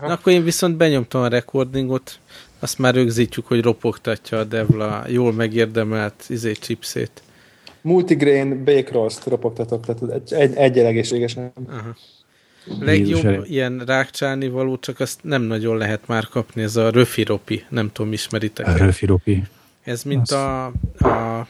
Na, 0.00 0.12
akkor 0.12 0.32
én 0.32 0.44
viszont 0.44 0.76
benyomtam 0.76 1.22
a 1.22 1.28
recordingot, 1.28 2.18
azt 2.58 2.78
már 2.78 2.94
rögzítjük, 2.94 3.46
hogy 3.46 3.62
ropogtatja 3.62 4.38
a 4.38 4.44
Devla 4.44 5.04
jól 5.08 5.32
megérdemelt 5.32 6.24
izé 6.28 6.52
chipsét. 6.52 7.22
Multigrain 7.80 8.64
bake 8.64 8.92
roast 8.92 9.24
ropogtatok, 9.24 9.84
tehát 9.86 10.32
egy, 10.32 10.54
egy 10.54 10.78
egészségesen. 10.78 11.52
Aha. 11.68 11.96
Legjobb 12.80 13.44
ilyen 13.44 13.82
rákcsálni 13.86 14.48
való, 14.48 14.78
csak 14.78 15.00
azt 15.00 15.20
nem 15.22 15.42
nagyon 15.42 15.76
lehet 15.76 16.06
már 16.06 16.28
kapni, 16.28 16.62
ez 16.62 16.76
a 16.76 16.90
röfiropi, 16.90 17.64
nem 17.68 17.92
tudom, 17.92 18.12
ismeritek 18.12 18.66
A 18.66 18.76
röfiropi. 18.76 19.42
Ez 19.82 20.02
mint 20.02 20.30
a, 20.30 20.64
a 20.98 21.46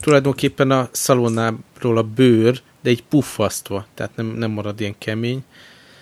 tulajdonképpen 0.00 0.70
a 0.70 0.88
szalonáról 0.92 1.96
a 1.96 2.02
bőr, 2.02 2.60
de 2.80 2.90
egy 2.90 3.02
puffasztva, 3.02 3.86
tehát 3.94 4.16
nem, 4.16 4.26
nem 4.26 4.50
marad 4.50 4.80
ilyen 4.80 4.94
kemény. 4.98 5.44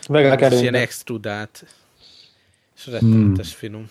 És 0.09 0.61
ilyen 0.61 0.75
extrudált, 0.75 1.65
és 2.77 2.87
rettenetes 2.87 3.49
hmm. 3.49 3.59
finom. 3.59 3.91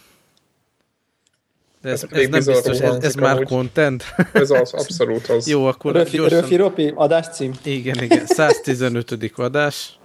De 1.82 1.90
ez, 1.90 2.06
ez, 2.10 2.20
ez 2.20 2.30
nem 2.30 2.44
biztos, 2.44 2.80
ez, 2.80 3.04
ez 3.04 3.16
már 3.16 3.36
amúgy. 3.36 3.48
content? 3.48 4.04
Ez 4.34 4.52
az, 4.52 4.74
abszolút 4.74 5.28
az. 5.28 5.48
Jó, 5.48 5.66
akkor 5.66 5.94
Röfi, 5.94 6.18
gyorsan... 6.18 6.40
Röfi 6.40 6.56
Ropi, 6.56 6.92
adáscím. 6.96 7.54
Igen, 7.64 8.04
igen, 8.04 8.26
115. 8.26 9.32
adás. 9.36 10.00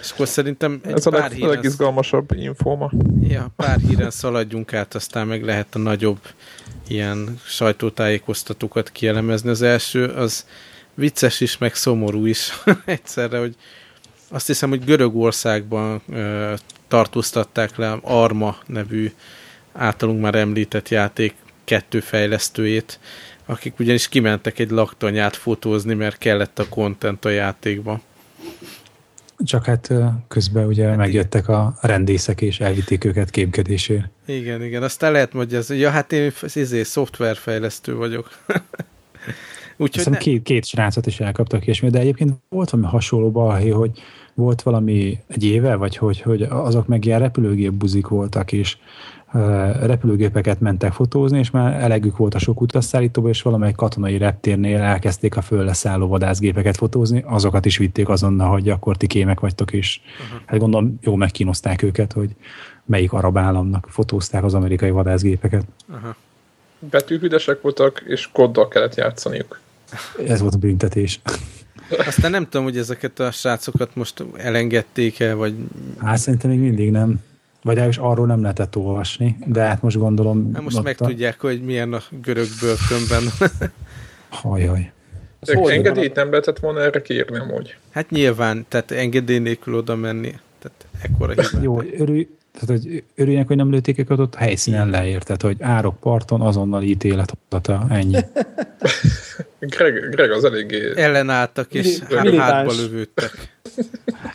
És 0.00 0.10
akkor 0.10 0.28
szerintem 0.28 0.80
egy 0.84 0.92
Ez 0.92 1.04
pár 1.08 1.14
a 1.14 1.28
leg, 1.28 1.38
legizgalmasabb 1.38 2.32
infóma. 2.32 2.90
Ja, 3.20 3.52
pár 3.56 3.78
híren 3.78 4.10
szaladjunk 4.10 4.72
át, 4.72 4.94
aztán 4.94 5.26
meg 5.26 5.44
lehet 5.44 5.74
a 5.74 5.78
nagyobb 5.78 6.18
ilyen 6.88 7.40
sajtótájékoztatókat 7.44 8.90
kielemezni. 8.90 9.48
Az 9.48 9.62
első 9.62 10.04
az 10.04 10.46
vicces 10.94 11.40
is, 11.40 11.58
meg 11.58 11.74
szomorú 11.74 12.26
is 12.26 12.52
egyszerre, 12.84 13.38
hogy 13.38 13.54
azt 14.28 14.46
hiszem, 14.46 14.68
hogy 14.68 14.84
Görögországban 14.84 16.02
ö, 16.08 16.54
tartóztatták 16.88 17.76
le 17.76 17.98
Arma 18.02 18.56
nevű 18.66 19.12
általunk 19.72 20.20
már 20.20 20.34
említett 20.34 20.88
játék 20.88 21.34
kettő 21.64 22.00
fejlesztőjét, 22.00 22.98
akik 23.46 23.78
ugyanis 23.78 24.08
kimentek 24.08 24.58
egy 24.58 24.70
laktanyát 24.70 25.36
fotózni, 25.36 25.94
mert 25.94 26.18
kellett 26.18 26.58
a 26.58 26.68
content 26.68 27.24
a 27.24 27.28
játékba. 27.28 28.00
Csak 29.38 29.64
hát 29.64 29.92
közben 30.28 30.66
ugye 30.66 30.88
hát 30.88 30.96
megjöttek 30.96 31.42
igen. 31.42 31.54
a 31.54 31.78
rendészek 31.80 32.40
és 32.40 32.60
elvitték 32.60 33.04
őket 33.04 33.30
képkedésért. 33.30 34.08
Igen, 34.26 34.62
igen. 34.62 34.82
Aztán 34.82 35.12
lehet 35.12 35.32
magyarázni, 35.32 35.76
ja 35.76 35.90
hát 35.90 36.12
én 36.12 36.32
izé, 36.54 36.82
szoftverfejlesztő 36.82 37.94
vagyok. 37.94 38.30
Úgyhogy 39.76 40.12
ne... 40.12 40.18
két, 40.18 40.42
két 40.42 40.64
srácot 40.64 41.06
is 41.06 41.20
elkaptak, 41.20 41.66
és 41.66 41.80
de 41.80 41.98
egyébként 41.98 42.32
volt 42.48 42.70
valami 42.70 42.88
hasonló 42.88 43.30
balhé, 43.30 43.68
hogy 43.68 43.90
volt 44.34 44.62
valami 44.62 45.18
egy 45.26 45.44
éve, 45.44 45.74
vagy 45.74 45.96
hogy, 45.96 46.20
hogy 46.20 46.42
azok 46.42 46.86
meg 46.86 47.04
ilyen 47.04 47.18
repülőgép 47.18 47.72
buzik 47.72 48.08
voltak, 48.08 48.52
és 48.52 48.76
repülőgépeket 49.80 50.60
mentek 50.60 50.92
fotózni, 50.92 51.38
és 51.38 51.50
már 51.50 51.82
elegük 51.82 52.16
volt 52.16 52.34
a 52.34 52.38
sok 52.38 52.60
utasszállítóba, 52.60 53.28
és 53.28 53.42
valamelyik 53.42 53.76
katonai 53.76 54.18
reptérnél 54.18 54.80
elkezdték 54.80 55.36
a 55.36 55.40
fölleszálló 55.40 56.06
vadászgépeket 56.06 56.76
fotózni, 56.76 57.24
azokat 57.26 57.64
is 57.64 57.78
vitték 57.78 58.08
azonnal, 58.08 58.50
hogy 58.50 58.68
akkor 58.68 58.96
ti 58.96 59.06
kémek 59.06 59.40
vagytok, 59.40 59.72
és 59.72 60.00
uh-huh. 60.20 60.40
hát 60.46 60.58
gondolom 60.58 60.98
jó 61.02 61.14
megkínozták 61.14 61.82
őket, 61.82 62.12
hogy 62.12 62.30
melyik 62.84 63.12
arab 63.12 63.36
államnak 63.38 63.86
fotózták 63.90 64.44
az 64.44 64.54
amerikai 64.54 64.90
vadászgépeket. 64.90 65.64
Uh-huh. 65.88 66.14
Betűhüdesek 66.78 67.60
voltak, 67.60 68.02
és 68.06 68.28
koddal 68.32 68.68
kellett 68.68 68.94
játszaniuk. 68.94 69.60
Ez 70.26 70.40
volt 70.40 70.54
a 70.54 70.58
büntetés. 70.58 71.20
Aztán 72.06 72.30
nem 72.30 72.44
tudom, 72.44 72.64
hogy 72.64 72.78
ezeket 72.78 73.20
a 73.20 73.30
srácokat 73.30 73.94
most 73.94 74.24
elengedték 74.36 75.20
el, 75.20 75.36
vagy... 75.36 75.54
Hát 75.98 76.18
szerintem 76.18 76.50
még 76.50 76.58
mindig 76.58 76.90
nem. 76.90 77.20
Vagy 77.62 77.88
is 77.88 77.96
arról 77.96 78.26
nem 78.26 78.42
lehetett 78.42 78.76
olvasni, 78.76 79.36
de 79.46 79.60
hát 79.60 79.82
most 79.82 79.96
gondolom... 79.96 80.50
Hát 80.54 80.62
most 80.62 80.82
megtudják, 80.82 81.44
a... 81.44 81.46
hogy 81.46 81.62
milyen 81.62 81.92
a 81.92 82.02
görög 82.22 82.46
börtönben. 82.60 83.22
Hajaj. 84.28 84.92
De 85.40 85.60
engedélyt 85.60 86.14
nem 86.14 86.30
lehetett 86.30 86.58
volna 86.58 86.80
erre 86.80 87.02
kérni 87.02 87.38
amúgy. 87.38 87.76
Hát 87.90 88.10
nyilván, 88.10 88.66
tehát 88.68 88.90
engedély 88.90 89.38
nélkül 89.38 89.74
oda 89.74 89.96
menni. 89.96 90.34
Tehát 90.58 90.86
ekkora 91.02 91.34
Jó, 91.62 91.82
örülj, 91.98 92.28
tehát, 92.60 92.82
hogy 92.82 93.04
örüljenek, 93.14 93.46
hogy 93.46 93.56
nem 93.56 93.70
lőtték 93.70 93.98
őket 93.98 94.18
ott 94.18 94.34
helyszínen 94.34 94.90
leért, 94.90 95.24
tehát, 95.24 95.42
hogy 95.42 95.56
árok 95.60 96.00
parton 96.00 96.40
azonnal 96.40 96.82
ítélet 96.82 97.32
adata, 97.48 97.86
ennyi. 97.90 98.16
Greg, 99.58 100.08
Greg 100.10 100.30
az 100.30 100.44
eléggé... 100.44 100.92
Ellenálltak, 100.96 101.74
és 101.74 101.98
hátba 102.36 102.72
lövődtek. 102.72 103.58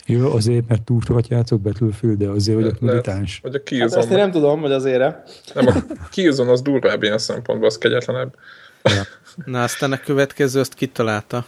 Jó, 0.06 0.32
azért, 0.32 0.68
mert 0.68 0.82
túl 0.82 1.00
sokat 1.06 1.28
játszok 1.28 1.60
Battlefield, 1.60 2.18
de 2.18 2.28
azért 2.28 2.58
vagyok 2.58 2.80
militáns. 2.80 3.40
Vagy 3.42 3.54
a 3.54 3.62
Killzone. 3.62 3.90
Hát 3.90 4.02
ezt 4.02 4.10
én 4.10 4.18
nem 4.18 4.30
tudom, 4.30 4.60
hogy 4.60 4.72
azért. 4.72 5.00
Nem, 5.54 5.66
a 5.66 6.08
Killzone 6.10 6.50
az 6.50 6.62
durvább 6.62 7.02
ilyen 7.02 7.18
szempontból, 7.18 7.68
az 7.68 7.78
kegyetlenebb. 7.78 8.34
Ja. 8.82 9.02
Na, 9.44 9.62
aztán 9.62 9.92
a 9.92 9.98
következő 9.98 10.60
azt 10.60 10.74
kitalálta. 10.74 11.46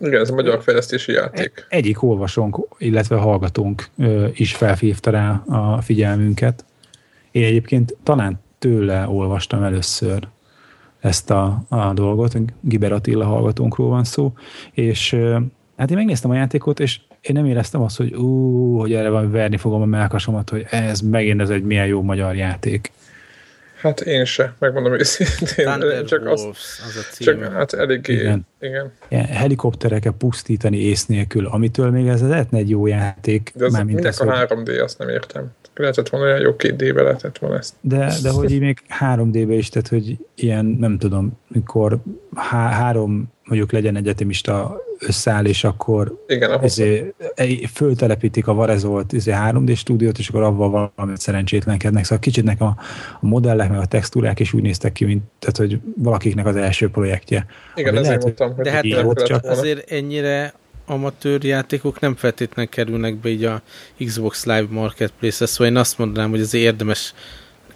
Igen, 0.00 0.20
ez 0.20 0.30
a 0.30 0.34
magyar 0.34 0.62
fejlesztési 0.62 1.12
játék. 1.12 1.66
E- 1.68 1.76
egyik 1.76 2.02
olvasónk, 2.02 2.58
illetve 2.78 3.16
hallgatónk 3.16 3.88
is 4.32 4.54
felhívta 4.54 5.10
rá 5.10 5.42
a 5.46 5.80
figyelmünket. 5.80 6.64
Én 7.30 7.44
egyébként 7.44 7.96
talán 8.02 8.40
tőle 8.58 9.08
olvastam 9.08 9.62
először 9.62 10.28
ezt 11.00 11.30
a, 11.30 11.64
a 11.68 11.92
dolgot, 11.92 12.36
Giber 12.60 12.92
Attila 12.92 13.24
hallgatónkról 13.24 13.88
van 13.88 14.04
szó, 14.04 14.32
és 14.72 15.16
hát 15.76 15.90
én 15.90 15.96
megnéztem 15.96 16.30
a 16.30 16.34
játékot, 16.34 16.80
és 16.80 17.00
én 17.20 17.34
nem 17.34 17.46
éreztem 17.46 17.82
azt, 17.82 17.96
hogy 17.96 18.14
ú, 18.14 18.78
hogy 18.78 18.92
erre 18.92 19.08
van 19.08 19.30
verni 19.30 19.56
fogom 19.56 19.82
a 19.82 19.84
melkasomat, 19.84 20.50
hogy 20.50 20.66
ez 20.70 21.00
megint 21.00 21.40
ez 21.40 21.50
egy 21.50 21.62
milyen 21.62 21.86
jó 21.86 22.02
magyar 22.02 22.36
játék. 22.36 22.92
Hát 23.84 24.00
én 24.00 24.24
se, 24.24 24.54
megmondom 24.58 24.92
őszintén. 24.92 25.64
Thunder 25.64 26.04
csak 26.04 26.22
Wolves, 26.22 26.44
az, 26.44 26.82
az 26.88 26.96
a 26.96 27.12
címe. 27.12 27.32
Csak 27.32 27.52
hát 27.52 27.72
eléggé, 27.72 28.12
igen. 28.12 28.46
igen. 28.60 28.92
Ilyen 29.08 29.24
helikoptereket 29.24 30.12
pusztítani 30.12 30.76
ész 30.76 31.06
nélkül, 31.06 31.46
amitől 31.46 31.90
még 31.90 32.06
ez 32.06 32.28
lehetne 32.28 32.58
egy 32.58 32.70
jó 32.70 32.86
játék. 32.86 33.52
De 33.54 33.64
az 33.64 33.72
már 33.72 33.84
mint 33.84 34.04
ez, 34.04 34.20
a 34.20 34.24
3D, 34.24 34.82
azt 34.82 34.98
nem 34.98 35.08
értem. 35.08 35.52
Lehetett 35.74 36.08
volna 36.08 36.26
olyan 36.26 36.40
jó 36.40 36.56
két 36.56 36.76
D-be 36.76 37.02
lehetett 37.02 37.38
volna 37.38 37.56
ezt. 37.56 37.74
De, 37.80 38.12
de 38.22 38.30
hogy 38.30 38.50
így 38.50 38.60
még 38.60 38.82
3D-be 39.00 39.54
is, 39.54 39.68
tehát 39.68 39.88
hogy 39.88 40.18
ilyen, 40.34 40.64
nem 40.64 40.98
tudom, 40.98 41.38
mikor 41.48 41.98
há- 42.34 42.72
három 42.72 43.32
mondjuk 43.44 43.72
legyen 43.72 43.96
egyetemista 43.96 44.80
összeáll, 44.98 45.44
és 45.44 45.64
akkor 45.64 46.24
Igen, 46.26 46.60
ezé, 46.60 47.14
föltelepítik 47.74 48.46
a 48.46 48.54
Varezolt 48.54 49.14
ezé 49.14 49.32
3D 49.34 49.76
stúdiót, 49.76 50.18
és 50.18 50.28
akkor 50.28 50.42
avval 50.42 50.92
valamit 50.96 51.20
szerencsétlenkednek. 51.20 52.04
Szóval 52.04 52.18
kicsit 52.18 52.44
nekem 52.44 52.66
a, 52.66 52.76
a 53.20 53.26
modellek, 53.26 53.70
meg 53.70 53.78
a 53.78 53.86
textúrák 53.86 54.40
is 54.40 54.52
úgy 54.52 54.62
néztek 54.62 54.92
ki, 54.92 55.04
mint 55.04 55.22
tehát, 55.38 55.56
hogy 55.56 55.80
valakiknek 55.96 56.46
az 56.46 56.56
első 56.56 56.88
projektje. 56.88 57.46
Igen, 57.74 57.92
ezért 57.96 58.06
lehet, 58.06 58.22
mondtam, 58.22 58.54
hogy 58.54 58.64
de 58.64 58.70
hát 58.70 59.02
volt, 59.02 59.24
csak 59.24 59.44
azért 59.44 59.90
ennyire 59.90 60.54
amatőr 60.86 61.44
játékok 61.44 62.00
nem 62.00 62.14
feltétlenül 62.14 62.70
kerülnek 62.70 63.16
be 63.16 63.28
így 63.28 63.44
a 63.44 63.62
Xbox 64.04 64.44
Live 64.44 64.66
Marketplace-re, 64.70 65.46
szóval 65.46 65.66
én 65.66 65.76
azt 65.76 65.98
mondanám, 65.98 66.30
hogy 66.30 66.40
azért 66.40 66.64
érdemes 66.64 67.14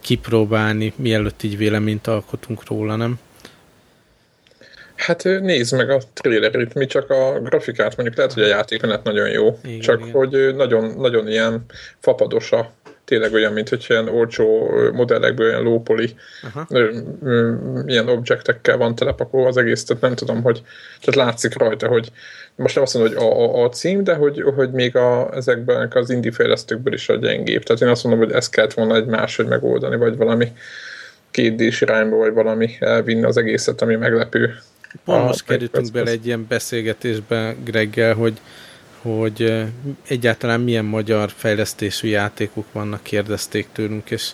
kipróbálni, 0.00 0.92
mielőtt 0.96 1.42
így 1.42 1.56
véleményt 1.56 2.06
alkotunk 2.06 2.66
róla, 2.66 2.96
nem? 2.96 3.18
Hát 4.98 5.25
nézd 5.25 5.76
meg 5.76 5.91
a 5.91 6.00
trailerét, 6.12 6.75
mi 6.75 6.86
csak 6.86 7.10
a 7.10 7.41
grafikát, 7.41 7.97
mondjuk 7.97 8.16
lehet, 8.16 8.32
hogy 8.32 8.42
a 8.42 8.47
játékmenet 8.47 9.03
nagyon 9.03 9.28
jó, 9.28 9.59
igen, 9.64 9.81
csak 9.81 10.00
igen. 10.00 10.12
hogy 10.12 10.54
nagyon, 10.56 10.94
nagyon 10.97 11.28
ilyen 11.28 11.64
fapados 11.98 12.53
a 12.53 12.72
tényleg 13.04 13.32
olyan, 13.32 13.53
mint 13.53 13.69
hogy 13.69 13.86
ilyen 13.88 14.09
olcsó 14.09 14.70
modellekből 14.92 15.48
ilyen 15.48 15.62
lópoli 15.62 16.14
ilyen 17.86 18.09
objektekkel 18.09 18.76
van 18.76 18.94
telepakolva 18.94 19.48
az 19.48 19.56
egész, 19.56 19.84
tehát 19.84 20.03
nem 20.03 20.14
tudom, 20.14 20.42
hogy 20.42 20.62
tehát 21.00 21.26
látszik 21.26 21.59
rajta, 21.59 21.88
hogy 21.88 22.10
most 22.54 22.75
nem 22.75 22.84
azt 22.84 22.94
mondom, 22.94 23.15
hogy 23.15 23.25
a, 23.25 23.60
a, 23.60 23.65
a 23.65 23.69
cím, 23.69 24.04
de 24.04 24.15
hogy, 24.15 24.42
hogy 24.54 24.70
még 24.70 24.97
a, 24.97 25.34
ezekben 25.34 25.91
az 25.94 26.10
indie 26.10 26.32
fejlesztőkből 26.32 26.94
is 26.94 27.09
a 27.09 27.16
gyengébb. 27.16 27.62
Tehát 27.62 27.82
én 27.82 27.88
azt 27.88 28.04
mondom, 28.04 28.25
hogy 28.25 28.32
ezt 28.32 28.50
kellett 28.50 28.74
volna 28.74 28.95
egy 28.95 29.06
máshogy 29.06 29.47
megoldani, 29.47 29.97
vagy 29.97 30.16
valami 30.16 30.53
kétdés 31.30 31.80
irányba, 31.80 32.16
vagy 32.16 32.33
valami 32.33 32.77
elvinni 32.80 33.24
az 33.24 33.36
egészet, 33.36 33.83
ami 33.83 33.97
meglepő. 33.97 34.54
Pont 35.04 35.24
most 35.24 35.44
kerültünk 35.44 35.92
bele 35.92 36.10
egy 36.10 36.26
ilyen 36.26 36.46
beszélgetésbe 36.48 37.56
Greggel, 37.64 38.14
hogy 38.14 38.40
hogy 39.02 39.64
egyáltalán 40.08 40.60
milyen 40.60 40.84
magyar 40.84 41.30
fejlesztésű 41.30 42.08
játékok 42.08 42.72
vannak, 42.72 43.02
kérdezték 43.02 43.66
tőlünk, 43.72 44.10
és 44.10 44.30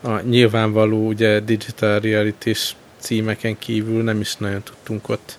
a 0.00 0.20
nyilvánvaló 0.20 1.06
ugye 1.06 1.40
digital 1.40 2.00
reality 2.00 2.52
címeken 2.98 3.58
kívül 3.58 4.02
nem 4.02 4.20
is 4.20 4.36
nagyon 4.36 4.62
tudtunk 4.62 5.08
ott 5.08 5.38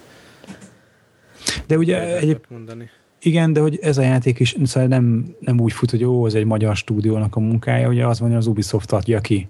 de 1.67 1.77
ugye 1.77 2.17
egyéb... 2.17 2.45
mondani. 2.49 2.89
Igen, 3.21 3.53
de 3.53 3.59
hogy 3.59 3.79
ez 3.81 3.97
a 3.97 4.01
játék 4.01 4.39
is 4.39 4.55
szóval 4.63 4.89
nem, 4.89 5.35
nem 5.39 5.59
úgy 5.59 5.73
fut, 5.73 5.89
hogy 5.89 6.03
ó, 6.03 6.25
ez 6.25 6.33
egy 6.33 6.45
magyar 6.45 6.75
stúdiónak 6.75 7.35
a 7.35 7.39
munkája, 7.39 7.87
ugye 7.87 8.05
az 8.05 8.19
van, 8.19 8.29
hogy 8.29 8.37
az 8.37 8.47
Ubisoft 8.47 8.91
adja 8.91 9.19
ki. 9.19 9.47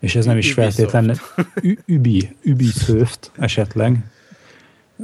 És 0.00 0.16
ez 0.16 0.24
nem 0.24 0.38
is 0.38 0.52
feltétlenül 0.52 1.14
Ubi, 1.88 2.36
Ubisoft 2.44 3.30
esetleg. 3.38 3.96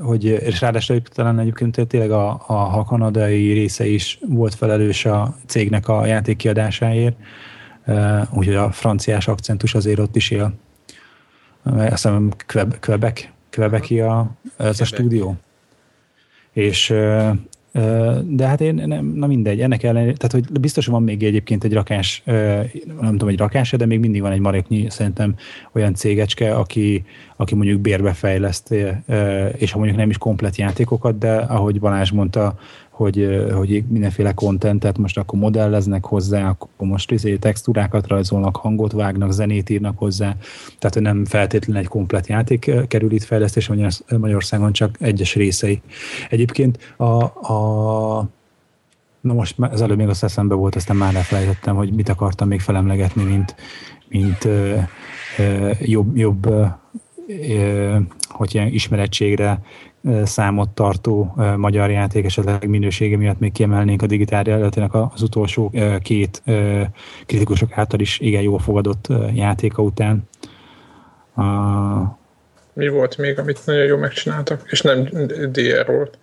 Hogy 0.01 0.25
és 0.25 0.61
ráadásul 0.61 1.03
talán 1.03 1.39
egyébként 1.39 1.87
tényleg 1.87 2.11
a, 2.11 2.29
a, 2.47 2.79
a 2.79 2.85
kanadai 2.85 3.53
része 3.53 3.87
is 3.87 4.19
volt 4.29 4.55
felelős 4.55 5.05
a 5.05 5.37
cégnek 5.47 5.89
a 5.89 6.07
játék 6.07 6.37
kiadásáért, 6.37 7.17
úgyhogy 8.33 8.55
a 8.55 8.71
franciás 8.71 9.29
akcentus 9.29 9.75
azért 9.75 9.99
ott 9.99 10.17
is 10.17 10.31
él. 10.31 10.53
Azt 11.63 11.91
hiszem 11.91 12.31
Quebec, 12.81 13.29
Quebeci 13.51 14.01
a, 14.01 14.31
ez 14.57 14.81
a 14.81 14.85
stúdió. 14.85 15.37
És 16.53 16.95
de 18.25 18.47
hát 18.47 18.61
én 18.61 18.75
nem, 18.75 19.13
na 19.15 19.27
mindegy, 19.27 19.61
ennek 19.61 19.83
ellenére, 19.83 20.13
tehát 20.13 20.33
hogy 20.33 20.61
biztos 20.61 20.87
van 20.87 21.03
még 21.03 21.23
egyébként 21.23 21.65
egy 21.65 21.73
rakás, 21.73 22.23
nem 23.01 23.11
tudom, 23.11 23.29
egy 23.29 23.39
rakás, 23.39 23.71
de 23.71 23.87
még 23.87 24.01
mindig 24.01 24.21
van 24.21 24.33
egy 24.33 24.41
maréknyi 24.41 24.87
szerintem 24.91 25.35
olyan 25.73 25.95
cégecske, 25.95 26.55
aki, 26.55 27.05
aki 27.37 27.55
mondjuk 27.55 27.81
bérbe 27.81 28.13
fejleszt, 28.13 28.75
és 29.57 29.73
ha 29.73 29.79
mondjuk 29.79 29.99
nem 29.99 30.11
is 30.11 30.19
komplet 30.19 30.57
játékokat, 30.57 31.19
de 31.19 31.35
ahogy 31.35 31.81
Balázs 31.81 32.11
mondta, 32.11 32.59
hogy, 32.97 33.47
hogy 33.53 33.85
mindenféle 33.89 34.33
kontentet 34.33 34.99
most 34.99 35.19
akkor 35.19 35.39
modelleznek 35.39 36.05
hozzá, 36.05 36.49
akkor 36.49 36.89
most 36.89 37.11
izé 37.11 37.37
textúrákat 37.37 38.07
rajzolnak, 38.07 38.57
hangot 38.57 38.93
vágnak, 38.93 39.33
zenét 39.33 39.71
írnak 39.71 39.99
hozzá, 39.99 40.37
tehát 40.79 41.01
nem 41.01 41.25
feltétlenül 41.25 41.83
egy 41.83 41.89
komplet 41.89 42.27
játék 42.27 42.71
kerül 42.89 43.13
itt 43.13 43.23
fejlesztés 43.23 43.71
Magyarországon, 44.09 44.73
csak 44.73 44.97
egyes 45.01 45.35
részei. 45.35 45.81
Egyébként 46.31 46.95
a, 46.97 47.23
a 47.53 48.29
Na 49.21 49.33
most 49.33 49.55
az 49.59 49.83
előbb 49.83 49.97
még 49.97 50.09
azt 50.09 50.25
eszembe 50.25 50.55
volt, 50.55 50.75
aztán 50.75 50.97
már 50.97 51.15
elfelejtettem, 51.15 51.77
hogy 51.77 51.93
mit 51.93 52.09
akartam 52.09 52.49
még 52.49 52.61
felemlegetni, 52.61 53.25
mint, 53.25 53.55
mint 54.09 54.45
ö, 54.45 54.77
ö, 55.39 55.71
jobb, 55.81 56.17
jobb 56.17 56.47
ö, 57.29 57.97
hogy 58.29 58.55
ilyen 58.55 58.67
ismerettségre 58.67 59.61
számot 60.25 60.69
tartó 60.69 61.35
magyar 61.57 61.91
játék, 61.91 62.25
esetleg 62.25 62.69
minősége 62.69 63.17
miatt 63.17 63.39
még 63.39 63.53
kiemelnénk 63.53 64.03
a 64.03 64.07
digitál 64.07 64.43
realitának 64.43 64.95
az 65.15 65.23
utolsó 65.23 65.73
két 66.03 66.43
kritikusok 67.27 67.79
által 67.79 68.01
is 68.01 68.21
igen 68.21 68.43
jól 68.43 68.59
fogadott 68.59 69.09
játéka 69.35 69.83
után. 69.83 70.29
Mi 72.73 72.89
volt 72.89 73.17
még, 73.19 73.39
amit 73.39 73.67
nagyon 73.67 73.85
jól 73.85 73.99
megcsináltak? 73.99 74.63
És 74.67 74.81
nem 74.81 75.09
DR 75.53 75.87
volt. 75.87 76.19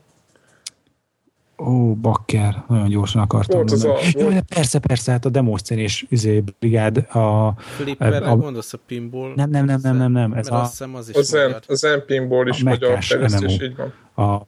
Ó, 1.66 1.94
bakker, 1.96 2.64
nagyon 2.68 2.90
gyorsan 2.90 3.22
akartam 3.22 3.58
volt 3.58 3.70
mondani. 3.70 3.94
Az 3.94 4.16
a, 4.16 4.20
Jó, 4.20 4.30
volt... 4.30 4.44
persze, 4.56 4.80
persze, 4.80 5.12
hát 5.12 5.26
a 5.26 5.30
Demoscén 5.30 5.78
és 5.78 6.06
üzé 6.10 6.44
brigád 6.60 6.98
a... 6.98 7.54
Flipperre 7.58 8.18
a, 8.18 8.36
gondolsz 8.36 8.74
a 8.74 8.80
pinball? 8.88 9.32
Nem, 9.36 9.50
nem, 9.50 9.66
nem, 9.66 9.80
nem, 9.82 9.98
nem, 9.98 10.12
nem. 10.12 10.34
Ez 10.34 10.52
a, 10.52 10.62
az, 10.62 10.84
az, 10.94 11.10
is 11.10 11.16
a 11.16 11.22
zen, 11.22 11.56
a 11.68 11.76
zen 11.76 12.04
pinball 12.06 12.48
is 12.48 12.62
a 12.62 12.70
magyar 12.70 13.04
fejlesztés, 13.04 13.62
így 13.62 13.76
van. 13.76 13.94
A, 14.28 14.48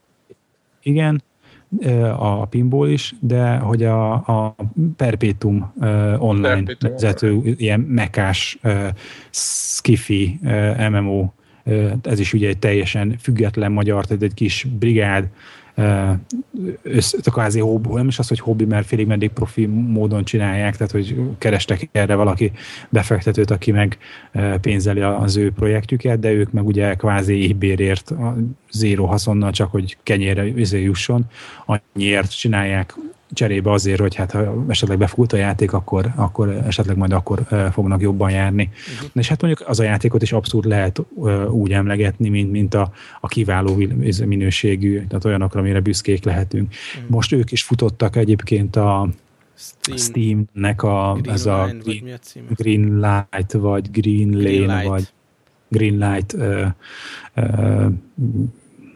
igen, 0.82 1.24
a 2.18 2.46
pinball 2.46 2.90
is, 2.90 3.16
de 3.20 3.56
hogy 3.56 3.84
a, 3.84 4.14
a 4.14 4.56
Perpetuum 4.96 5.74
uh, 5.76 6.24
online 6.24 6.64
Perpetuum 6.64 6.92
vezető, 6.92 7.42
ilyen 7.58 7.80
mekás 7.80 8.58
uh, 8.64 8.88
skifi 9.30 10.40
uh, 10.44 10.90
MMO, 10.90 11.30
uh, 11.66 11.92
ez 12.04 12.20
is 12.20 12.34
ugye 12.34 12.48
egy 12.48 12.60
teljesen 12.60 13.16
független 13.20 13.72
magyar, 13.72 14.06
tehát 14.06 14.24
egy 14.24 14.34
kis 14.34 14.68
brigád, 14.80 15.28
össz, 16.82 17.14
kvázi 17.24 17.60
hobbi, 17.60 17.94
nem 17.94 18.08
is 18.08 18.20
az, 18.20 18.28
hogy 18.28 18.40
hobbi, 18.40 18.66
mert 18.66 18.88
félig 18.88 19.08
meddig 19.08 19.30
profi 19.30 19.66
módon 19.66 20.24
csinálják, 20.24 20.76
tehát 20.76 20.92
hogy 20.92 21.16
kerestek 21.38 21.90
erre 21.92 22.16
valaki 22.16 22.52
befektetőt, 22.90 23.52
aki 23.52 23.72
meg 23.72 23.98
pénzeli 24.62 25.02
az 25.02 25.36
ő 25.36 25.52
projektjüket, 25.52 26.20
de 26.20 26.32
ők 26.32 26.52
meg 26.52 26.66
ugye 26.66 26.94
kvázi 26.94 27.44
éhbérért, 27.44 28.14
zéró 28.72 29.06
haszonnal 29.06 29.52
csak, 29.52 29.72
hogy 29.72 29.98
kenyérre 30.04 30.46
izé 30.48 30.82
jusson, 30.82 31.26
annyiért 31.66 32.38
csinálják 32.38 32.96
cserébe 33.36 33.72
azért, 33.72 34.00
hogy 34.00 34.16
hát 34.16 34.32
ha 34.32 34.66
esetleg 34.68 34.98
befut 34.98 35.34
a 35.34 35.38
játék, 35.38 35.74
akkor, 35.74 36.12
akkor 36.16 36.50
esetleg 36.50 36.98
majd 36.98 37.12
akkor 37.12 37.40
fognak 37.72 38.02
jobban 38.02 38.32
járni. 38.32 38.70
Uh-huh. 38.96 39.10
És 39.14 39.28
hát 39.28 39.42
mondjuk 39.42 39.70
az 39.70 39.80
a 39.80 39.84
játékot 39.84 40.22
is 40.22 40.32
abszolút 40.32 40.66
lehet 40.66 41.02
úgy 41.50 41.72
emlegetni, 41.72 42.30
mint, 42.30 42.52
mint 42.52 42.74
a, 42.74 42.92
a 43.20 43.28
kiváló 43.28 43.76
minőségű, 44.26 45.06
tehát 45.08 45.26
olyanokra, 45.26 45.60
amire 45.60 45.80
büszkék 45.80 46.24
lehetünk. 46.24 46.74
Uh-huh. 46.96 47.10
Most 47.10 47.32
ők 47.32 47.52
is 47.52 47.64
futottak 47.64 48.16
egyébként 48.16 48.76
a 48.76 49.10
Steam. 49.58 49.98
Steamnek 49.98 50.84
a, 50.84 51.18
Green 51.22 51.36
ez 51.36 51.46
a, 51.46 51.66
Line, 51.66 51.82
Green, 51.84 52.20
a 52.50 52.54
Green 52.54 53.00
Light, 53.00 53.52
vagy 53.52 53.92
Green, 53.92 54.30
Green 54.30 54.66
Lane, 54.66 54.76
Light. 54.76 54.90
vagy 54.90 55.14
Green 55.68 56.12
Light 56.12 56.34
uh, 56.34 56.68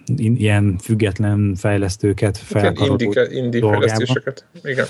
uh, 0.10 0.40
ilyen 0.40 0.78
független 0.82 1.56
fejlesztőket 1.56 2.38
felkaroló 2.38 2.98
indi 3.32 3.60
fejlesztéseket. 3.60 4.46
Igen. 4.64 4.86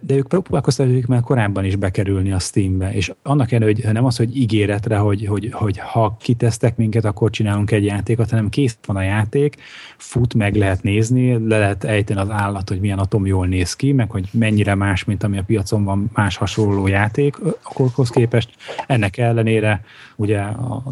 De 0.00 0.14
ők 0.14 0.26
próbálkoztak 0.26 0.86
ők 0.86 1.06
már 1.06 1.20
korábban 1.20 1.64
is 1.64 1.76
bekerülni 1.76 2.32
a 2.32 2.38
Steambe, 2.38 2.92
és 2.92 3.12
annak 3.22 3.52
ellenére, 3.52 3.80
hogy 3.82 3.92
nem 3.92 4.04
az, 4.04 4.16
hogy 4.16 4.36
ígéretre, 4.36 4.96
hogy, 4.96 5.26
hogy, 5.26 5.48
hogy 5.52 5.78
ha 5.78 6.16
kitesztek 6.20 6.76
minket, 6.76 7.04
akkor 7.04 7.30
csinálunk 7.30 7.70
egy 7.70 7.84
játékot, 7.84 8.30
hanem 8.30 8.48
kész 8.48 8.78
van 8.86 8.96
a 8.96 9.02
játék, 9.02 9.56
fut, 9.96 10.34
meg 10.34 10.54
lehet 10.54 10.82
nézni, 10.82 11.48
le 11.48 11.58
lehet 11.58 11.84
ejteni 11.84 12.20
az 12.20 12.30
állat, 12.30 12.68
hogy 12.68 12.80
milyen 12.80 12.98
atom 12.98 13.26
jól 13.26 13.46
néz 13.46 13.74
ki, 13.74 13.92
meg 13.92 14.10
hogy 14.10 14.28
mennyire 14.32 14.74
más, 14.74 15.04
mint 15.04 15.22
ami 15.22 15.38
a 15.38 15.42
piacon 15.42 15.84
van 15.84 16.10
más 16.12 16.36
hasonló 16.36 16.86
játék 16.86 17.36
akkor 17.62 17.90
képest. 18.10 18.50
Ennek 18.86 19.16
ellenére 19.16 19.84
ugye 20.16 20.38
a, 20.40 20.82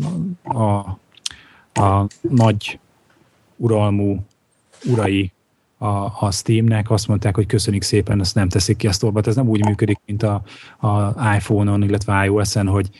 a, 0.42 0.98
a 1.80 2.06
nagy 2.20 2.78
uralmú 3.56 4.24
urai 4.84 5.32
a, 5.78 5.86
a 6.20 6.30
Steamnek, 6.30 6.90
azt 6.90 7.08
mondták, 7.08 7.34
hogy 7.34 7.46
köszönjük 7.46 7.82
szépen, 7.82 8.20
ezt 8.20 8.34
nem 8.34 8.48
teszik 8.48 8.76
ki 8.76 8.86
a 8.86 8.92
sztorba. 8.92 9.20
Ez 9.24 9.36
nem 9.36 9.48
úgy 9.48 9.64
működik, 9.64 10.00
mint 10.06 10.22
a, 10.22 10.42
a 10.78 11.08
iPhone-on, 11.34 11.82
illetve 11.82 12.24
iOS-en, 12.24 12.66
hogy 12.66 12.90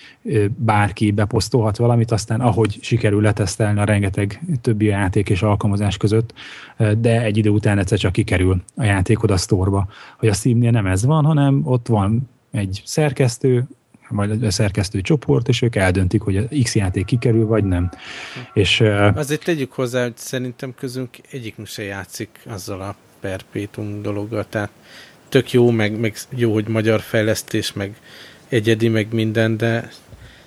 bárki 0.56 1.10
beposztolhat 1.10 1.76
valamit, 1.76 2.10
aztán 2.10 2.40
ahogy 2.40 2.78
sikerül 2.80 3.22
letesztelni 3.22 3.80
a 3.80 3.84
rengeteg 3.84 4.40
többi 4.60 4.84
játék 4.84 5.28
és 5.28 5.42
alkalmazás 5.42 5.96
között, 5.96 6.34
de 6.98 7.22
egy 7.22 7.36
idő 7.36 7.50
után 7.50 7.78
egyszer 7.78 7.98
csak 7.98 8.12
kikerül 8.12 8.62
a 8.76 8.84
játékod 8.84 9.30
a 9.30 9.36
sztorba. 9.36 9.88
Hogy 10.18 10.28
a 10.28 10.32
Steamnél 10.34 10.70
nem 10.70 10.86
ez 10.86 11.04
van, 11.04 11.24
hanem 11.24 11.60
ott 11.64 11.86
van 11.86 12.28
egy 12.50 12.82
szerkesztő, 12.84 13.66
vagy 14.08 14.44
a 14.44 14.50
szerkesztő 14.50 15.00
csoport, 15.00 15.48
és 15.48 15.62
ők 15.62 15.76
eldöntik, 15.76 16.20
hogy 16.20 16.36
a 16.36 16.42
X 16.62 16.74
játék 16.74 17.04
kikerül, 17.04 17.46
vagy 17.46 17.64
nem. 17.64 17.90
És, 18.52 18.80
Azért 19.14 19.44
tegyük 19.44 19.72
hozzá, 19.72 20.02
hogy 20.02 20.16
szerintem 20.16 20.74
közünk 20.74 21.08
egyikünk 21.30 21.66
se 21.66 21.82
játszik 21.82 22.28
azzal 22.46 22.80
a 22.80 22.96
perpétum 23.20 24.02
dologgal, 24.02 24.46
tehát 24.48 24.70
tök 25.28 25.52
jó, 25.52 25.70
meg, 25.70 26.00
meg 26.00 26.16
jó, 26.34 26.52
hogy 26.52 26.68
magyar 26.68 27.00
fejlesztés, 27.00 27.72
meg 27.72 27.96
egyedi, 28.48 28.88
meg 28.88 29.12
minden, 29.12 29.56
de 29.56 29.90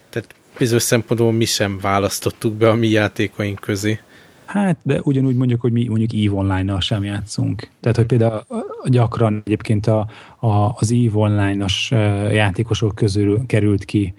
tehát 0.09 0.35
bizonyos 0.57 0.83
szempontból 0.83 1.31
mi 1.31 1.45
sem 1.45 1.79
választottuk 1.81 2.53
be 2.53 2.69
a 2.69 2.75
mi 2.75 2.87
játékaink 2.87 3.59
közé. 3.59 3.99
Hát, 4.45 4.77
de 4.83 4.99
ugyanúgy 5.03 5.35
mondjuk, 5.35 5.61
hogy 5.61 5.71
mi 5.71 5.87
mondjuk 5.87 6.25
EVE 6.25 6.37
Online-nal 6.37 6.79
sem 6.79 7.03
játszunk. 7.03 7.69
Tehát, 7.79 7.97
hogy 7.97 8.05
például 8.05 8.45
gyakran 8.85 9.41
egyébként 9.45 9.87
a, 9.87 10.07
a, 10.39 10.75
az 10.75 10.91
EVE 10.91 11.17
Online-os 11.17 11.91
játékosok 12.31 12.95
közül 12.95 13.45
került 13.45 13.85
ki 13.85 14.13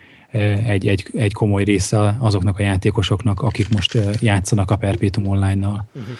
egy, 0.67 0.87
egy, 0.87 1.07
egy 1.15 1.33
komoly 1.33 1.65
része 1.65 2.17
azoknak 2.19 2.59
a 2.59 2.63
játékosoknak, 2.63 3.41
akik 3.41 3.69
most 3.69 3.99
játszanak 4.21 4.71
a 4.71 4.77
Perpetuum 4.77 5.27
Online-nal. 5.27 5.85
Uh-huh. 5.95 6.15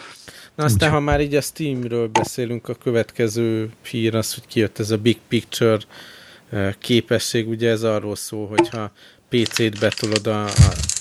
Na 0.55 0.65
aztán, 0.65 0.89
Úgy. 0.89 0.95
ha 0.95 1.01
már 1.01 1.21
így 1.21 1.35
a 1.35 1.41
Steamről 1.41 2.09
beszélünk, 2.09 2.69
a 2.69 2.75
következő 2.75 3.71
hír 3.91 4.15
az, 4.15 4.35
hogy 4.35 4.47
kijött 4.47 4.79
ez 4.79 4.91
a 4.91 4.97
Big 4.97 5.19
Picture 5.29 5.79
képesség, 6.79 7.49
ugye 7.49 7.71
ez 7.71 7.83
arról 7.83 8.17
szól, 8.17 8.47
hogyha 8.49 8.93
PC-t 9.29 9.79
betolod 9.81 10.27
a, 10.27 10.45
a, 10.45 10.51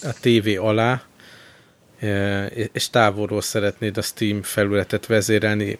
a 0.02 0.14
tévé 0.20 0.56
alá, 0.56 1.02
és 2.72 2.90
távolról 2.90 3.42
szeretnéd 3.42 3.98
a 3.98 4.02
Steam 4.02 4.42
felületet 4.42 5.06
vezérelni, 5.06 5.78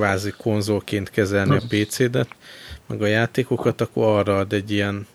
kvázi 0.00 0.34
konzolként 0.36 1.10
kezelni 1.10 1.56
a 1.56 1.62
PC-det, 1.68 2.28
meg 2.86 3.02
a 3.02 3.06
játékokat, 3.06 3.80
akkor 3.80 4.18
arra 4.18 4.38
ad 4.38 4.52
egy 4.52 4.70
ilyen 4.70 5.06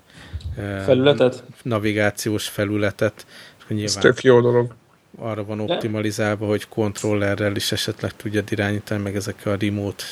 felületet? 0.83 1.43
navigációs 1.61 2.47
felületet. 2.47 3.25
Ez 3.67 3.95
tök 3.95 4.23
jó 4.23 4.41
dolog. 4.41 4.73
Arra 5.17 5.45
van 5.45 5.59
optimalizálva, 5.59 6.45
hogy 6.45 6.67
kontrollerrel 6.67 7.55
is 7.55 7.71
esetleg 7.71 8.15
tudjad 8.15 8.51
irányítani, 8.51 9.01
meg 9.01 9.15
ezekkel 9.15 9.51
a 9.53 9.57
remote 9.59 10.03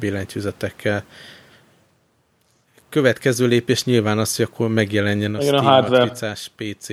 billentyűzetekkel. 0.00 1.04
Következő 2.88 3.46
lépés 3.46 3.84
nyilván 3.84 4.18
az, 4.18 4.36
hogy 4.36 4.44
akkor 4.50 4.68
megjelenjen 4.68 5.34
a 5.34 5.40
Igen, 5.40 5.58
Steam 5.58 6.10
a 6.20 6.34
PC. 6.56 6.88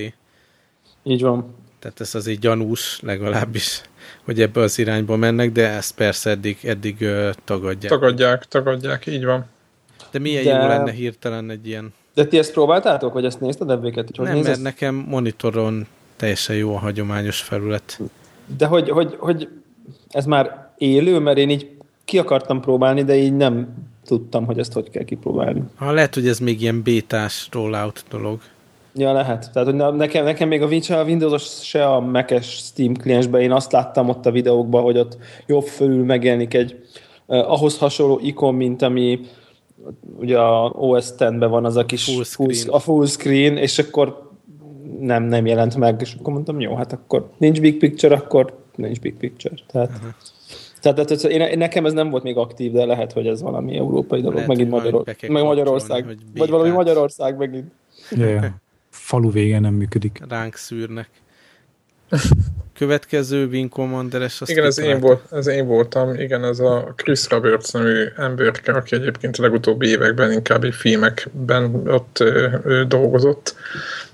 Így 1.03 1.21
van. 1.21 1.55
Tehát 1.79 1.99
ez 1.99 2.15
azért 2.15 2.39
gyanús 2.39 2.99
legalábbis, 3.01 3.81
hogy 4.25 4.41
ebbe 4.41 4.61
az 4.61 4.79
irányba 4.79 5.15
mennek, 5.15 5.51
de 5.51 5.69
ezt 5.69 5.95
persze 5.95 6.29
eddig, 6.29 6.57
eddig 6.63 6.97
uh, 7.01 7.29
tagadják. 7.43 7.91
Tagadják, 7.91 8.45
tagadják, 8.45 9.05
így 9.05 9.25
van. 9.25 9.45
De 10.11 10.19
milyen 10.19 10.43
de... 10.43 10.49
jó 10.49 10.67
lenne 10.67 10.91
hirtelen 10.91 11.49
egy 11.49 11.67
ilyen... 11.67 11.93
De 12.13 12.25
ti 12.25 12.37
ezt 12.37 12.51
próbáltátok, 12.51 13.13
vagy 13.13 13.25
ezt 13.25 13.39
nézted 13.39 13.69
ebbéket? 13.69 14.09
Hogy 14.15 14.25
Nem, 14.25 14.35
nézesz? 14.35 14.47
mert 14.47 14.61
nekem 14.61 14.95
monitoron 14.95 15.87
teljesen 16.15 16.55
jó 16.55 16.75
a 16.75 16.79
hagyományos 16.79 17.41
felület. 17.41 17.99
de 18.57 18.65
hogy, 18.65 18.89
hogy, 18.89 19.15
hogy 19.19 19.49
ez 20.09 20.25
már 20.25 20.69
élő, 20.77 21.19
mert 21.19 21.37
én 21.37 21.49
így 21.49 21.69
ki 22.05 22.17
akartam 22.17 22.61
próbálni, 22.61 23.03
de 23.03 23.15
így 23.15 23.35
nem 23.35 23.67
tudtam, 24.05 24.45
hogy 24.45 24.59
ezt 24.59 24.73
hogy 24.73 24.89
kell 24.89 25.03
kipróbálni. 25.03 25.63
Ha 25.75 25.91
lehet, 25.91 26.13
hogy 26.13 26.27
ez 26.27 26.39
még 26.39 26.61
ilyen 26.61 26.81
bétás 26.81 27.47
rollout 27.51 28.03
dolog. 28.09 28.39
Ja, 28.97 29.13
lehet. 29.13 29.49
Tehát, 29.53 29.67
hogy 29.67 29.95
nekem, 29.95 30.23
nekem 30.23 30.47
még 30.47 30.61
a, 30.61 30.67
a 30.93 31.03
Windows-os, 31.03 31.67
se 31.67 31.85
a 31.85 31.99
Mac-es 31.99 32.47
Steam 32.47 32.93
kliensben 32.93 33.41
én 33.41 33.51
azt 33.51 33.71
láttam 33.71 34.09
ott 34.09 34.25
a 34.25 34.31
videókban, 34.31 34.83
hogy 34.83 34.97
ott 34.97 35.17
jobb 35.45 35.63
fölül 35.63 36.03
megjelenik 36.03 36.53
egy 36.53 36.85
eh, 37.27 37.51
ahhoz 37.51 37.77
hasonló 37.77 38.19
ikon, 38.23 38.55
mint 38.55 38.81
ami 38.81 39.19
ugye 40.19 40.39
a 40.39 40.69
OS 40.69 41.09
X-ben 41.09 41.39
van 41.39 41.65
az 41.65 41.75
a 41.75 41.85
kis 41.85 42.03
full 42.03 42.23
screen. 42.23 42.67
a 42.69 42.79
full 42.79 43.05
screen, 43.05 43.57
és 43.57 43.79
akkor 43.79 44.29
nem, 44.99 45.23
nem 45.23 45.45
jelent 45.45 45.75
meg, 45.75 46.01
és 46.01 46.15
akkor 46.19 46.33
mondtam, 46.33 46.59
jó, 46.59 46.75
hát 46.75 46.93
akkor 46.93 47.29
nincs 47.37 47.61
big 47.61 47.77
picture, 47.77 48.15
akkor 48.15 48.57
nincs 48.75 48.99
big 48.99 49.15
picture. 49.15 49.55
Tehát, 49.67 49.89
uh-huh. 49.89 50.09
tehát, 50.81 51.07
tehát 51.07 51.23
én, 51.23 51.57
nekem 51.57 51.85
ez 51.85 51.93
nem 51.93 52.09
volt 52.09 52.23
még 52.23 52.37
aktív, 52.37 52.71
de 52.71 52.85
lehet, 52.85 53.13
hogy 53.13 53.27
ez 53.27 53.41
valami 53.41 53.77
európai 53.77 54.19
dolog, 54.19 54.33
lehet, 54.33 54.49
megint 54.49 54.69
Magyar, 54.69 55.03
meg 55.27 55.43
Magyarország, 55.43 56.17
vagy 56.35 56.49
valami 56.49 56.69
Magyarország 56.69 57.37
megint. 57.37 57.71
Yeah 58.09 58.45
falu 59.05 59.31
vége 59.31 59.59
nem 59.59 59.73
működik. 59.73 60.21
Ránk 60.29 60.55
szűrnek. 60.55 61.09
Következő 62.77 63.47
Wing 63.47 63.69
Commander-es, 63.69 64.41
Igen, 64.45 64.65
ez 64.65 64.79
én, 64.79 64.99
volt, 64.99 65.31
ez 65.31 65.47
én 65.47 65.65
voltam. 65.65 66.13
Igen, 66.13 66.43
ez 66.43 66.59
a 66.59 66.93
Chris 66.95 67.29
Roberts 67.29 67.71
nevű 67.71 68.05
emberke, 68.17 68.71
aki 68.71 68.95
egyébként 68.95 69.37
a 69.37 69.41
legutóbbi 69.41 69.87
években 69.87 70.31
inkább 70.31 70.63
egy 70.63 70.73
filmekben 70.73 71.87
ott 71.87 72.19
ö, 72.19 72.47
ő 72.65 72.83
dolgozott. 72.83 73.55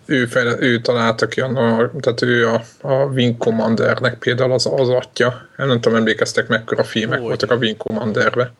Ő, 0.05 0.25
fejle, 0.25 0.55
ő 0.59 0.79
találta 0.79 1.27
ki, 1.27 1.41
a, 1.41 1.91
tehát 1.99 2.21
ő 2.21 2.47
a, 2.47 2.61
a 2.81 2.93
Wing 2.93 3.37
Commandernek 3.37 4.17
például 4.17 4.51
az, 4.51 4.65
az 4.75 4.89
atya. 4.89 5.47
Nem 5.57 5.81
tudom, 5.81 5.97
emlékeztek 5.97 6.47
mekkora 6.47 6.83
filmek 6.83 7.19
Hogy. 7.19 7.27
voltak 7.27 7.51
a 7.51 7.55
Wing 7.55 7.77
Commanderbe 7.77 8.53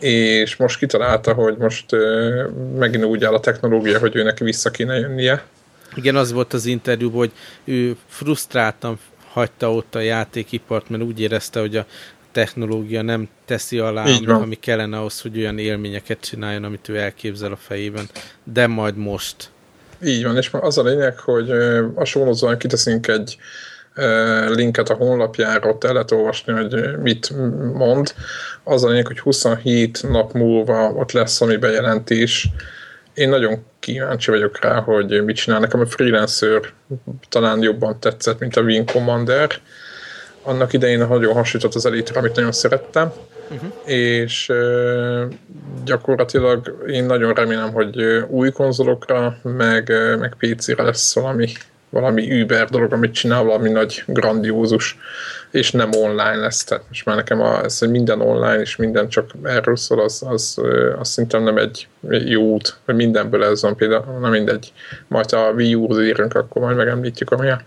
és 0.00 0.56
most 0.56 0.78
kitalálta, 0.78 1.32
hogy 1.32 1.56
most 1.56 1.86
megint 2.78 3.04
úgy 3.04 3.24
áll 3.24 3.34
a 3.34 3.40
technológia, 3.40 3.98
hogy 3.98 4.16
ő 4.16 4.22
neki 4.22 4.44
vissza 4.44 4.70
kéne 4.70 4.98
jönnie. 4.98 5.42
Igen, 5.94 6.16
az 6.16 6.32
volt 6.32 6.52
az 6.52 6.66
interjú, 6.66 7.10
hogy 7.10 7.32
ő 7.64 7.96
frusztráltan 8.06 8.98
hagyta 9.32 9.72
ott 9.72 9.94
a 9.94 10.00
játékipart, 10.00 10.88
mert 10.88 11.02
úgy 11.02 11.20
érezte, 11.20 11.60
hogy 11.60 11.76
a 11.76 11.86
technológia 12.32 13.02
nem 13.02 13.28
teszi 13.44 13.78
alá, 13.78 14.04
ami, 14.04 14.26
ami 14.26 14.54
kellene 14.54 14.96
ahhoz, 14.96 15.20
hogy 15.20 15.38
olyan 15.38 15.58
élményeket 15.58 16.20
csináljon, 16.20 16.64
amit 16.64 16.88
ő 16.88 16.96
elképzel 16.96 17.52
a 17.52 17.56
fejében, 17.56 18.08
de 18.44 18.66
majd 18.66 18.96
most. 18.96 19.50
Így 20.04 20.24
van, 20.24 20.36
és 20.36 20.50
az 20.52 20.78
a 20.78 20.82
lényeg, 20.82 21.18
hogy 21.18 21.50
a 21.94 22.04
sónozóan 22.04 22.58
kiteszünk 22.58 23.06
egy 23.06 23.36
linket 24.48 24.88
a 24.88 24.94
honlapjára, 24.94 25.68
ott 25.68 25.84
el 25.84 25.92
lehet 25.92 26.10
olvasni, 26.10 26.52
hogy 26.52 26.98
mit 27.02 27.30
mond. 27.74 28.14
Az 28.64 28.84
a 28.84 28.88
lényeg, 28.88 29.06
hogy 29.06 29.18
27 29.18 30.10
nap 30.10 30.32
múlva 30.32 30.92
ott 30.92 31.12
lesz 31.12 31.40
ami 31.40 31.56
bejelentés. 31.56 32.48
Én 33.14 33.28
nagyon 33.28 33.64
kíváncsi 33.78 34.30
vagyok 34.30 34.60
rá, 34.60 34.80
hogy 34.80 35.24
mit 35.24 35.36
csinál. 35.36 35.60
Nekem 35.60 35.80
a 35.80 35.86
Freelancer 35.86 36.60
talán 37.28 37.62
jobban 37.62 38.00
tetszett, 38.00 38.38
mint 38.38 38.56
a 38.56 38.60
Wing 38.60 38.90
Commander. 38.90 39.50
Annak 40.42 40.72
idején 40.72 41.06
nagyon 41.08 41.34
hasonlított 41.34 41.74
az 41.74 41.86
elite 41.86 42.18
amit 42.18 42.34
nagyon 42.34 42.52
szerettem. 42.52 43.12
Uh-huh. 43.50 43.72
és 43.84 44.52
gyakorlatilag 45.84 46.84
én 46.88 47.04
nagyon 47.04 47.34
remélem, 47.34 47.72
hogy 47.72 48.02
új 48.28 48.50
konzolokra, 48.50 49.36
meg, 49.42 49.92
meg 50.18 50.34
PC-re 50.38 50.82
lesz 50.82 51.14
valami 51.14 51.48
valami 51.90 52.40
Uber 52.40 52.68
dolog, 52.68 52.92
amit 52.92 53.12
csinál, 53.12 53.42
valami 53.42 53.70
nagy, 53.70 54.02
grandiózus, 54.06 54.98
és 55.50 55.70
nem 55.70 55.92
online 55.92 56.36
lesz. 56.36 56.64
Tehát 56.64 56.84
most 56.88 57.04
már 57.04 57.16
nekem 57.16 57.40
a, 57.40 57.64
ez, 57.64 57.78
hogy 57.78 57.90
minden 57.90 58.20
online, 58.20 58.60
és 58.60 58.76
minden 58.76 59.08
csak 59.08 59.30
erről 59.42 59.76
szól, 59.76 60.00
az, 60.00 60.22
az, 60.26 60.58
az 60.98 61.08
szerintem 61.08 61.42
nem 61.42 61.56
egy 61.56 61.88
jó 62.08 62.42
út, 62.42 62.76
hogy 62.84 62.94
mindenből 62.94 63.44
ez 63.44 63.62
van 63.62 63.76
például, 63.76 64.18
nem 64.20 64.30
mindegy. 64.30 64.72
Majd 65.08 65.32
a 65.32 65.50
Wii 65.50 65.74
U-hoz 65.74 66.00
írunk, 66.00 66.34
akkor 66.34 66.62
majd 66.62 66.76
megemlítjük, 66.76 67.30
ami 67.30 67.50
a, 67.50 67.60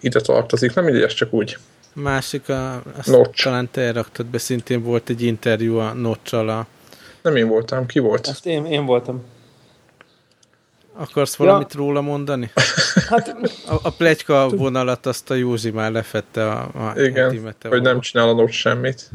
ide 0.00 0.20
tartozik. 0.20 0.74
Nem 0.74 0.84
mindegy, 0.84 1.02
ez 1.02 1.12
csak 1.12 1.32
úgy. 1.32 1.58
Másik, 1.92 2.48
a, 2.48 2.82
azt 2.96 3.06
Notch. 3.06 3.44
talán 3.44 3.68
te 3.70 3.92
raktad 3.92 4.26
be, 4.26 4.38
szintén 4.38 4.82
volt 4.82 5.08
egy 5.08 5.22
interjú 5.22 5.76
a 5.76 5.92
notch 5.92 6.34
a... 6.34 6.66
Nem 7.22 7.36
én 7.36 7.48
voltam, 7.48 7.86
ki 7.86 7.98
volt? 7.98 8.26
Ezt 8.26 8.46
én, 8.46 8.66
én 8.66 8.86
voltam. 8.86 9.24
Akarsz 10.98 11.36
valamit 11.36 11.74
ja. 11.74 11.80
róla 11.80 12.00
mondani? 12.00 12.50
Hát, 13.08 13.36
a, 13.68 13.74
a 13.82 13.90
plegyka 13.90 14.48
vonalat 14.48 15.06
azt 15.06 15.30
a 15.30 15.34
Józsi 15.34 15.70
már 15.70 15.92
lefette 15.92 16.50
a, 16.50 16.60
a 16.60 17.00
Igen, 17.00 17.54
hogy 17.68 17.82
nem 17.82 18.00
csinál 18.00 18.28
a 18.28 18.48
semmit. 18.48 19.10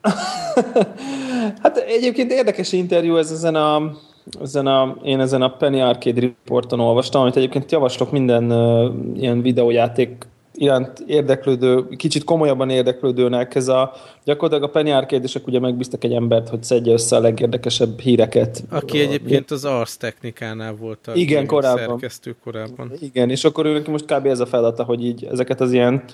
hát 1.62 1.76
egyébként 1.76 2.30
érdekes 2.30 2.72
interjú 2.72 3.16
ez 3.16 3.30
ezen 3.30 3.54
a, 3.54 3.96
ezen 4.42 4.66
a, 4.66 4.96
én 5.02 5.20
ezen 5.20 5.42
a 5.42 5.56
Penny 5.56 5.80
Arcade 5.80 6.20
reporton 6.20 6.80
olvastam, 6.80 7.22
amit 7.22 7.36
egyébként 7.36 7.72
javaslok 7.72 8.10
minden 8.10 8.52
uh, 8.52 8.94
ilyen 9.16 9.42
videójáték 9.42 10.26
iránt 10.58 11.02
érdeklődő, 11.06 11.88
kicsit 11.96 12.24
komolyabban 12.24 12.70
érdeklődőnek, 12.70 13.54
ez 13.54 13.68
a 13.68 13.92
gyakorlatilag 14.24 14.68
a 14.68 14.72
Penny 14.72 14.90
arcade 14.90 15.28
ugye 15.46 15.60
megbíztak 15.60 16.04
egy 16.04 16.12
embert, 16.12 16.48
hogy 16.48 16.62
szedje 16.62 16.92
össze 16.92 17.16
a 17.16 17.20
legérdekesebb 17.20 17.98
híreket. 17.98 18.64
Aki 18.70 19.00
egyébként 19.00 19.50
az 19.50 19.64
Ars 19.64 19.96
Technikánál 19.96 20.74
volt 20.74 21.06
a 21.06 21.14
igen, 21.14 21.46
korábban. 21.46 21.86
szerkesztő 21.86 22.36
korábban. 22.44 22.92
Igen, 23.00 23.30
és 23.30 23.44
akkor 23.44 23.66
őnek 23.66 23.86
most 23.86 24.04
kb. 24.04 24.26
ez 24.26 24.40
a 24.40 24.46
feladata, 24.46 24.84
hogy 24.84 25.04
így 25.04 25.24
ezeket 25.24 25.60
az 25.60 25.72
ilyen 25.72 26.04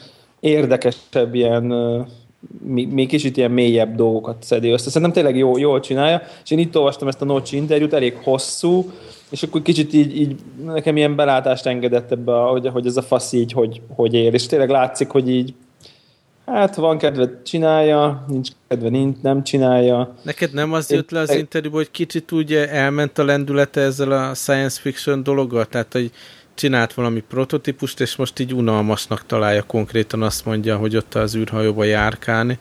érdekesebb, 0.40 1.34
ilyen 1.34 1.64
még 2.64 3.08
kicsit 3.08 3.36
ilyen 3.36 3.50
mélyebb 3.50 3.94
dolgokat 3.94 4.42
szedi 4.42 4.68
össze. 4.68 4.90
Szerintem 4.90 5.12
tényleg 5.12 5.36
jó, 5.36 5.58
jól 5.58 5.80
csinálja, 5.80 6.22
és 6.44 6.50
én 6.50 6.58
itt 6.58 6.76
olvastam 6.76 7.08
ezt 7.08 7.22
a 7.22 7.24
Nocsi 7.24 7.56
interjút, 7.56 7.92
elég 7.92 8.16
hosszú, 8.22 8.90
és 9.32 9.42
akkor 9.42 9.62
kicsit 9.62 9.92
így, 9.92 10.16
így 10.16 10.36
nekem 10.64 10.96
ilyen 10.96 11.16
belátást 11.16 11.66
engedett 11.66 12.10
ebbe, 12.10 12.32
hogy, 12.32 12.68
hogy 12.68 12.86
ez 12.86 12.96
a 12.96 13.02
fasz 13.02 13.32
így, 13.32 13.52
hogy, 13.52 13.80
hogy 13.88 14.14
él, 14.14 14.34
és 14.34 14.46
tényleg 14.46 14.70
látszik, 14.70 15.08
hogy 15.08 15.30
így 15.30 15.54
Hát 16.46 16.74
van 16.74 16.98
kedve, 16.98 17.42
csinálja, 17.42 18.24
nincs 18.28 18.48
kedve, 18.68 18.88
nincs, 18.88 19.16
nem 19.22 19.42
csinálja. 19.42 20.14
Neked 20.22 20.52
nem 20.52 20.72
az 20.72 20.90
jött 20.90 21.10
le 21.10 21.20
az 21.20 21.34
interjúból, 21.34 21.80
hogy 21.80 21.90
kicsit 21.90 22.32
úgy 22.32 22.52
elment 22.52 23.18
a 23.18 23.24
lendülete 23.24 23.80
ezzel 23.80 24.12
a 24.12 24.34
science 24.34 24.80
fiction 24.80 25.22
dologgal? 25.22 25.66
Tehát, 25.66 25.92
hogy 25.92 26.10
csinált 26.54 26.94
valami 26.94 27.20
prototípust, 27.28 28.00
és 28.00 28.16
most 28.16 28.38
így 28.38 28.54
unalmasnak 28.54 29.26
találja 29.26 29.62
konkrétan, 29.62 30.22
azt 30.22 30.44
mondja, 30.44 30.76
hogy 30.76 30.96
ott 30.96 31.14
az 31.14 31.36
űrhajóba 31.36 31.84
járkálni. 31.84 32.58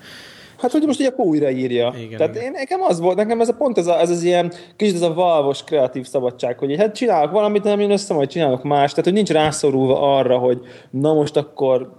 Hát, 0.62 0.72
hogy 0.72 0.84
most 0.86 1.00
így 1.00 1.06
akkor 1.06 1.26
újraírja. 1.26 1.94
Igen, 1.98 2.18
Tehát 2.18 2.36
igen. 2.36 2.46
én, 2.46 2.52
nekem 2.52 2.82
az 2.82 3.00
volt, 3.00 3.18
nekem 3.18 3.42
ez 3.42 3.50
a 3.50 3.54
pont 3.54 3.78
ez, 3.78 3.88
a, 3.88 4.00
ez 4.00 4.10
az 4.10 4.24
ilyen 4.24 4.54
kicsit 4.76 4.96
ez 4.96 5.02
a 5.02 5.14
valvos 5.14 5.64
kreatív 5.64 6.06
szabadság, 6.08 6.58
hogy 6.58 6.78
hát 6.78 6.96
csinálok 6.96 7.32
valamit, 7.32 7.64
nem 7.64 7.80
jön 7.80 7.92
össze, 7.92 8.14
majd 8.14 8.30
csinálok 8.30 8.64
más. 8.64 8.90
Tehát, 8.90 9.06
hogy 9.06 9.14
nincs 9.14 9.30
rászorulva 9.30 10.18
arra, 10.18 10.38
hogy 10.38 10.60
na 10.90 11.14
most 11.14 11.38
akkor 11.38 11.96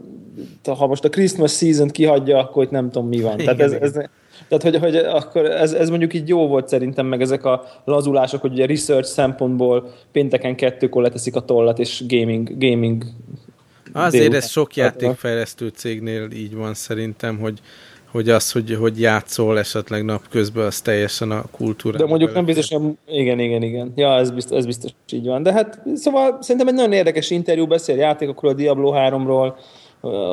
ha 0.79 0.87
most 0.87 1.05
a 1.05 1.09
Christmas 1.09 1.57
season 1.57 1.89
kihagyja, 1.89 2.39
akkor 2.39 2.65
itt 2.65 2.71
nem 2.71 2.91
tudom 2.91 3.09
mi 3.09 3.21
van. 3.21 3.41
Igen, 3.41 3.57
Tehát 3.57 3.73
ez, 3.73 3.73
ez, 3.73 4.05
tehát, 4.49 4.63
hogy, 4.63 4.77
hogy 4.77 4.97
akkor 4.97 5.45
ez, 5.45 5.73
ez 5.73 5.89
mondjuk 5.89 6.15
így 6.15 6.29
jó 6.29 6.47
volt 6.47 6.69
szerintem, 6.69 7.07
meg 7.07 7.21
ezek 7.21 7.45
a 7.45 7.65
lazulások, 7.85 8.41
hogy 8.41 8.53
ugye 8.53 8.67
research 8.67 9.09
szempontból 9.09 9.93
pénteken 10.13 10.57
kettőkor 10.57 11.03
leteszik 11.03 11.37
a 11.37 11.41
tollat, 11.41 11.79
és 11.79 12.05
gaming, 12.07 12.59
gaming 12.59 13.05
Azért 13.93 14.35
ez 14.35 14.49
sok 14.49 14.77
játékfejlesztő 14.77 15.69
cégnél 15.69 16.31
így 16.31 16.55
van 16.55 16.75
szerintem, 16.75 17.39
hogy 17.39 17.61
hogy 18.13 18.29
az, 18.29 18.53
hogy, 18.53 18.77
hogy 18.81 19.01
játszol 19.01 19.59
esetleg 19.59 20.05
napközben, 20.05 20.67
az 20.67 20.81
teljesen 20.81 21.31
a 21.31 21.45
kultúra. 21.51 21.99
De 21.99 22.07
mondjuk 22.07 22.35
nem 22.35 22.45
biztos, 22.45 22.69
igen, 23.07 23.39
igen, 23.39 23.63
igen. 23.63 23.93
Ja, 23.95 24.17
ez 24.17 24.31
biztos, 24.31 24.59
ez 24.59 24.67
biztos 24.67 24.91
így 25.13 25.27
van. 25.27 25.43
De 25.43 25.53
hát 25.53 25.83
szóval 25.95 26.39
szerintem 26.41 26.69
egy 26.69 26.75
nagyon 26.75 26.93
érdekes 26.93 27.31
interjú 27.31 27.67
beszél 27.67 27.97
játékokról, 27.97 28.53
a 28.53 28.55
Diablo 28.55 28.93
3-ról, 28.95 29.53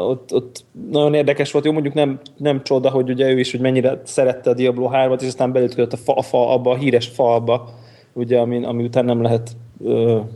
ott, 0.08 0.34
ott 0.34 0.66
nagyon 0.90 1.14
érdekes 1.14 1.52
volt. 1.52 1.66
Jó, 1.66 1.72
mondjuk 1.72 1.94
nem, 1.94 2.20
nem 2.38 2.64
csoda, 2.64 2.90
hogy 2.90 3.10
ugye 3.10 3.32
ő 3.32 3.40
is, 3.40 3.52
hogy 3.52 3.60
mennyire 3.60 4.02
szerette 4.06 4.50
a 4.50 4.54
Diablo 4.54 4.90
3-at, 4.94 5.22
és 5.22 5.28
aztán 5.28 5.52
belütközött 5.52 5.94
a 5.94 5.98
fa, 5.98 6.14
a 6.14 6.22
fa, 6.22 6.54
abba 6.54 6.72
a 6.72 6.76
híres 6.76 7.08
falba, 7.08 7.70
ugye, 8.14 8.40
ami, 8.40 8.66
ami 8.66 8.84
után 8.84 9.06
nem 9.06 9.22
lehet 9.22 9.52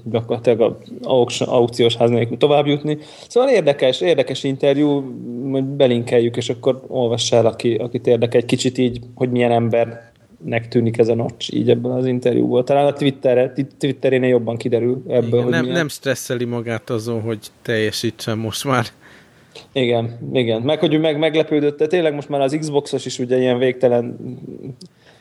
gyakorlatilag 0.04 0.62
a 1.02 1.26
aukciós 1.40 1.96
ház 1.96 2.10
nélkül 2.10 2.38
tovább 2.38 2.68
jutni. 2.68 2.98
Szóval 3.28 3.50
érdekes, 3.50 4.02
érdekes 4.02 4.44
interjú, 4.44 5.16
hogy 5.52 5.64
belinkeljük, 5.64 6.38
és 6.38 6.50
akkor 6.50 6.82
olvass 6.88 7.32
el, 7.32 7.46
aki, 7.46 7.76
akit 7.76 8.08
érdekel 8.08 8.40
egy 8.40 8.46
kicsit 8.46 8.78
így, 8.78 9.00
hogy 9.16 9.32
milyen 9.32 9.52
embernek 9.52 10.68
tűnik 10.70 10.98
ez 10.98 11.08
a 11.08 11.16
notch 11.16 11.54
így 11.54 11.70
ebből 11.70 11.92
az 11.92 12.06
interjúból. 12.06 12.64
Talán 12.64 12.86
a 12.86 12.94
Twitterre, 12.94 13.54
Twitterén 13.78 14.24
jobban 14.24 14.58
kiderül 14.58 15.04
ebből, 15.08 15.28
Igen, 15.28 15.42
hogy 15.42 15.52
nem, 15.52 15.62
milyen... 15.62 15.78
nem 15.78 15.88
stresszeli 15.88 16.46
magát 16.46 16.90
azon, 16.90 17.22
hogy 17.22 17.40
teljesítsen 17.62 18.38
most 18.38 18.66
már. 18.66 18.86
Igen, 19.74 20.30
igen. 20.34 20.62
Meg, 20.62 20.80
hogy 20.80 21.00
meg 21.00 21.18
meglepődött, 21.18 21.78
de 21.78 21.88
tényleg 21.88 22.14
most 22.14 22.30
már 22.30 22.42
az 22.42 22.58
Xboxos 22.60 23.06
is 23.06 23.20
ugye 23.20 23.38
ilyen 23.38 23.58
végtelen 23.58 24.18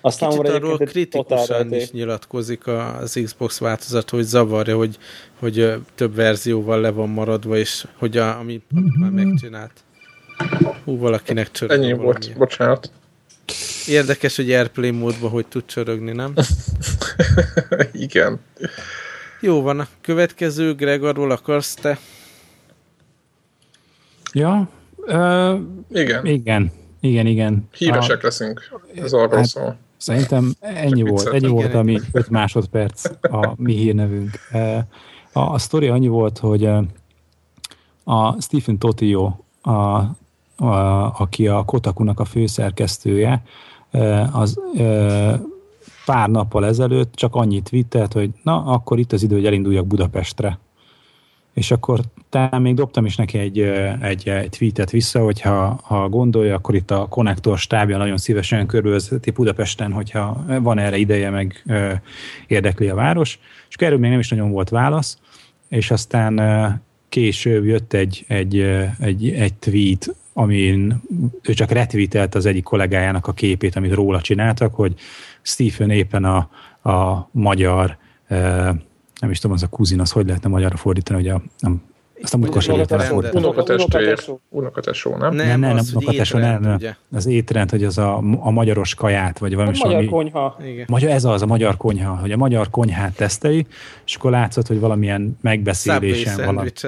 aztán 0.04 0.30
Kicsit 0.30 0.46
arról 0.48 0.78
kritikusan 0.78 1.74
is 1.74 1.90
nyilatkozik 1.90 2.66
az 2.66 3.20
Xbox 3.24 3.58
változat, 3.58 4.10
hogy 4.10 4.22
zavarja, 4.22 4.76
hogy, 4.76 4.98
hogy 5.38 5.74
több 5.94 6.14
verzióval 6.14 6.80
le 6.80 6.90
van 6.90 7.08
maradva, 7.08 7.56
és 7.56 7.84
hogy 7.98 8.16
a, 8.16 8.38
ami, 8.38 8.62
amit 8.74 8.98
már 8.98 9.10
megcsinált. 9.10 9.72
Hú, 10.84 10.98
valakinek 10.98 11.50
csörög. 11.50 11.78
Ennyi 11.78 11.92
volt, 11.92 12.32
bocsánat. 12.36 12.90
Érdekes, 13.86 14.36
hogy 14.36 14.52
Airplay 14.52 14.90
módban 14.90 15.30
hogy 15.30 15.46
tud 15.46 15.64
csörögni, 15.66 16.12
nem? 16.12 16.34
Igen. 17.92 18.40
Jó 19.40 19.62
van, 19.62 19.80
a 19.80 19.88
következő 20.00 20.74
Gregorról 20.74 21.30
akarsz 21.30 21.74
te? 21.74 21.98
Ja, 24.32 24.68
uh, 24.96 25.60
igen. 25.90 26.26
Igen, 26.26 26.70
igen, 27.00 27.26
igen. 27.26 27.68
Híresek 27.76 28.22
a, 28.22 28.26
leszünk, 28.26 28.80
ez 28.94 29.12
arról 29.12 29.36
hát, 29.36 29.44
szól. 29.44 29.76
Szerintem 29.96 30.52
ennyi 30.60 31.02
volt, 31.02 31.26
ennyi 31.26 31.48
volt, 31.48 31.74
ami 31.74 31.98
5 32.12 32.28
másodperc 32.28 33.04
a 33.22 33.54
mi 33.56 33.74
hírnevünk. 33.74 34.30
A, 35.32 35.40
a 35.40 35.58
sztori 35.58 35.88
annyi 35.88 36.08
volt, 36.08 36.38
hogy 36.38 36.64
a 38.04 38.40
Stephen 38.40 38.78
Totio, 38.78 39.36
a, 39.60 39.70
a, 39.70 41.14
aki 41.18 41.48
a 41.48 41.64
Kotakunak 41.64 42.20
a 42.20 42.24
főszerkesztője, 42.24 43.42
az 44.32 44.60
pár 46.04 46.28
nappal 46.28 46.66
ezelőtt 46.66 47.14
csak 47.14 47.34
annyit 47.34 47.68
vittelt, 47.68 48.12
hogy 48.12 48.30
na, 48.42 48.64
akkor 48.64 48.98
itt 48.98 49.12
az 49.12 49.22
idő, 49.22 49.34
hogy 49.34 49.46
elinduljak 49.46 49.86
Budapestre. 49.86 50.58
És 51.52 51.70
akkor 51.70 52.00
talán 52.28 52.62
még 52.62 52.74
dobtam 52.74 53.04
is 53.04 53.16
neki 53.16 53.38
egy, 53.38 53.60
egy, 54.00 54.28
egy 54.28 54.48
tweetet 54.48 54.90
vissza, 54.90 55.20
hogyha 55.20 55.80
ha 55.82 56.08
gondolja, 56.08 56.54
akkor 56.54 56.74
itt 56.74 56.90
a 56.90 57.06
konnektor 57.08 57.58
stábja 57.58 57.96
nagyon 57.96 58.18
szívesen 58.18 58.66
körülvezeti 58.66 59.30
Budapesten, 59.30 59.92
hogyha 59.92 60.44
van 60.60 60.78
erre 60.78 60.96
ideje, 60.96 61.30
meg 61.30 61.62
ö, 61.66 61.92
érdekli 62.46 62.88
a 62.88 62.94
város. 62.94 63.38
És 63.68 63.74
erről 63.76 63.98
még 63.98 64.10
nem 64.10 64.18
is 64.18 64.28
nagyon 64.28 64.50
volt 64.50 64.68
válasz, 64.68 65.18
és 65.68 65.90
aztán 65.90 66.38
ö, 66.38 66.68
később 67.08 67.64
jött 67.64 67.92
egy, 67.92 68.24
egy, 68.28 68.60
egy, 69.00 69.30
egy 69.30 69.54
tweet, 69.54 70.14
amin 70.32 71.02
ő 71.42 71.52
csak 71.52 71.70
retweetelt 71.70 72.34
az 72.34 72.46
egyik 72.46 72.64
kollégájának 72.64 73.26
a 73.26 73.32
képét, 73.32 73.76
amit 73.76 73.94
róla 73.94 74.20
csináltak, 74.20 74.74
hogy 74.74 74.94
Stephen 75.42 75.90
éppen 75.90 76.24
a, 76.24 76.48
a 76.90 77.28
magyar 77.32 77.96
nem 79.22 79.30
is 79.30 79.38
tudom, 79.38 79.56
az 79.56 79.62
a 79.62 79.66
kuzin, 79.66 80.00
az 80.00 80.10
hogy 80.10 80.26
lehetne 80.26 80.48
magyarra 80.48 80.76
fordítani, 80.76 81.22
hogy 81.22 81.28
a, 81.28 81.42
nem, 81.58 81.82
azt 82.22 82.34
a 82.34 82.36
múltkor 82.36 82.62
sem 82.62 82.74
lehetne 82.74 82.98
fordítani. 82.98 83.44
Unokatestvér. 83.44 84.18
Unokatesó, 84.48 85.16
nem? 85.16 85.34
Nem, 85.34 85.46
nem, 85.46 85.60
nem, 85.60 85.74
nem 85.74 85.84
unokatesó, 85.94 86.38
nem, 86.38 86.60
nem. 86.60 86.78
Az 87.12 87.26
étrend, 87.26 87.70
hogy 87.70 87.84
az 87.84 87.98
a, 87.98 88.16
a 88.38 88.50
magyaros 88.50 88.94
kaját, 88.94 89.38
vagy 89.38 89.54
valami. 89.54 89.76
A 89.80 89.86
magyar 89.86 90.04
konyha. 90.04 90.56
Magyar, 90.86 91.10
ez 91.10 91.24
az, 91.24 91.42
a 91.42 91.46
magyar 91.46 91.76
konyha, 91.76 92.16
hogy 92.16 92.32
a 92.32 92.36
magyar 92.36 92.70
konyhát 92.70 93.16
teszteli, 93.16 93.66
és 94.04 94.14
akkor 94.14 94.30
látszott, 94.30 94.66
hogy 94.66 94.80
valamilyen 94.80 95.38
megbeszélésen 95.40 96.44
valami. 96.44 96.70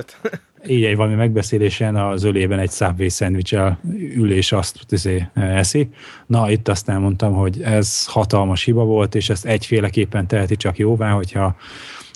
így 0.67 0.85
egy 0.85 0.97
valami 0.97 1.15
megbeszélésen 1.15 1.97
az 1.97 2.23
ölében 2.23 2.59
egy 2.59 2.71
Subway 2.71 3.09
szendvicsel 3.09 3.79
ül 4.17 4.33
és 4.33 4.53
azt 4.53 4.79
izé, 4.89 5.29
eszi. 5.35 5.89
Na, 6.27 6.51
itt 6.51 6.69
aztán 6.69 7.01
mondtam, 7.01 7.33
hogy 7.33 7.63
ez 7.63 8.07
hatalmas 8.07 8.65
hiba 8.65 8.85
volt, 8.85 9.15
és 9.15 9.31
ezt 9.31 9.47
egyféleképpen 9.47 10.27
teheti 10.27 10.57
csak 10.57 10.79
jóvá, 10.79 11.11
hogyha 11.11 11.57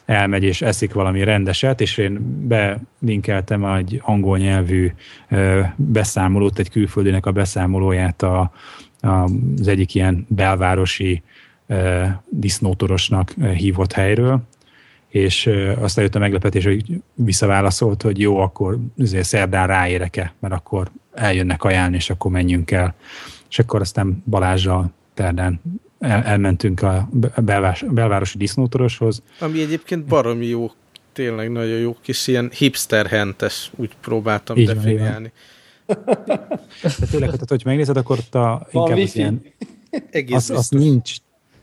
elmegy 0.08 0.42
és 0.42 0.62
eszik 0.62 0.92
valami 0.92 1.24
rendeset, 1.24 1.80
és 1.80 1.98
én 1.98 2.46
belinkeltem 2.48 3.64
egy 3.64 4.00
angol 4.04 4.38
nyelvű 4.38 4.92
beszámolót, 5.76 6.58
egy 6.58 6.70
külföldinek 6.70 7.26
a 7.26 7.32
beszámolóját 7.32 8.22
a, 8.22 8.52
a, 9.00 9.08
az 9.58 9.68
egyik 9.68 9.94
ilyen 9.94 10.26
belvárosi 10.28 11.22
disznótorosnak 12.28 13.34
hívott 13.56 13.92
helyről, 13.92 14.42
és 15.08 15.50
aztán 15.80 16.04
jött 16.04 16.14
a 16.14 16.18
meglepetés, 16.18 16.64
hogy 16.64 17.02
visszaválaszolt, 17.14 18.02
hogy 18.02 18.20
jó, 18.20 18.38
akkor 18.38 18.78
azért 18.98 19.24
szerdán 19.24 19.66
ráérek-e, 19.66 20.32
mert 20.38 20.54
akkor 20.54 20.90
eljönnek 21.14 21.64
ajánlni, 21.64 21.96
és 21.96 22.10
akkor 22.10 22.30
menjünk 22.30 22.70
el. 22.70 22.94
És 23.48 23.58
akkor 23.58 23.80
aztán 23.80 24.22
Balázsral 24.26 24.92
terdán 25.14 25.60
el, 25.98 26.22
elmentünk 26.22 26.82
a 26.82 27.08
belvás, 27.36 27.84
belvárosi 27.90 28.38
disznótoroshoz. 28.38 29.22
Ami 29.40 29.60
egyébként 29.60 30.04
baromi 30.04 30.46
jó, 30.46 30.70
tényleg 31.12 31.50
nagyon 31.50 31.78
jó 31.78 31.96
kis 32.02 32.26
ilyen 32.26 32.50
hipster 32.52 33.06
hentes, 33.06 33.70
úgy 33.76 33.90
próbáltam 34.00 34.56
így 34.56 34.66
definiálni. 34.66 35.32
De 35.86 37.06
tényleg, 37.10 37.30
tehát, 37.30 37.48
hogy 37.48 37.62
megnézed, 37.64 37.96
akkor 37.96 38.18
ott 38.18 38.34
a, 38.34 38.66
inkább 38.70 38.98
az 38.98 39.16
ilyen, 39.16 39.42
az, 40.30 40.50
az 40.50 40.68
nincs, 40.68 41.16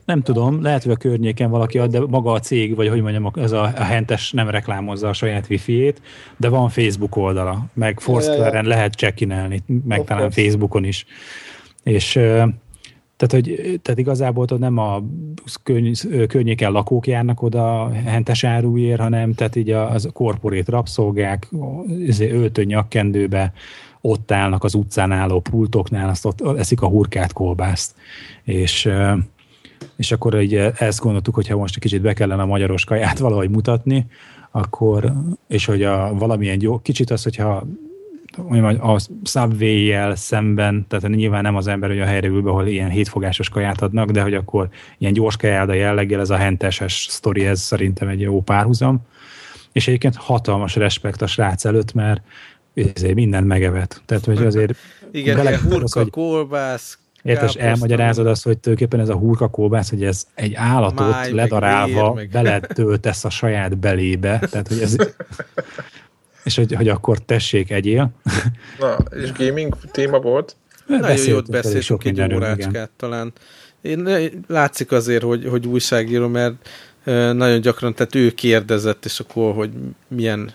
nem 0.06 0.22
tudom, 0.22 0.62
lehet, 0.62 0.84
hogy 0.84 0.92
a 0.92 0.96
környéken 0.96 1.50
valaki 1.50 1.78
ad, 1.78 1.92
de 1.92 2.00
maga 2.00 2.32
a 2.32 2.40
cég, 2.40 2.76
vagy 2.76 2.88
hogy 2.88 3.02
mondjam, 3.02 3.32
ez 3.36 3.52
a, 3.52 3.64
a 3.64 3.84
hentes 3.84 4.32
nem 4.32 4.50
reklámozza 4.50 5.10
a 5.10 5.14
saját 5.14 5.50
wifi-ét, 5.50 6.02
de 6.38 6.50
van 6.50 6.70
Facebook 6.70 7.16
oldala, 7.16 7.66
meg 7.74 8.00
Foursquare-en 8.00 8.66
lehet 8.66 8.94
csekinelni, 8.94 9.64
meg 9.86 10.04
talán. 10.04 10.32
Facebookon 10.32 10.84
is. 10.84 11.06
És 11.84 12.20
tehát, 13.18 13.34
hogy, 13.46 13.80
tehát 13.82 14.00
igazából 14.00 14.46
ott 14.52 14.60
nem 14.60 14.78
a 14.78 15.04
környéken 16.28 16.72
lakók 16.72 17.08
járnak 17.08 17.42
oda 17.42 17.92
hentes 18.06 18.44
áruért, 18.44 19.00
hanem 19.00 19.34
tehát 19.34 19.56
így 19.56 19.70
az 19.70 20.10
korporét 20.14 20.70
rabszolgák 20.70 21.50
izé, 22.00 22.30
öltön 22.30 22.66
nyakkendőbe 22.66 23.54
ott 24.02 24.32
állnak 24.32 24.64
az 24.64 24.74
utcán 24.74 25.12
álló 25.12 25.40
pultoknál, 25.40 26.10
azt 26.10 26.26
ott 26.26 26.58
eszik 26.58 26.82
a 26.82 26.88
hurkát 26.88 27.34
kolbászt. 27.34 27.96
És 28.44 28.90
és 29.96 30.12
akkor 30.12 30.42
így 30.42 30.54
ezt 30.56 31.00
gondoltuk, 31.00 31.36
hogy 31.36 31.48
ha 31.48 31.58
most 31.58 31.76
egy 31.76 31.82
kicsit 31.82 32.02
be 32.02 32.14
kellene 32.14 32.42
a 32.42 32.46
magyaros 32.46 32.84
kaját 32.84 33.20
valahogy 33.28 33.50
mutatni, 33.50 34.06
akkor, 34.52 35.14
és 35.48 35.66
hogy 35.66 35.84
a 35.84 36.14
valamilyen 36.14 36.62
jó, 36.62 36.80
kicsit 36.80 37.12
az, 37.12 37.24
hogyha 37.24 37.64
a 38.80 39.00
subway 39.24 40.16
szemben, 40.16 40.86
tehát 40.88 41.10
nyilván 41.10 41.42
nem 41.42 41.56
az 41.56 41.68
ember, 41.68 41.90
hogy 41.90 42.00
a 42.00 42.06
helyre 42.06 42.28
ül 42.28 42.42
be, 42.42 42.50
ahol 42.50 42.68
ilyen 42.68 42.90
hétfogásos 42.90 43.50
kaját 43.50 43.82
adnak, 43.82 44.12
de 44.12 44.22
hogy 44.22 44.34
akkor 44.34 44.70
ilyen 44.98 45.14
gyors 45.14 45.38
kajáda 45.38 45.74
jelleggel 45.74 46.20
ez 46.20 46.30
a 46.30 46.36
henteses 46.36 47.08
sztori, 47.10 47.46
ez 47.46 47.62
szerintem 47.62 48.08
egy 48.08 48.22
jó 48.22 48.42
párhuzam. 48.42 49.02
És 49.72 49.88
egyébként 49.88 50.16
hatalmas 50.16 50.76
respekt 50.76 51.22
a 51.22 51.28
srác 51.28 51.66
előtt, 51.66 51.94
mert 51.94 52.22
ezért 52.74 53.16
minden 53.16 53.44
megevet. 53.44 54.02
Tehát, 54.06 54.26
hogy 54.26 54.46
azért... 54.46 54.76
Igen, 55.12 55.36
bele, 55.36 55.58
hurka, 55.58 55.84
az, 55.84 55.94
hogy, 55.94 56.10
kolbász, 56.10 57.00
Értes, 57.26 57.56
elmagyarázod 57.56 58.28
azt, 58.28 58.44
hogy 58.44 58.58
tulajdonképpen 58.58 59.06
ez 59.06 59.10
a 59.10 59.18
hurka 59.18 59.48
kolbász, 59.48 59.90
hogy 59.90 60.04
ez 60.04 60.28
egy 60.34 60.54
állatot 60.54 61.10
Máj, 61.10 61.32
ledarálva 61.32 62.14
meg 62.14 62.30
beletöltesz 62.30 63.26
a 63.26 63.30
saját 63.30 63.78
belébe. 63.78 64.40
Tehát, 64.52 64.68
hogy 64.68 64.80
ez, 64.80 64.96
és 66.46 66.56
hogy, 66.56 66.74
hogy 66.74 66.88
akkor 66.88 67.20
tessék, 67.20 67.72
egyél. 67.72 68.12
Na, 68.80 68.98
és 69.22 69.32
gaming 69.32 69.76
téma 69.92 70.20
volt? 70.20 70.56
Nagyon 70.88 71.26
jót 71.28 71.50
beszéltünk 71.50 72.04
egy 72.04 72.34
órácskát 72.34 72.70
igen. 72.70 72.90
talán. 72.98 73.34
Én, 73.82 74.10
látszik 74.48 74.92
azért, 74.92 75.24
hogy, 75.24 75.48
hogy 75.48 75.68
újságíró, 75.68 76.28
mert 76.28 76.54
nagyon 77.34 77.62
gyakran, 77.62 77.94
tehát 77.94 78.16
ő 78.16 78.32
kérdezett, 78.32 79.06
és 79.06 79.20
akkor, 79.20 79.54
hogy 79.54 79.72
milyen 80.08 80.54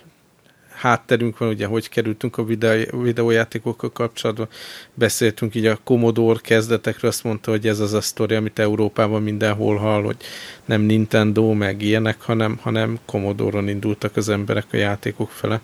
hátterünk 0.81 1.39
van, 1.39 1.49
ugye, 1.49 1.67
hogy 1.67 1.89
kerültünk 1.89 2.39
a 2.39 2.45
videó, 2.45 3.01
videójátékokkal 3.03 3.93
kapcsolatban. 3.93 4.49
Beszéltünk 4.95 5.55
így 5.55 5.67
a 5.67 5.79
Commodore 5.85 6.39
kezdetekről, 6.43 7.11
azt 7.11 7.25
mondta, 7.25 7.51
hogy 7.51 7.67
ez 7.67 7.81
az 7.81 7.93
a 7.93 8.01
sztori, 8.01 8.35
amit 8.35 8.59
Európában 8.59 9.23
mindenhol 9.23 9.77
hall, 9.77 10.03
hogy 10.03 10.17
nem 10.65 10.81
Nintendo, 10.81 11.53
meg 11.53 11.83
ilyenek, 11.83 12.21
hanem, 12.21 12.59
hanem 12.63 12.99
Commodore-on 13.05 13.69
indultak 13.69 14.17
az 14.17 14.29
emberek 14.29 14.67
a 14.73 14.77
játékok 14.77 15.31
fele. 15.31 15.61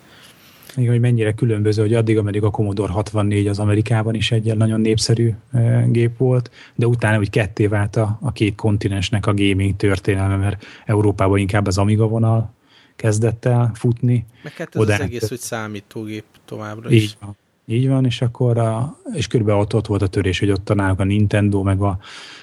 Igen, 0.77 0.91
hogy 0.91 1.01
mennyire 1.01 1.33
különböző, 1.33 1.83
hogy 1.83 1.95
addig, 1.95 2.19
ameddig 2.19 2.43
a 2.43 2.51
Commodore 2.51 2.93
64 2.93 3.47
az 3.47 3.59
Amerikában 3.59 4.15
is 4.15 4.33
egy 4.33 4.57
nagyon 4.57 4.81
népszerű 4.81 5.33
e, 5.53 5.85
gép 5.89 6.17
volt, 6.17 6.51
de 6.75 6.87
utána 6.87 7.19
úgy 7.19 7.31
ketté 7.31 7.67
vált 7.67 7.97
a, 7.97 8.19
a 8.21 8.33
két 8.33 8.55
kontinensnek 8.55 9.27
a 9.27 9.35
gaming 9.35 9.77
történelme, 9.77 10.37
mert 10.37 10.67
Európában 10.87 11.39
inkább 11.39 11.67
az 11.67 11.79
Amiga 11.79 12.07
vonal 12.07 12.55
kezdett 12.97 13.45
el 13.45 13.71
futni. 13.75 14.27
Meg 14.43 14.53
hát 14.53 14.75
ez 14.75 14.81
Oda 14.81 14.95
az 14.95 15.01
egész, 15.01 15.29
hogy 15.29 15.39
számítógép 15.39 16.25
továbbra 16.45 16.91
is. 16.91 17.03
Így 17.03 17.17
van. 17.21 17.37
Így 17.69 17.89
van, 17.89 18.05
és 18.05 18.23
akkor 18.23 18.59
a, 18.59 18.99
és 19.15 19.27
körülbelül 19.27 19.61
ott, 19.61 19.75
ott 19.75 19.87
volt 19.87 20.03
a 20.03 20.07
törés, 20.07 20.39
hogy 20.39 20.51
ott 20.51 20.75
náluk 20.75 21.01
a 21.01 21.05
Nintendo, 21.05 21.63
meg 21.63 21.81
a 21.81 21.99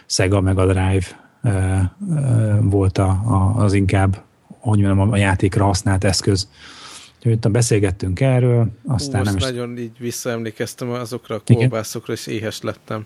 Sega, 0.06 0.42
meg 0.42 0.58
a 0.58 0.66
Drive 0.66 1.06
e, 1.42 1.50
e, 1.50 1.92
volt 2.62 2.98
a, 2.98 3.10
a, 3.10 3.54
az 3.64 3.74
inkább, 3.74 4.24
hogy 4.48 4.80
mondjam, 4.80 5.12
a 5.12 5.18
játékra 5.18 5.66
használt 5.66 6.04
eszköz. 6.04 6.50
Úgyhogy 7.26 7.52
beszélgettünk 7.52 8.20
erről, 8.20 8.68
aztán 8.88 9.20
Hú, 9.20 9.26
nem 9.26 9.36
is... 9.36 9.44
nagyon 9.44 9.78
így 9.78 10.00
visszaemlékeztem 10.00 10.90
azokra 10.90 11.36
a 11.36 11.54
kolbászokra, 11.54 12.14
és 12.14 12.28
éhes 12.28 12.62
lettem. 12.62 13.06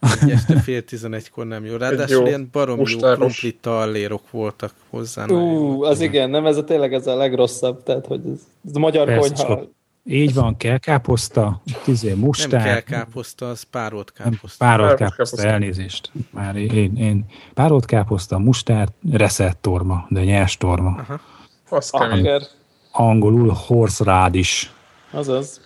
Egy 0.00 0.30
este 0.30 0.60
fél 0.60 0.84
tizenegykor 0.84 1.46
nem 1.46 1.64
jó. 1.64 1.76
Ráadásul 1.76 2.26
ilyen 2.26 2.48
barom 2.52 2.82
jó 2.86 2.98
krumpli 2.98 3.56
tallérok 3.60 4.30
voltak 4.30 4.72
hozzá. 4.90 5.26
Ú, 5.26 5.82
az 5.82 6.00
igen, 6.00 6.30
nem 6.30 6.46
ez 6.46 6.56
a 6.56 6.64
tényleg 6.64 6.94
ez 6.94 7.06
a 7.06 7.16
legrosszabb, 7.16 7.82
tehát 7.82 8.06
hogy 8.06 8.20
ez, 8.32 8.40
ez 8.68 8.76
a 8.76 8.78
magyar 8.78 9.06
Persze, 9.06 9.44
konyha. 9.44 9.62
Így 10.04 10.34
van, 10.34 10.56
kell 10.56 10.78
káposzta, 10.78 11.62
tizé 11.84 12.12
mustár. 12.12 12.50
Nem 12.50 12.62
kell 12.62 12.80
káposzta, 12.80 13.48
az 13.48 13.62
párolt 13.62 14.12
káposzta. 14.12 14.64
Párolt 14.64 14.96
káposzta, 14.96 15.16
káposzta, 15.16 15.48
elnézést. 15.48 16.10
Már 16.30 16.56
én, 16.56 16.96
én 16.96 17.24
párolt 17.54 17.84
káposzta, 17.84 18.38
mustár, 18.38 18.88
reszett 19.12 19.58
torma, 19.60 20.06
de 20.08 20.24
nyers 20.24 20.56
torma. 20.56 20.88
Aha. 20.88 21.20
Az. 21.68 21.92
Angolul 22.92 23.56
horse 23.66 24.04
rád 24.04 24.34
is. 24.34 24.72
Azaz. 25.10 25.60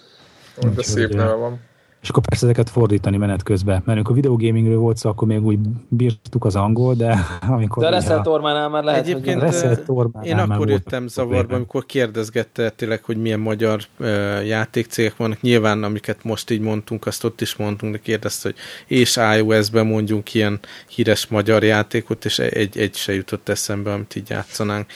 De 0.75 0.83
szép 0.83 1.09
neve 1.09 1.35
van. 1.35 1.61
És 2.03 2.09
akkor 2.09 2.23
persze 2.23 2.45
ezeket 2.45 2.71
fordítani 2.71 3.17
menet 3.17 3.43
közben. 3.43 3.75
Mert 3.75 3.89
amikor 3.89 4.13
a 4.13 4.15
videogamingről 4.15 4.79
volt 4.79 4.97
szó, 4.97 5.11
akkor 5.11 5.29
még 5.29 5.45
úgy 5.45 5.59
bírtuk 5.89 6.45
az 6.45 6.57
angol, 6.57 6.95
de 6.95 7.19
amikor... 7.49 7.83
De 7.83 7.91
Reszelt 7.91 8.23
Tormánál 8.23 8.69
már 8.69 8.85
lehet, 8.85 9.01
Egyébként 9.01 9.43
hogy 9.43 9.83
Tormánál 9.83 10.29
én 10.29 10.39
akkor 10.39 10.69
jöttem 10.69 11.07
zavarba, 11.07 11.55
amikor 11.55 11.87
kérdezgette 11.87 12.71
tényleg, 12.71 13.05
hogy 13.05 13.17
milyen 13.17 13.41
magyar 13.41 13.81
uh, 13.99 14.47
játékcégek 14.47 15.17
vannak. 15.17 15.41
Nyilván, 15.41 15.83
amiket 15.83 16.25
most 16.25 16.51
így 16.51 16.61
mondtunk, 16.61 17.07
azt 17.07 17.25
ott 17.25 17.41
is 17.41 17.57
mondtunk, 17.57 17.93
de 17.93 17.99
kérdezte, 17.99 18.49
hogy 18.49 18.57
és 18.97 19.21
iOS-ben 19.37 19.87
mondjunk 19.87 20.35
ilyen 20.35 20.61
híres 20.89 21.27
magyar 21.27 21.65
játékot, 21.65 22.25
és 22.25 22.39
egy, 22.39 22.79
egy 22.79 22.95
se 22.95 23.15
jutott 23.15 23.49
eszembe, 23.49 23.93
amit 23.93 24.17
így 24.17 24.31
játszanánk. 24.31 24.87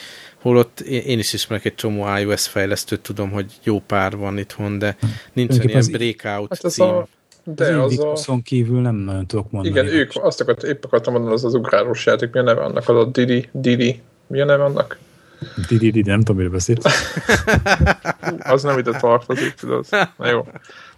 Holott 0.41 0.79
én 0.79 1.19
is 1.19 1.33
ismerek 1.33 1.65
egy 1.65 1.75
csomó 1.75 2.17
iOS 2.17 2.47
fejlesztőt, 2.47 3.01
tudom, 3.01 3.31
hogy 3.31 3.53
jó 3.63 3.79
pár 3.79 4.17
van 4.17 4.37
itthon, 4.37 4.79
de 4.79 4.97
nincsen 5.33 5.67
ilyen 5.67 5.85
breakout 5.91 6.49
hát 6.49 6.71
cím. 6.71 6.85
A, 6.85 7.07
de 7.43 7.77
az, 7.77 7.99
az 7.99 8.29
a... 8.29 8.39
kívül 8.43 8.81
nem 8.81 8.95
nagyon 8.95 9.25
tudok 9.27 9.51
mondani. 9.51 9.79
Igen, 9.79 9.93
ők 9.93 10.11
azt 10.13 10.41
akart, 10.41 10.63
épp 10.63 10.83
akartam 10.83 11.13
mondani, 11.13 11.33
az 11.33 11.45
az 11.45 11.53
ugrálós 11.53 12.05
játék, 12.05 12.31
mi 12.31 12.39
a 12.39 12.43
neve 12.43 12.61
annak, 12.61 12.89
az 12.89 12.95
a 12.95 13.05
Didi, 13.05 13.49
Didi, 13.51 14.01
mi 14.27 14.41
a 14.41 14.45
neve 14.45 14.63
annak? 14.63 14.97
Didi, 15.67 15.91
Didi, 15.91 16.09
nem 16.09 16.19
tudom, 16.19 16.35
mire 16.35 16.49
beszélsz. 16.49 16.85
az 18.53 18.63
nem 18.63 18.77
ide 18.77 18.91
tartozik, 18.99 19.53
tudod. 19.53 19.85
Na 20.17 20.29
jó 20.29 20.45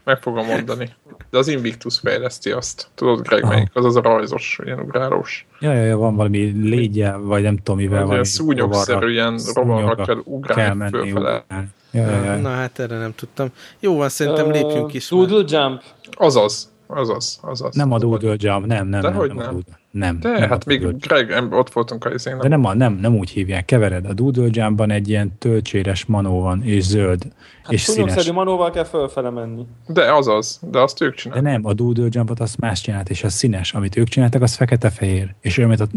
meg 0.10 0.22
fogom 0.22 0.46
mondani. 0.46 0.90
De 1.30 1.38
az 1.38 1.48
Invictus 1.48 2.00
fejleszti 2.00 2.52
azt. 2.52 2.88
Tudod, 2.96 3.28
Greg, 3.28 3.44
Aha. 3.44 3.54
melyik? 3.54 3.70
Az 3.74 3.86
az 3.86 3.96
a 3.96 4.02
rajzos, 4.02 4.60
ilyen 4.64 4.80
ugrálós. 4.80 5.48
Ja, 5.60 5.74
ja, 5.74 5.84
ja, 5.86 5.98
van 5.98 6.16
valami 6.16 6.52
légyel, 6.62 7.20
vagy 7.20 7.42
nem 7.42 7.58
tudom 7.58 7.80
mivel. 7.80 8.08
Ilyen 8.08 8.24
szúnyogszerű, 8.24 9.12
ilyen 9.12 9.40
rovarra 9.54 10.06
kell 10.06 10.22
ugrálni 10.24 10.62
kell 10.62 10.74
menni, 10.74 10.92
fölfele. 10.92 11.46
Ja, 11.92 12.02
ja, 12.02 12.24
ja. 12.24 12.36
Na 12.36 12.50
hát 12.50 12.80
erre 12.80 12.98
nem 12.98 13.16
tudtam. 13.16 13.48
Jó 13.80 13.98
van, 13.98 14.10
szerintem 14.10 14.46
uh, 14.46 14.52
lépjünk 14.52 14.94
is. 14.94 15.10
Doodle 15.10 15.44
Jump. 15.48 15.82
Azaz. 16.12 16.72
Azaz, 16.92 17.40
azaz. 17.42 17.76
Nem 17.76 17.92
a 17.92 17.98
Doodle 17.98 18.36
Jump, 18.38 18.66
nem, 18.66 18.88
nem. 18.88 19.02
De 19.02 19.10
nem, 19.10 19.18
hogy 19.18 19.34
nem. 19.34 19.46
nem. 19.46 19.62
Nem. 19.92 20.20
De 20.20 20.40
nem 20.40 20.50
hát 20.50 20.66
még 20.66 20.98
Greg, 20.98 21.48
ott 21.52 21.72
voltunk 21.72 22.06
a 22.06 22.14
izének. 22.14 22.42
De 22.42 22.48
nem, 22.48 22.66
a, 22.66 22.74
nem, 22.74 22.94
nem 22.94 23.18
úgy 23.18 23.30
hívják, 23.30 23.66
kevered. 23.66 24.06
A 24.06 24.14
Doodle 24.14 24.48
Jumpban 24.52 24.92
egy 24.92 25.10
ilyen 25.10 25.38
töltséres 25.38 26.06
manó 26.06 26.42
van, 26.42 26.64
és 26.64 26.84
zöld, 26.84 27.24
hát 27.64 27.72
és 27.72 27.82
színes. 27.82 28.32
manóval 28.32 28.72
kell 28.72 28.84
fölfele 28.84 29.30
menni. 29.30 29.66
De 29.88 30.14
az 30.14 30.28
az, 30.28 30.60
de 30.72 30.80
azt 30.80 31.02
ők 31.02 31.16
csinálják. 31.16 31.46
De 31.46 31.52
nem, 31.52 31.66
a 31.66 31.74
Doodle 31.74 32.08
Jumpot 32.10 32.40
azt 32.40 32.60
más 32.60 32.82
csinált, 32.82 33.10
és 33.10 33.24
az 33.24 33.34
színes. 33.34 33.74
Amit 33.74 33.98
ők 33.98 34.08
csináltak, 34.08 34.42
az 34.42 34.56
fekete-fehér. 34.56 35.34
És 35.42 35.58
olyan, 35.58 35.70
mint 35.70 35.82
a 35.82 35.88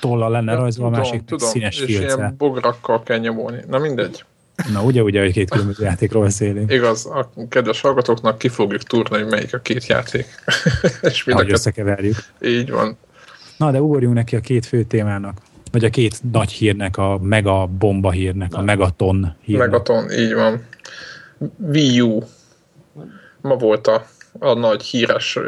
tolla 0.00 0.28
lenne 0.28 0.52
ja, 0.52 0.58
rajzva, 0.58 0.86
a 0.86 0.90
másik 0.90 1.24
tudom, 1.24 1.48
színes 1.48 1.80
és 1.80 1.96
filccel. 1.96 2.18
ilyen 2.18 2.34
bograkkal 2.38 3.02
kell 3.02 3.18
nyomulni. 3.18 3.58
Na 3.68 3.78
mindegy. 3.78 4.24
Na 4.72 4.82
ugye, 4.82 5.02
ugye, 5.02 5.20
hogy 5.20 5.32
két 5.32 5.50
különböző 5.50 5.84
játékról 5.84 6.22
beszélünk. 6.22 6.72
Igaz, 6.72 7.06
a 7.06 7.30
kedves 7.48 7.80
hallgatóknak 7.80 8.38
ki 8.38 8.48
fogjuk 8.48 8.82
túrni, 8.82 9.16
hogy 9.16 9.26
melyik 9.30 9.54
a 9.54 9.58
két 9.58 9.86
játék. 9.86 10.26
és 11.10 11.26
Ahogy 11.26 11.52
összekeverjük. 11.52 12.16
Így 12.40 12.70
van. 12.70 12.96
Na, 13.56 13.70
de 13.70 13.80
ugorjunk 13.80 14.14
neki 14.14 14.36
a 14.36 14.40
két 14.40 14.66
fő 14.66 14.82
témának. 14.82 15.38
Vagy 15.72 15.84
a 15.84 15.90
két 15.90 16.20
nagy 16.32 16.50
hírnek, 16.50 16.96
a 16.96 17.18
mega 17.22 17.66
bomba 17.66 18.10
hírnek, 18.10 18.54
a 18.54 18.62
megaton 18.62 19.36
hírnek. 19.40 19.70
Megaton, 19.70 20.10
így 20.10 20.34
van. 20.34 20.66
Wii 21.56 22.00
U. 22.00 22.22
Ma 23.40 23.56
volt 23.56 23.86
a, 23.86 24.06
a 24.38 24.54
nagy 24.54 24.82
híres 24.82 25.38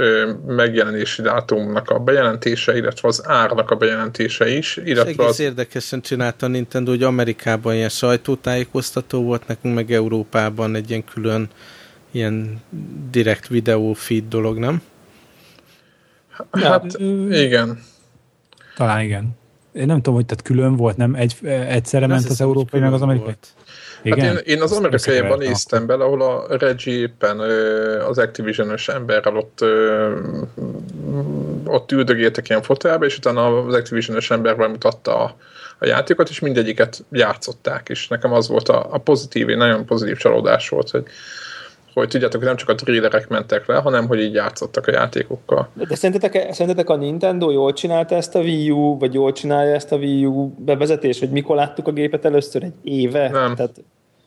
megjelenési 0.46 1.22
dátumnak 1.22 1.90
a 1.90 1.98
bejelentése, 1.98 2.76
illetve 2.76 3.08
az 3.08 3.22
árnak 3.26 3.70
a 3.70 3.76
bejelentése 3.76 4.56
is. 4.56 4.76
Illetve 4.76 5.10
egész 5.10 5.26
az... 5.26 5.40
érdekesen 5.40 6.00
csinálta 6.00 6.46
a 6.46 6.48
Nintendo, 6.48 6.90
hogy 6.90 7.02
Amerikában 7.02 7.74
ilyen 7.74 7.88
sajtótájékoztató 7.88 9.22
volt, 9.22 9.46
nekünk 9.46 9.74
meg 9.74 9.92
Európában 9.92 10.74
egy 10.74 10.90
ilyen 10.90 11.04
külön 11.04 11.48
ilyen 12.10 12.60
direkt 13.10 13.48
videó 13.48 13.92
feed 13.92 14.24
dolog, 14.28 14.58
nem? 14.58 14.82
Hát, 16.50 16.98
igen. 17.30 17.82
Talán 18.76 19.00
igen. 19.00 19.38
Én 19.72 19.86
nem 19.86 19.96
tudom, 19.96 20.14
hogy 20.14 20.26
tehát 20.26 20.42
külön 20.42 20.76
volt, 20.76 20.96
nem 20.96 21.14
egy, 21.14 21.36
egyszerre 21.46 22.06
ment 22.06 22.28
az 22.28 22.40
európai, 22.40 22.80
meg 22.80 22.92
az 22.92 23.02
amerikai? 23.02 23.26
Volt. 23.26 23.48
Igen? 24.02 24.18
Hát 24.26 24.46
én, 24.46 24.56
én 24.56 24.62
az 24.62 24.72
amerikaiban 24.72 25.38
néztem 25.38 25.86
bele, 25.86 26.04
ahol 26.04 26.22
a 26.22 26.56
Reggie 26.56 26.98
éppen 26.98 27.38
az 28.08 28.18
Activision-ös 28.18 28.88
emberrel 28.88 29.36
ott, 29.36 29.64
ott 31.64 31.92
üldögéltek 31.92 32.48
ilyen 32.48 32.62
fotelbe, 32.62 33.06
és 33.06 33.16
utána 33.16 33.66
az 33.66 33.74
Activision-ös 33.74 34.30
ember 34.30 34.56
bemutatta 34.56 35.24
a, 35.24 35.36
a 35.78 35.86
játékot, 35.86 36.28
és 36.28 36.40
mindegyiket 36.40 37.04
játszották, 37.10 37.88
és 37.88 38.08
nekem 38.08 38.32
az 38.32 38.48
volt 38.48 38.68
a, 38.68 38.86
a 38.90 38.98
pozitív, 38.98 39.46
nagyon 39.46 39.84
pozitív 39.84 40.16
csalódás 40.16 40.68
volt, 40.68 40.90
hogy, 40.90 41.04
hogy 42.00 42.08
tudjátok, 42.08 42.42
nem 42.42 42.56
csak 42.56 42.68
a 42.68 42.74
trailerek 42.74 43.28
mentek 43.28 43.66
le, 43.66 43.76
hanem 43.76 44.06
hogy 44.06 44.20
így 44.20 44.34
játszottak 44.34 44.86
a 44.86 44.90
játékokkal. 44.92 45.68
De 45.74 45.94
szerintetek, 45.94 46.52
szerintetek 46.52 46.88
a 46.88 46.96
Nintendo 46.96 47.50
jól 47.50 47.72
csinálta 47.72 48.14
ezt 48.14 48.34
a 48.34 48.38
Wii 48.38 48.70
U, 48.70 48.98
vagy 48.98 49.14
jól 49.14 49.32
csinálja 49.32 49.74
ezt 49.74 49.92
a 49.92 49.96
Wii 49.96 50.26
U 50.26 50.54
bevezetés, 50.58 51.18
hogy 51.18 51.30
mikor 51.30 51.56
láttuk 51.56 51.88
a 51.88 51.92
gépet 51.92 52.24
először? 52.24 52.62
Egy 52.62 52.72
éve? 52.82 53.28
Nem. 53.30 53.54
Tehát... 53.54 53.82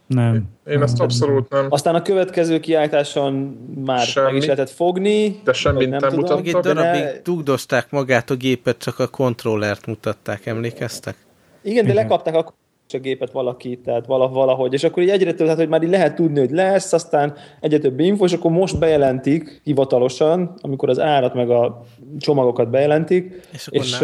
Nem. 0.07 0.43
Én 0.67 0.81
ezt 0.81 0.99
abszolút 0.99 1.49
nem. 1.49 1.65
Aztán 1.69 1.95
a 1.95 2.01
következő 2.01 2.59
kiállításon 2.59 3.57
már 3.85 3.99
Semmi, 3.99 4.25
meg 4.25 4.35
is 4.35 4.43
lehetett 4.43 4.69
fogni. 4.69 5.41
De 5.43 5.53
semmit 5.53 5.89
nem, 5.89 5.99
nem 6.01 6.13
mutattak. 6.13 6.47
Egy 6.47 6.53
darabig 6.53 7.03
ne... 7.03 7.21
dugdosták 7.23 7.91
magát 7.91 8.29
a 8.29 8.35
gépet, 8.35 8.77
csak 8.77 8.99
a 8.99 9.07
kontrollert 9.07 9.85
mutatták, 9.85 10.45
emlékeztek? 10.45 11.15
Igen, 11.61 11.85
de 11.85 11.91
Igen. 11.91 12.03
lekapták 12.03 12.35
a 12.35 12.53
a 12.89 12.97
gépet 12.97 13.31
valaki, 13.31 13.79
tehát 13.83 14.05
valahogy, 14.05 14.73
és 14.73 14.83
akkor 14.83 15.03
így 15.03 15.09
egyre 15.09 15.29
több, 15.29 15.37
tehát, 15.37 15.57
hogy 15.57 15.69
már 15.69 15.83
így 15.83 15.89
lehet 15.89 16.15
tudni, 16.15 16.39
hogy 16.39 16.51
lesz, 16.51 16.93
aztán 16.93 17.33
egyre 17.59 17.77
több 17.77 17.99
info, 17.99 18.25
és 18.25 18.33
akkor 18.33 18.51
most 18.51 18.79
bejelentik 18.79 19.61
hivatalosan, 19.63 20.53
amikor 20.61 20.89
az 20.89 20.99
árat 20.99 21.33
meg 21.33 21.49
a 21.49 21.83
csomagokat 22.19 22.69
bejelentik, 22.69 23.41
és, 23.51 23.67
és 23.71 23.97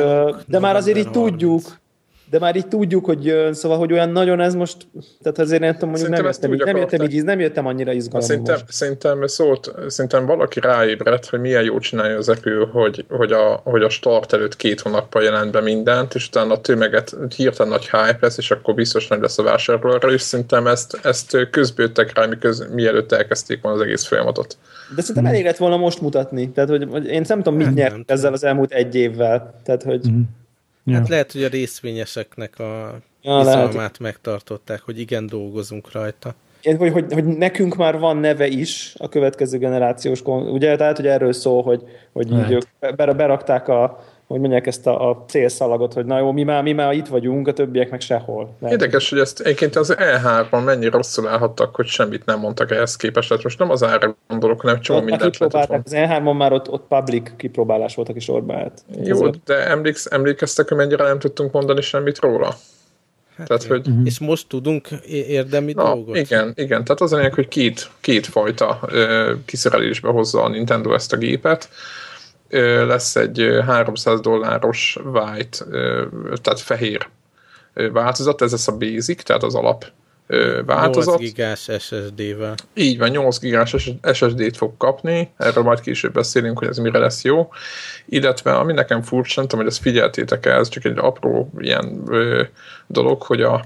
de 0.47 0.59
már 0.59 0.75
azért 0.75 0.97
így 0.97 1.11
tudjuk, 1.11 1.61
de 2.29 2.39
már 2.39 2.55
így 2.55 2.67
tudjuk, 2.67 3.05
hogy 3.05 3.25
jön, 3.25 3.53
szóval, 3.53 3.77
hogy 3.77 3.93
olyan 3.93 4.09
nagyon 4.09 4.39
ez 4.39 4.55
most, 4.55 4.87
tehát 5.21 5.39
azért 5.39 5.61
nem 5.61 5.73
tudom, 5.73 5.89
mondjuk 5.89 6.09
nem 6.09 6.25
jöttem, 6.25 6.53
így, 6.53 6.63
nem, 6.63 6.77
jöttem 6.77 7.01
így, 7.01 7.23
nem 7.23 7.39
jöttem 7.39 7.65
annyira 7.65 7.91
izgalomba 7.91 8.25
szerintem, 8.25 8.53
most. 8.59 8.71
Szerintem 8.71 9.27
szólt, 9.27 9.71
szerintem 9.87 10.25
valaki 10.25 10.59
ráébredt, 10.59 11.25
hogy 11.25 11.39
milyen 11.39 11.63
jó 11.63 11.79
csinálja 11.79 12.17
az 12.17 12.29
Apple, 12.29 12.67
hogy, 12.71 13.05
hogy, 13.09 13.31
a, 13.31 13.61
hogy 13.63 13.81
a 13.81 13.89
start 13.89 14.33
előtt 14.33 14.55
két 14.55 14.79
hónappal 14.79 15.23
jelent 15.23 15.51
be 15.51 15.61
mindent, 15.61 16.15
és 16.15 16.27
utána 16.27 16.53
a 16.53 16.61
tömeget 16.61 17.15
hirtelen 17.35 17.71
nagy 17.71 17.89
hype 17.89 18.17
lesz, 18.21 18.37
és 18.37 18.51
akkor 18.51 18.73
biztos 18.73 19.07
nagy 19.07 19.21
lesz 19.21 19.37
a 19.37 19.43
vásárlóra, 19.43 20.11
és 20.11 20.21
szerintem 20.21 20.67
ezt, 20.67 20.99
ezt 21.03 21.49
közbőttek 21.51 22.17
rá, 22.17 22.25
miköz, 22.25 22.67
mielőtt 22.73 23.11
elkezdték 23.11 23.61
volna 23.61 23.77
az 23.77 23.83
egész 23.83 24.05
folyamatot. 24.05 24.57
De 24.95 25.01
szerintem 25.01 25.25
elég 25.25 25.43
lett 25.43 25.57
volna 25.57 25.77
most 25.77 26.01
mutatni. 26.01 26.51
Tehát, 26.51 26.69
hogy, 26.69 26.87
hogy 26.89 27.05
én 27.05 27.23
nem 27.27 27.37
tudom, 27.37 27.55
mit 27.55 27.73
nyert 27.73 28.11
ezzel 28.11 28.33
az 28.33 28.43
elmúlt 28.43 28.71
egy 28.71 28.95
évvel. 28.95 29.53
Tehát, 29.63 29.83
hogy... 29.83 30.09
Mm-hmm 30.09 30.21
Ja. 30.89 30.97
Hát 30.97 31.09
lehet, 31.09 31.31
hogy 31.31 31.43
a 31.43 31.47
részvényeseknek 31.47 32.59
a 32.59 32.99
ja, 33.21 33.89
megtartották, 33.99 34.81
hogy 34.81 34.99
igen, 34.99 35.27
dolgozunk 35.27 35.91
rajta. 35.91 36.35
Én, 36.61 36.77
hogy, 36.77 36.91
hogy, 36.91 37.13
hogy 37.13 37.25
nekünk 37.25 37.75
már 37.75 37.99
van 37.99 38.17
neve 38.17 38.47
is 38.47 38.95
a 38.97 39.09
következő 39.09 39.57
generációs, 39.57 40.21
ugye, 40.25 40.75
tehát, 40.75 40.95
hogy 40.95 41.07
erről 41.07 41.33
szól, 41.33 41.63
hogy, 41.63 41.83
hogy 42.13 42.31
így 42.31 42.51
ők 42.51 42.95
berakták 42.95 43.67
a, 43.67 44.03
hogy 44.29 44.39
mondják 44.39 44.67
ezt 44.67 44.87
a, 44.87 45.09
a 45.09 45.25
célszalagot, 45.27 45.93
hogy 45.93 46.05
na 46.05 46.17
jó, 46.17 46.31
mi 46.31 46.43
már, 46.43 46.63
mi 46.63 46.71
már 46.71 46.93
itt 46.93 47.07
vagyunk, 47.07 47.47
a 47.47 47.53
többiek 47.53 47.89
meg 47.89 48.01
sehol. 48.01 48.55
Lehet. 48.59 48.81
Érdekes, 48.81 49.09
hogy 49.09 49.19
ezt 49.19 49.39
egyébként 49.39 49.75
az 49.75 49.95
E3-ban 49.97 50.65
mennyi 50.65 50.87
rosszul 50.87 51.27
állhattak, 51.27 51.75
hogy 51.75 51.85
semmit 51.85 52.25
nem 52.25 52.39
mondtak 52.39 52.71
ehhez 52.71 52.95
képest. 52.95 53.27
Tehát 53.27 53.43
most 53.43 53.59
nem 53.59 53.69
az 53.69 53.83
ára 53.83 54.15
gondolok, 54.27 54.61
hanem 54.61 54.81
csomó 54.81 55.01
mindent 55.01 55.37
lehetett 55.37 55.85
Az 55.85 55.91
E3-on 55.95 56.37
már 56.37 56.53
ott, 56.53 56.69
ott 56.69 56.87
public 56.87 57.35
kipróbálás 57.37 57.95
voltak 57.95 58.15
is 58.15 58.29
orbált. 58.29 58.81
Jó, 59.03 59.27
ez 59.27 59.35
de 59.45 59.67
emléksz, 59.67 60.07
emlékeztek, 60.11 60.67
hogy 60.67 60.77
mennyire 60.77 61.03
nem 61.03 61.19
tudtunk 61.19 61.51
mondani 61.51 61.81
semmit 61.81 62.19
róla? 62.19 62.55
Hát 63.37 63.47
tehát, 63.47 63.63
hogy... 63.63 63.87
Uh-huh. 63.87 64.05
És 64.05 64.19
most 64.19 64.47
tudunk 64.47 64.87
érdemi 65.07 65.73
Na, 65.73 65.83
dolgot? 65.83 66.17
Igen, 66.17 66.51
igen. 66.55 66.83
Tehát 66.83 67.01
az 67.01 67.13
a 67.13 67.29
hogy 67.33 67.47
két, 67.47 67.89
két 67.99 68.25
fajta 68.25 68.79
ö, 68.87 69.33
kiszerelésbe 69.45 70.09
hozza 70.09 70.43
a 70.43 70.49
Nintendo 70.49 70.93
ezt 70.93 71.13
a 71.13 71.17
gépet 71.17 71.69
lesz 72.85 73.15
egy 73.15 73.59
300 73.65 74.19
dolláros 74.19 74.99
white, 75.13 75.57
tehát 76.41 76.59
fehér 76.59 77.07
változat, 77.73 78.41
ez 78.41 78.51
lesz 78.51 78.67
a 78.67 78.77
basic, 78.77 79.23
tehát 79.23 79.43
az 79.43 79.55
alap 79.55 79.85
változat. 80.65 81.19
8 81.19 81.33
gigás 81.33 81.69
SSD-vel. 81.79 82.55
Így 82.73 82.97
van, 82.97 83.09
8 83.09 83.39
gigás 83.39 83.75
SSD-t 84.13 84.57
fog 84.57 84.77
kapni, 84.77 85.31
erről 85.37 85.63
majd 85.63 85.79
később 85.79 86.13
beszélünk, 86.13 86.59
hogy 86.59 86.67
ez 86.67 86.77
mire 86.77 86.99
lesz 86.99 87.23
jó. 87.23 87.49
Illetve, 88.05 88.55
ami 88.55 88.73
nekem 88.73 89.01
furcsa, 89.01 89.39
nem 89.39 89.49
tudom, 89.49 89.65
hogy 89.65 89.73
ezt 89.73 89.81
figyeltétek 89.81 90.45
el, 90.45 90.59
ez 90.59 90.69
csak 90.69 90.85
egy 90.85 90.97
apró 90.97 91.51
ilyen 91.57 92.01
ö, 92.07 92.43
dolog, 92.87 93.21
hogy 93.21 93.41
a, 93.41 93.65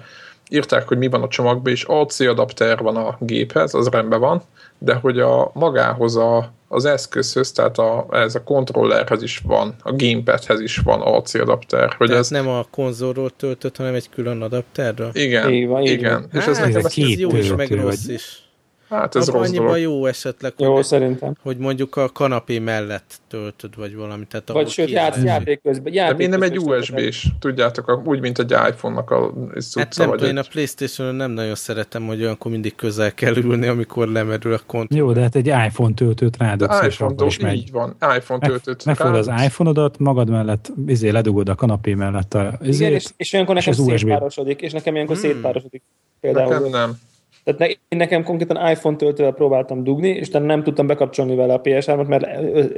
írták, 0.49 0.87
hogy 0.87 0.97
mi 0.97 1.07
van 1.07 1.21
a 1.21 1.27
csomagban, 1.27 1.71
és 1.71 1.83
AC 1.83 2.19
adapter 2.19 2.77
van 2.77 2.95
a 2.95 3.17
géphez, 3.19 3.73
az 3.73 3.87
rendben 3.87 4.19
van, 4.19 4.43
de 4.83 4.93
hogy 4.93 5.19
a 5.19 5.51
magához 5.53 6.15
a, 6.15 6.53
az 6.67 6.85
eszközhöz, 6.85 7.51
tehát 7.51 7.77
a, 7.77 8.07
ez 8.11 8.35
a 8.35 8.43
kontrollerhez 8.43 9.21
is 9.21 9.41
van, 9.45 9.75
a 9.83 9.91
gamepadhez 9.95 10.59
is 10.59 10.77
van 10.77 11.01
AC 11.01 11.33
adapter. 11.33 11.93
Hogy 11.97 12.11
ez 12.11 12.29
nem 12.29 12.47
a 12.47 12.65
konzolról 12.71 13.29
töltött, 13.37 13.77
hanem 13.77 13.93
egy 13.93 14.09
külön 14.09 14.41
adapterről? 14.41 15.09
Igen, 15.13 15.51
igen. 15.51 15.81
igen. 15.81 16.11
Hát, 16.31 16.41
és 16.41 16.45
ez, 16.45 16.57
nekem 16.57 16.75
ez, 16.75 16.85
ez 16.85 17.19
jó 17.19 17.35
is, 17.35 17.53
meg 17.53 17.71
rossz 17.71 18.07
is. 18.07 18.42
Hát 18.89 19.15
ez 19.15 19.29
rossz 19.29 19.49
dolog. 19.49 19.77
jó 19.77 20.05
esetleg, 20.05 20.53
jó, 20.57 20.73
hogy, 20.73 20.83
szerintem. 20.83 21.35
hogy 21.41 21.57
mondjuk 21.57 21.95
a 21.95 22.09
kanapé 22.09 22.59
mellett 22.59 23.21
töltöd, 23.27 23.75
vagy 23.75 23.95
valami. 23.95 24.25
Tehát 24.25 24.49
vagy 24.49 24.69
sőt, 24.69 24.89
ját, 24.89 25.17
játék 25.23 25.61
közben. 25.61 25.93
Játék 25.93 26.17
De 26.17 26.23
én 26.23 26.29
nem 26.29 26.41
egy 26.41 26.59
USB-s, 26.59 27.27
tudjátok, 27.39 28.01
úgy, 28.05 28.19
mint 28.19 28.39
egy 28.39 28.51
iPhone-nak 28.51 29.11
a 29.11 29.33
Hát 29.75 29.95
nem 29.97 30.09
tudom, 30.09 30.29
én 30.29 30.37
a 30.37 30.43
playstation 30.51 31.15
nem 31.15 31.31
nagyon 31.31 31.55
szeretem, 31.55 32.05
hogy 32.05 32.21
olyankor 32.21 32.51
mindig 32.51 32.75
közel 32.75 33.13
kell 33.13 33.35
ülni, 33.35 33.67
amikor 33.67 34.07
lemerül 34.07 34.53
a 34.53 34.59
kont. 34.65 34.93
Jó, 34.93 35.11
de 35.11 35.21
hát 35.21 35.35
egy 35.35 35.47
iPhone 35.47 35.93
töltőt 35.93 36.37
rádobsz, 36.37 36.81
és 36.81 36.99
akkor 36.99 37.27
is 37.27 37.39
megy. 37.39 37.55
Így 37.55 37.71
van, 37.71 37.95
iPhone 38.17 38.47
töltőt. 38.47 38.85
Megfogod 38.85 39.15
az 39.15 39.27
iPhone-odat, 39.45 39.99
magad 39.99 40.29
mellett, 40.29 40.71
izé, 40.87 41.09
ledugod 41.09 41.49
a 41.49 41.55
kanapé 41.55 41.93
mellett 41.93 42.33
a 42.33 42.57
izét, 42.61 42.87
Igen, 42.87 42.93
és, 42.93 43.05
és 43.17 43.33
olyankor 43.33 43.55
nekem 43.55 43.73
szétpárosodik, 43.73 44.61
és 44.61 44.71
nekem 44.71 44.93
ilyenkor 44.93 45.15
hmm. 45.15 45.25
szétpárosodik. 45.25 45.81
Például. 46.19 46.53
Nekem 46.53 46.69
nem. 46.69 46.97
Tehát 47.43 47.59
ne, 47.59 47.67
én 47.67 47.97
nekem 47.97 48.23
konkrétan 48.23 48.69
iPhone 48.69 48.95
töltővel 48.95 49.31
próbáltam 49.31 49.83
dugni, 49.83 50.09
és 50.09 50.29
nem 50.29 50.63
tudtam 50.63 50.87
bekapcsolni 50.87 51.35
vele 51.35 51.53
a 51.53 51.61
PS3-ot, 51.61 52.07
mert 52.07 52.25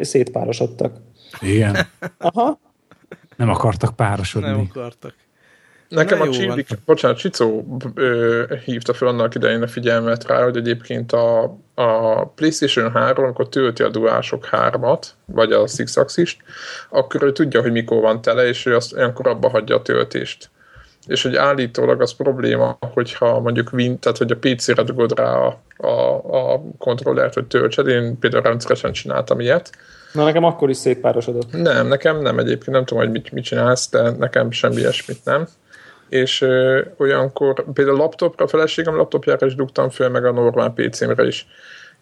szétpárosodtak. 0.05 0.95
Igen. 1.41 1.75
Aha. 2.17 2.59
Nem 3.35 3.49
akartak 3.49 3.95
párosodni. 3.95 4.49
Nem 4.49 4.67
akartak. 4.69 5.13
Nekem 5.89 6.17
Na, 6.17 6.23
a 6.23 6.29
Csidik, 6.29 6.67
bocsánat, 6.85 7.17
Csicó 7.17 7.77
ö, 7.93 8.43
hívta 8.65 8.93
fel 8.93 9.07
annak 9.07 9.35
idején 9.35 9.61
a 9.61 9.67
figyelmet 9.67 10.27
rá, 10.27 10.43
hogy 10.43 10.57
egyébként 10.57 11.11
a, 11.11 11.43
a 11.73 12.23
PlayStation 12.27 12.91
3, 12.91 13.23
amikor 13.23 13.49
tölti 13.49 13.83
a 13.83 13.89
duások 13.89 14.47
3-at, 14.51 15.03
vagy 15.25 15.51
a 15.51 15.67
Six 15.67 15.97
Axis-t, 15.97 16.37
akkor 16.89 17.23
ő 17.23 17.31
tudja, 17.31 17.61
hogy 17.61 17.71
mikor 17.71 18.01
van 18.01 18.21
tele, 18.21 18.47
és 18.47 18.65
ő 18.65 18.75
azt 18.75 18.93
olyankor 18.93 19.27
abba 19.27 19.49
hagyja 19.49 19.75
a 19.75 19.81
töltést 19.81 20.49
és 21.07 21.23
hogy 21.23 21.35
állítólag 21.35 22.01
az 22.01 22.13
probléma, 22.13 22.77
hogyha 22.93 23.39
mondjuk 23.39 23.73
Win, 23.73 23.99
tehát 23.99 24.17
hogy 24.17 24.31
a 24.31 24.37
PC-re 24.39 24.83
dugod 24.83 25.17
rá 25.19 25.31
a, 25.31 25.59
a, 25.77 26.15
a 26.53 26.61
kontrollert, 26.77 27.33
hogy 27.33 27.45
töltsed, 27.45 27.87
én 27.87 28.19
például 28.19 28.43
rendszeresen 28.43 28.91
csináltam 28.91 29.39
ilyet. 29.39 29.71
Na 30.13 30.23
nekem 30.23 30.43
akkor 30.43 30.69
is 30.69 30.77
szétpárosodott. 30.77 31.51
Nem, 31.51 31.87
nekem 31.87 32.21
nem 32.21 32.39
egyébként, 32.39 32.75
nem 32.75 32.85
tudom, 32.85 33.03
hogy 33.03 33.11
mit, 33.11 33.31
mit 33.31 33.43
csinálsz, 33.43 33.89
de 33.89 34.09
nekem 34.09 34.51
semmi 34.51 34.75
ilyesmit 34.75 35.25
nem. 35.25 35.47
És 36.09 36.41
ö, 36.41 36.81
olyankor, 36.97 37.65
például 37.73 37.97
laptopra, 37.97 38.45
a 38.45 38.47
feleségem 38.47 38.95
laptopjára 38.95 39.45
is 39.45 39.55
dugtam 39.55 39.89
föl, 39.89 40.09
meg 40.09 40.25
a 40.25 40.31
normál 40.31 40.73
PC-mre 40.73 41.25
is 41.25 41.47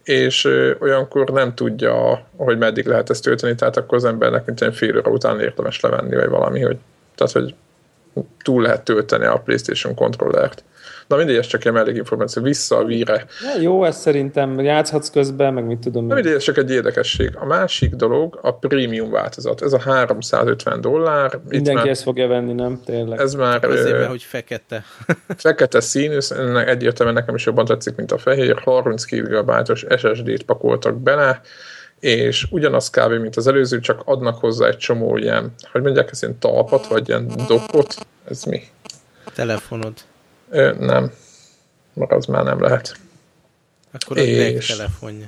és 0.03 0.45
ö, 0.45 0.71
olyankor 0.79 1.29
nem 1.29 1.53
tudja, 1.53 2.25
hogy 2.37 2.57
meddig 2.57 2.85
lehet 2.85 3.09
ezt 3.09 3.23
tölteni, 3.23 3.55
tehát 3.55 3.77
akkor 3.77 3.97
az 3.97 4.05
embernek 4.05 4.45
mint 4.45 4.75
fél 4.75 4.97
óra 4.97 5.11
után 5.11 5.39
érdemes 5.39 5.79
levenni, 5.79 6.15
vagy 6.15 6.29
valami, 6.29 6.61
hogy, 6.61 6.77
tehát 7.15 7.33
hogy 7.33 7.55
túl 8.43 8.61
lehet 8.61 8.83
tölteni 8.83 9.25
a 9.25 9.41
PlayStation 9.45 9.95
kontrollert. 9.95 10.63
Na 11.07 11.15
mindegy, 11.15 11.35
ez 11.35 11.47
csak 11.47 11.65
egy 11.65 11.71
mellékinformáció. 11.71 12.41
Vissza 12.41 12.77
a 12.77 12.85
víre. 12.85 13.25
Ja, 13.41 13.61
jó, 13.61 13.83
ez 13.83 13.97
szerintem 13.97 14.59
játszhatsz 14.59 15.09
közben, 15.09 15.53
meg 15.53 15.65
mit 15.65 15.79
tudom. 15.79 16.05
Na 16.05 16.13
mindegy, 16.13 16.33
ez 16.33 16.43
csak 16.43 16.57
egy 16.57 16.71
érdekesség. 16.71 17.35
A 17.35 17.45
másik 17.45 17.95
dolog 17.95 18.39
a 18.41 18.53
prémium 18.53 19.11
változat. 19.11 19.61
Ez 19.61 19.73
a 19.73 19.79
350 19.79 20.81
dollár. 20.81 21.39
Mindenki 21.47 21.79
már, 21.79 21.87
ezt 21.87 22.03
fogja 22.03 22.27
venni, 22.27 22.53
nem? 22.53 22.81
Tényleg. 22.85 23.19
Ez 23.19 23.33
már... 23.33 23.65
Azért, 23.65 23.97
mert, 23.97 24.09
hogy 24.09 24.23
fekete. 24.23 24.83
fekete 25.37 25.79
színű, 25.79 26.17
egyértelműen 26.65 27.17
nekem 27.19 27.35
is 27.35 27.45
jobban 27.45 27.65
tetszik, 27.65 27.95
mint 27.95 28.11
a 28.11 28.17
fehér. 28.17 28.59
32 28.63 29.41
GB-os 29.41 29.85
SSD-t 29.97 30.43
pakoltak 30.43 31.01
bele 31.01 31.41
és 32.03 32.47
ugyanaz 32.49 32.89
kb. 32.89 33.11
mint 33.11 33.35
az 33.35 33.47
előző, 33.47 33.79
csak 33.79 34.01
adnak 34.05 34.39
hozzá 34.39 34.67
egy 34.67 34.77
csomó 34.77 35.17
ilyen, 35.17 35.53
hogy 35.71 35.81
mondják, 35.81 36.11
ez 36.11 36.21
ilyen 36.21 36.39
talpat, 36.39 36.87
vagy 36.87 37.07
ilyen 37.09 37.31
dokot. 37.47 38.07
Ez 38.29 38.43
mi? 38.43 38.61
Telefonod. 39.33 39.93
Ö, 40.49 40.73
nem. 40.79 41.11
Mert 41.93 42.11
az 42.11 42.25
már 42.25 42.43
nem 42.43 42.61
lehet. 42.61 42.95
Akkor 43.91 44.17
a 44.17 44.21
és... 44.21 44.67
telefonja. 44.67 45.27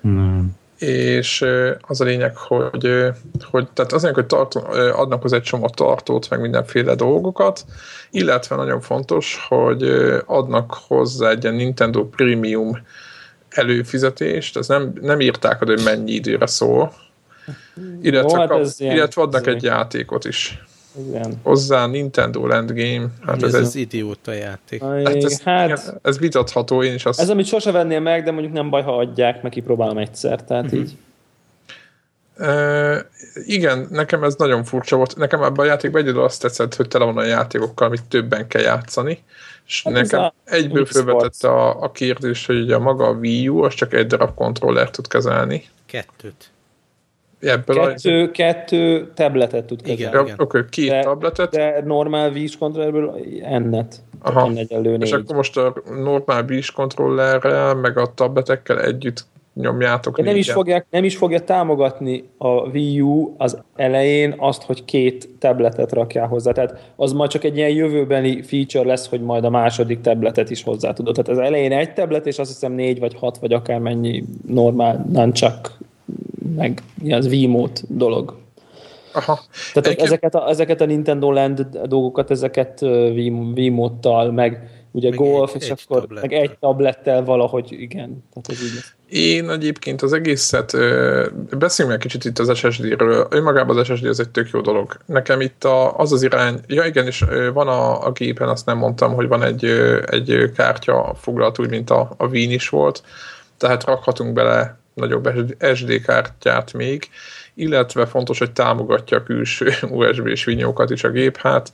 Nem. 0.00 0.56
És 0.78 1.44
az 1.80 2.00
a 2.00 2.04
lényeg, 2.04 2.36
hogy, 2.36 3.10
hogy 3.50 3.68
tehát 3.72 3.92
azért, 3.92 4.14
hogy 4.14 4.26
tart, 4.26 4.54
adnak 4.94 5.22
hozzá 5.22 5.36
egy 5.36 5.42
csomó 5.42 5.68
tartót, 5.68 6.30
meg 6.30 6.40
mindenféle 6.40 6.94
dolgokat, 6.94 7.64
illetve 8.10 8.56
nagyon 8.56 8.80
fontos, 8.80 9.46
hogy 9.48 9.82
adnak 10.26 10.74
hozzá 10.86 11.30
egy 11.30 11.42
ilyen 11.42 11.54
Nintendo 11.54 12.04
Premium 12.04 12.78
előfizetést, 13.54 14.56
az 14.56 14.68
nem, 14.68 14.92
nem 15.00 15.20
írták 15.20 15.58
hogy 15.58 15.82
mennyi 15.84 16.12
időre 16.12 16.46
szól, 16.46 16.92
illetve, 18.02 18.38
hát 18.38 18.48
kap, 18.48 18.66
illetve 18.78 19.22
adnak 19.22 19.46
egy 19.46 19.62
játékot 19.62 20.24
is. 20.24 20.62
Igen. 21.08 21.40
Hozzá 21.42 21.86
Nintendo 21.86 22.46
Land 22.46 22.72
Game. 22.72 23.06
Hát 23.26 23.42
ez, 23.42 23.54
ez 23.54 23.60
az 23.60 23.76
idióta 23.76 24.32
játék. 24.32 24.82
Hát 24.82 25.06
ez, 25.06 25.42
hát, 25.42 25.98
ez 26.02 26.18
vitatható, 26.18 26.82
én 26.82 26.94
is 26.94 27.04
azt... 27.04 27.20
Ez, 27.20 27.30
amit 27.30 27.46
sose 27.46 27.70
vennél 27.70 28.00
meg, 28.00 28.24
de 28.24 28.30
mondjuk 28.30 28.52
nem 28.52 28.70
baj, 28.70 28.82
ha 28.82 28.96
adják, 28.96 29.42
meg 29.42 29.52
kipróbálom 29.52 29.98
egyszer, 29.98 30.44
tehát 30.44 30.64
uh-huh. 30.64 30.80
így. 30.80 30.96
Uh, 32.44 32.96
igen, 33.46 33.86
nekem 33.90 34.22
ez 34.22 34.34
nagyon 34.34 34.64
furcsa 34.64 34.96
volt. 34.96 35.16
Nekem 35.16 35.42
ebben 35.42 35.64
a 35.64 35.68
játékban 35.68 36.02
egyedül 36.02 36.22
azt 36.22 36.40
tetszett, 36.40 36.74
hogy 36.74 36.88
tele 36.88 37.04
van 37.04 37.16
a 37.16 37.24
játékokkal, 37.24 37.86
amit 37.86 38.04
többen 38.04 38.46
kell 38.46 38.62
játszani. 38.62 39.22
És 39.66 39.82
hát 39.82 39.92
nekem 39.92 40.32
egyből 40.44 40.86
felvetette 40.86 41.48
a, 41.48 41.82
a 41.82 41.90
kérdés, 41.90 42.46
hogy 42.46 42.72
a 42.72 42.78
maga 42.78 43.06
a 43.06 43.12
Wii 43.12 43.48
U, 43.48 43.62
az 43.62 43.74
csak 43.74 43.92
egy 43.92 44.06
darab 44.06 44.34
kontroller 44.34 44.90
tud 44.90 45.08
kezelni. 45.08 45.64
Kettőt. 45.86 46.50
Ebből 47.40 47.76
kettő, 47.76 48.22
a... 48.22 48.30
kettő 48.30 49.12
tabletet 49.14 49.64
tud 49.64 49.82
kezelni. 49.82 50.02
Igen, 50.02 50.24
igen. 50.24 50.36
Oké, 50.38 50.64
két 50.70 50.88
de, 50.88 51.00
tabletet. 51.00 51.50
De 51.50 51.82
normál 51.84 52.30
Wii 52.30 52.48
kontrollerből 52.58 53.20
ennet. 53.42 54.00
Aha. 54.22 54.50
És 54.98 55.12
akkor 55.12 55.36
most 55.36 55.56
a 55.56 55.74
normál 56.02 56.44
Wii 56.48 56.62
kontrollerrel, 56.74 57.74
meg 57.74 57.98
a 57.98 58.14
tabletekkel 58.14 58.80
együtt 58.80 59.24
nyomjátok. 59.54 60.16
De 60.16 60.22
nem 60.22 60.36
is, 60.36 60.50
fogják, 60.50 60.86
nem 60.90 61.04
is 61.04 61.16
fogja 61.16 61.40
támogatni 61.40 62.24
a 62.38 62.48
Wii 62.48 63.00
U 63.00 63.34
az 63.36 63.58
elején 63.76 64.34
azt, 64.38 64.62
hogy 64.62 64.84
két 64.84 65.28
tabletet 65.38 65.92
rakjál 65.92 66.26
hozzá. 66.26 66.52
Tehát 66.52 66.92
az 66.96 67.12
majd 67.12 67.30
csak 67.30 67.44
egy 67.44 67.56
ilyen 67.56 67.70
jövőbeni 67.70 68.42
feature 68.42 68.88
lesz, 68.88 69.08
hogy 69.08 69.20
majd 69.20 69.44
a 69.44 69.50
második 69.50 70.00
tabletet 70.00 70.50
is 70.50 70.62
hozzá 70.62 70.92
tudod. 70.92 71.14
Tehát 71.14 71.40
az 71.40 71.46
elején 71.46 71.72
egy 71.72 71.92
tablet, 71.92 72.26
és 72.26 72.38
azt 72.38 72.50
hiszem 72.50 72.72
négy 72.72 73.00
vagy 73.00 73.14
hat, 73.14 73.38
vagy 73.38 73.52
akár 73.52 73.78
mennyi 73.78 74.24
normál, 74.46 75.06
nem 75.12 75.32
csak 75.32 75.78
meg 76.56 76.82
az 77.10 77.26
Wiimote 77.26 77.80
dolog. 77.88 78.40
Aha. 79.12 79.40
Tehát 79.72 79.76
Egyébként... 79.76 80.00
ezeket, 80.00 80.34
a, 80.34 80.48
ezeket 80.48 80.80
a 80.80 80.86
Nintendo 80.86 81.32
Land 81.32 81.66
dolgokat, 81.84 82.30
ezeket 82.30 82.80
Wiimote-tal, 83.14 84.30
meg 84.30 84.68
ugye 84.92 85.08
meg 85.08 85.18
golf, 85.18 85.54
egy, 85.54 85.62
és 85.62 85.68
egy 85.68 85.80
akkor 85.84 86.00
tablettel. 86.00 86.28
meg 86.28 86.42
egy 86.42 86.58
tablettel 86.58 87.24
valahogy, 87.24 87.72
igen. 87.72 88.24
Tehát 88.32 88.48
ez 88.48 88.62
így 88.62 88.74
lesz. 88.74 88.94
Én 89.08 89.50
egyébként 89.50 90.02
az 90.02 90.12
egészet, 90.12 90.76
beszéljünk 91.58 91.96
egy 91.96 92.10
kicsit 92.10 92.24
itt 92.24 92.38
az 92.38 92.58
SSD-ről. 92.58 93.26
Önmagában 93.30 93.78
az 93.78 93.86
SSD 93.86 94.04
az 94.04 94.20
egy 94.20 94.28
tök 94.28 94.50
jó 94.52 94.60
dolog. 94.60 94.96
Nekem 95.06 95.40
itt 95.40 95.64
a, 95.64 95.98
az 95.98 96.12
az 96.12 96.22
irány, 96.22 96.60
ja 96.66 96.84
igen, 96.84 97.06
és 97.06 97.24
van 97.52 97.68
a, 97.68 98.06
a 98.06 98.10
gépen, 98.10 98.48
azt 98.48 98.66
nem 98.66 98.78
mondtam, 98.78 99.14
hogy 99.14 99.28
van 99.28 99.42
egy, 99.42 99.64
egy 100.06 100.50
kártya 100.56 101.14
foglalt 101.20 101.58
úgy, 101.58 101.70
mint 101.70 101.90
a, 101.90 102.14
a 102.16 102.26
Wien 102.26 102.50
is 102.50 102.68
volt, 102.68 103.02
tehát 103.56 103.84
rakhatunk 103.84 104.32
bele 104.32 104.78
nagyobb 104.94 105.54
SD 105.74 106.02
kártyát 106.02 106.72
még, 106.72 107.08
illetve 107.54 108.06
fontos, 108.06 108.38
hogy 108.38 108.52
támogatja 108.52 109.16
a 109.16 109.22
külső 109.22 109.72
USB-s 109.90 110.44
vinyókat 110.44 110.90
is 110.90 111.04
a 111.04 111.10
gép, 111.10 111.36
hát 111.36 111.72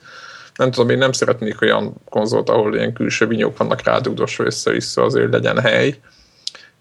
nem 0.59 0.71
tudom, 0.71 0.89
én 0.89 0.97
nem 0.97 1.11
szeretnék 1.11 1.61
olyan 1.61 1.93
konzolt, 2.09 2.49
ahol 2.49 2.75
ilyen 2.75 2.93
külső 2.93 3.27
vinyók 3.27 3.57
vannak 3.57 3.83
rádugdosva 3.83 4.45
össze-vissza, 4.45 5.03
azért 5.03 5.31
legyen 5.31 5.59
hely. 5.59 5.95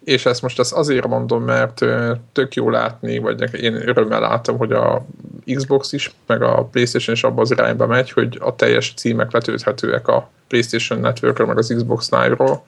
És 0.05 0.27
ezt 0.27 0.43
most 0.43 0.59
ezt 0.59 0.73
azért 0.73 1.07
mondom, 1.07 1.43
mert 1.43 1.85
tök 2.33 2.55
jó 2.55 2.71
látni, 2.71 3.19
vagy 3.19 3.55
én 3.55 3.89
örömmel 3.89 4.21
látom, 4.21 4.59
hogy 4.59 4.73
a 4.73 5.07
Xbox 5.55 5.93
is, 5.93 6.13
meg 6.27 6.43
a 6.43 6.65
Playstation 6.65 7.15
is 7.15 7.25
abban 7.25 7.39
az 7.39 7.51
irányba 7.51 7.87
megy, 7.87 8.11
hogy 8.11 8.39
a 8.41 8.55
teljes 8.55 8.95
címek 8.97 9.33
letölthetőek 9.33 10.09
a 10.09 10.31
Playstation 10.49 11.01
network 11.01 11.47
meg 11.47 11.59
az 11.59 11.75
Xbox 11.77 12.11
Live-ról, 12.11 12.65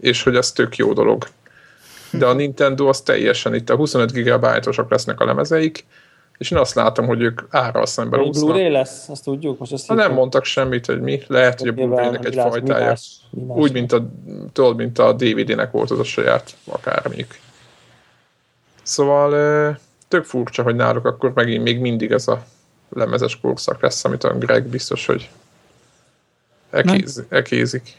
és 0.00 0.22
hogy 0.22 0.36
ez 0.36 0.52
tök 0.52 0.76
jó 0.76 0.92
dolog. 0.92 1.26
De 2.10 2.26
a 2.26 2.32
Nintendo 2.32 2.86
az 2.86 3.00
teljesen 3.00 3.54
itt 3.54 3.70
a 3.70 3.76
25 3.76 4.12
GB-osak 4.12 4.90
lesznek 4.90 5.20
a 5.20 5.24
lemezeik, 5.24 5.84
és 6.38 6.50
én 6.50 6.58
azt 6.58 6.74
látom, 6.74 7.06
hogy 7.06 7.20
ők 7.20 7.40
árral 7.50 7.86
szemben 7.86 8.20
úsznak. 8.20 8.48
Blu-ray 8.48 8.70
lesz, 8.70 9.08
azt 9.08 9.24
tudjuk. 9.24 9.58
Most 9.58 9.72
azt 9.72 9.88
nem 9.88 10.12
mondtak 10.12 10.44
semmit, 10.44 10.86
hogy 10.86 11.00
mi. 11.00 11.22
Lehet, 11.26 11.58
hogy 11.60 11.68
a 11.68 11.72
Blu-ray-nek 11.72 12.24
egy 12.24 12.34
lesz, 12.34 12.48
fajtája. 12.48 12.86
Más, 12.86 13.20
más. 13.30 13.58
Úgy, 13.58 13.72
mint 13.72 13.92
a, 13.92 14.08
tudod, 14.52 14.76
mint 14.76 14.98
a 14.98 15.12
DVD-nek 15.12 15.70
volt 15.70 15.90
az 15.90 15.98
a 15.98 16.04
saját 16.04 16.56
akármik. 16.64 17.40
Szóval 18.82 19.78
tök 20.08 20.24
furcsa, 20.24 20.62
hogy 20.62 20.74
náluk 20.76 21.04
akkor 21.04 21.32
megint 21.34 21.62
még 21.62 21.80
mindig 21.80 22.10
ez 22.10 22.28
a 22.28 22.44
lemezes 22.88 23.40
korszak 23.40 23.82
lesz, 23.82 24.04
amit 24.04 24.24
a 24.24 24.38
Greg 24.38 24.66
biztos, 24.66 25.06
hogy 25.06 25.30
ekéz, 26.70 27.24
ekézik. 27.28 27.96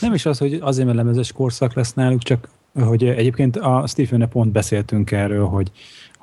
Nem 0.00 0.14
is 0.14 0.26
az, 0.26 0.38
hogy 0.38 0.58
azért, 0.60 0.86
mert 0.86 0.98
lemezes 0.98 1.32
korszak 1.32 1.74
lesz 1.74 1.92
náluk, 1.92 2.22
csak 2.22 2.48
hogy 2.74 3.04
egyébként 3.04 3.56
a 3.56 3.84
Stephen 3.86 4.28
pont 4.28 4.52
beszéltünk 4.52 5.10
erről, 5.10 5.46
hogy 5.46 5.70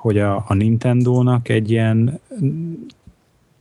hogy 0.00 0.18
a, 0.18 0.44
a 0.46 0.54
Nintendo-nak 0.54 1.48
egy 1.48 1.70
ilyen 1.70 2.20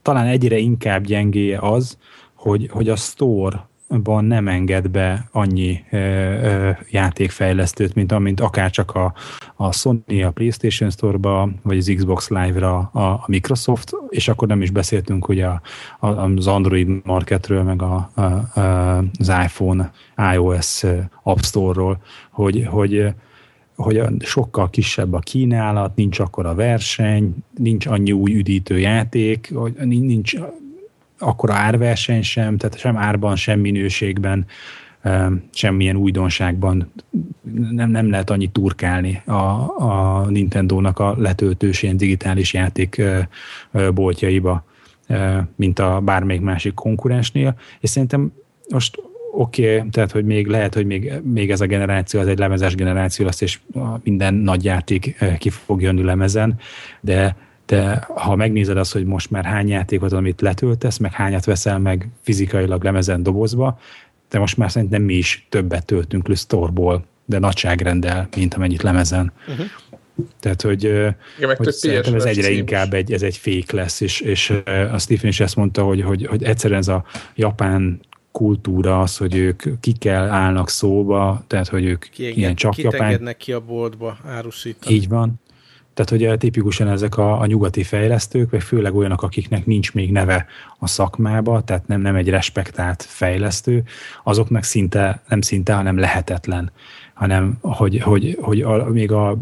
talán 0.01 0.25
egyre 0.25 0.57
inkább 0.57 1.03
gyengéje 1.03 1.59
az, 1.59 1.97
hogy, 2.33 2.69
hogy 2.71 2.89
a 2.89 2.95
store 2.95 3.67
ban 4.03 4.25
nem 4.25 4.47
enged 4.47 4.87
be 4.87 5.27
annyi 5.31 5.83
ö, 5.91 5.97
ö, 5.97 6.71
játékfejlesztőt, 6.89 7.93
mint 7.93 8.11
amint 8.11 8.39
akár 8.39 8.69
csak 8.69 8.91
a, 8.91 9.13
a 9.55 9.71
Sony, 9.71 10.23
a 10.25 10.31
PlayStation 10.31 10.89
Store-ba, 10.89 11.49
vagy 11.61 11.77
az 11.77 11.91
Xbox 11.95 12.29
Live-ra 12.29 12.89
a, 12.93 12.99
a 12.99 13.23
Microsoft, 13.27 13.91
és 14.09 14.27
akkor 14.27 14.47
nem 14.47 14.61
is 14.61 14.69
beszéltünk 14.69 15.27
ugye 15.27 15.45
a, 15.45 15.61
a, 15.99 16.07
az 16.07 16.47
Android 16.47 16.87
marketről, 17.05 17.63
meg 17.63 17.81
a, 17.81 18.11
a, 18.13 18.21
a, 18.59 18.97
az 18.97 19.27
iPhone, 19.27 19.91
iOS 20.33 20.83
App 21.23 21.39
Store-ról, 21.39 21.97
hogy, 22.31 22.65
hogy 22.69 23.13
hogy 23.79 24.01
sokkal 24.19 24.69
kisebb 24.69 25.13
a 25.13 25.19
kínálat, 25.19 25.95
nincs 25.95 26.19
akkor 26.19 26.45
a 26.45 26.55
verseny, 26.55 27.35
nincs 27.57 27.85
annyi 27.85 28.11
új 28.11 28.35
üdítő 28.35 28.79
játék, 28.79 29.53
nincs 29.83 30.33
akkora 31.17 31.53
árverseny 31.53 32.21
sem, 32.21 32.57
tehát 32.57 32.77
sem 32.77 32.97
árban, 32.97 33.35
sem 33.35 33.59
minőségben, 33.59 34.45
semmilyen 35.51 35.95
újdonságban 35.95 36.91
nem, 37.71 37.89
nem 37.89 38.09
lehet 38.09 38.29
annyit 38.29 38.51
turkálni 38.51 39.21
a, 39.25 39.33
a 39.77 40.25
Nintendo-nak 40.29 40.99
a 40.99 41.15
letöltős 41.17 41.83
ilyen 41.83 41.97
digitális 41.97 42.53
játék 42.53 43.01
boltjaiba, 43.93 44.63
mint 45.55 45.79
a 45.79 45.99
bármelyik 45.99 46.41
másik 46.41 46.73
konkurensnél, 46.73 47.55
és 47.79 47.89
szerintem 47.89 48.31
most 48.69 49.01
oké, 49.31 49.77
okay, 49.77 49.89
tehát 49.89 50.11
hogy 50.11 50.25
még 50.25 50.47
lehet, 50.47 50.73
hogy 50.73 50.85
még, 50.85 51.13
még 51.23 51.51
ez 51.51 51.61
a 51.61 51.65
generáció, 51.65 52.19
az 52.19 52.27
egy 52.27 52.37
lemezes 52.37 52.75
generáció 52.75 53.25
lesz, 53.25 53.41
és 53.41 53.59
minden 54.03 54.33
nagy 54.33 54.63
játék 54.63 55.25
ki 55.37 55.49
fog 55.49 55.81
jönni 55.81 56.03
lemezen, 56.03 56.59
de 57.01 57.35
de 57.65 58.07
ha 58.15 58.35
megnézed 58.35 58.77
azt, 58.77 58.93
hogy 58.93 59.05
most 59.05 59.31
már 59.31 59.45
hány 59.45 59.67
játékot, 59.67 60.11
amit 60.11 60.41
letöltesz, 60.41 60.97
meg 60.97 61.13
hányat 61.13 61.45
veszel 61.45 61.79
meg 61.79 62.07
fizikailag 62.21 62.83
lemezen 62.83 63.23
dobozba, 63.23 63.79
de 64.29 64.39
most 64.39 64.57
már 64.57 64.71
szerintem 64.71 65.01
mi 65.01 65.13
is 65.13 65.47
többet 65.49 65.85
töltünk 65.85 66.27
le 66.27 66.35
sztorból, 66.35 67.05
de 67.25 67.39
nagyságrendel, 67.39 68.27
mint 68.35 68.53
amennyit 68.53 68.81
lemezen. 68.81 69.31
Uh-huh. 69.47 69.65
Tehát, 70.39 70.61
hogy, 70.61 70.83
Igen, 70.83 71.55
hogy 71.57 71.71
szerintem 71.71 72.15
ez 72.15 72.25
egyre 72.25 72.49
inkább 72.49 72.93
egy, 72.93 73.13
ez 73.13 73.21
egy 73.21 73.37
fék 73.37 73.71
lesz, 73.71 74.01
és, 74.01 74.19
és 74.19 74.53
a 74.91 74.97
Stephen 74.97 75.29
is 75.29 75.39
ezt 75.39 75.55
mondta, 75.55 75.83
hogy, 75.83 76.01
hogy, 76.01 76.25
hogy 76.25 76.43
egyszerűen 76.43 76.79
ez 76.79 76.87
a 76.87 77.03
japán 77.35 77.99
kultúra 78.31 79.01
az, 79.01 79.17
hogy 79.17 79.35
ők 79.35 79.63
kikkel 79.79 80.29
állnak 80.29 80.69
szóba, 80.69 81.43
tehát, 81.47 81.67
hogy 81.67 81.85
ők 81.85 82.09
Kienged, 82.09 82.37
ilyen 82.37 82.55
csak 82.55 82.77
japán... 82.77 83.35
ki 83.37 83.51
a 83.51 83.59
boltba 83.59 84.17
árusítani. 84.25 84.95
Így 84.95 85.07
van. 85.07 85.39
Tehát, 85.93 86.27
hogy 86.27 86.37
tipikusan 86.37 86.87
ezek 86.87 87.17
a, 87.17 87.39
a 87.39 87.45
nyugati 87.45 87.83
fejlesztők, 87.83 88.49
vagy 88.49 88.63
főleg 88.63 88.95
olyanok, 88.95 89.23
akiknek 89.23 89.65
nincs 89.65 89.93
még 89.93 90.11
neve 90.11 90.45
a 90.77 90.87
szakmába, 90.87 91.61
tehát 91.61 91.87
nem, 91.87 92.01
nem 92.01 92.15
egy 92.15 92.29
respektált 92.29 93.03
fejlesztő, 93.03 93.83
azoknak 94.23 94.63
szinte, 94.63 95.21
nem 95.27 95.41
szinte, 95.41 95.73
hanem 95.73 95.97
lehetetlen 95.97 96.71
hanem 97.19 97.57
hogy, 97.61 97.99
hogy, 98.01 98.37
hogy 98.41 98.61
a, 98.61 98.89
még 98.91 99.11
a 99.11 99.37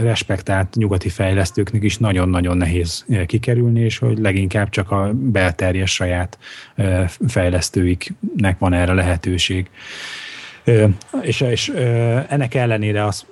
respektált 0.00 0.74
nyugati 0.74 1.08
fejlesztőknek 1.08 1.82
is 1.82 1.98
nagyon-nagyon 1.98 2.56
nehéz 2.56 3.04
kikerülni, 3.26 3.80
és 3.80 3.98
hogy 3.98 4.18
leginkább 4.18 4.68
csak 4.68 4.90
a 4.90 5.10
belterjes 5.14 5.94
saját 5.94 6.38
fejlesztőiknek 7.26 8.58
van 8.58 8.72
erre 8.72 8.92
lehetőség. 8.92 9.68
És, 11.22 11.40
és 11.40 11.68
ennek 12.28 12.54
ellenére 12.54 13.04
az, 13.04 13.26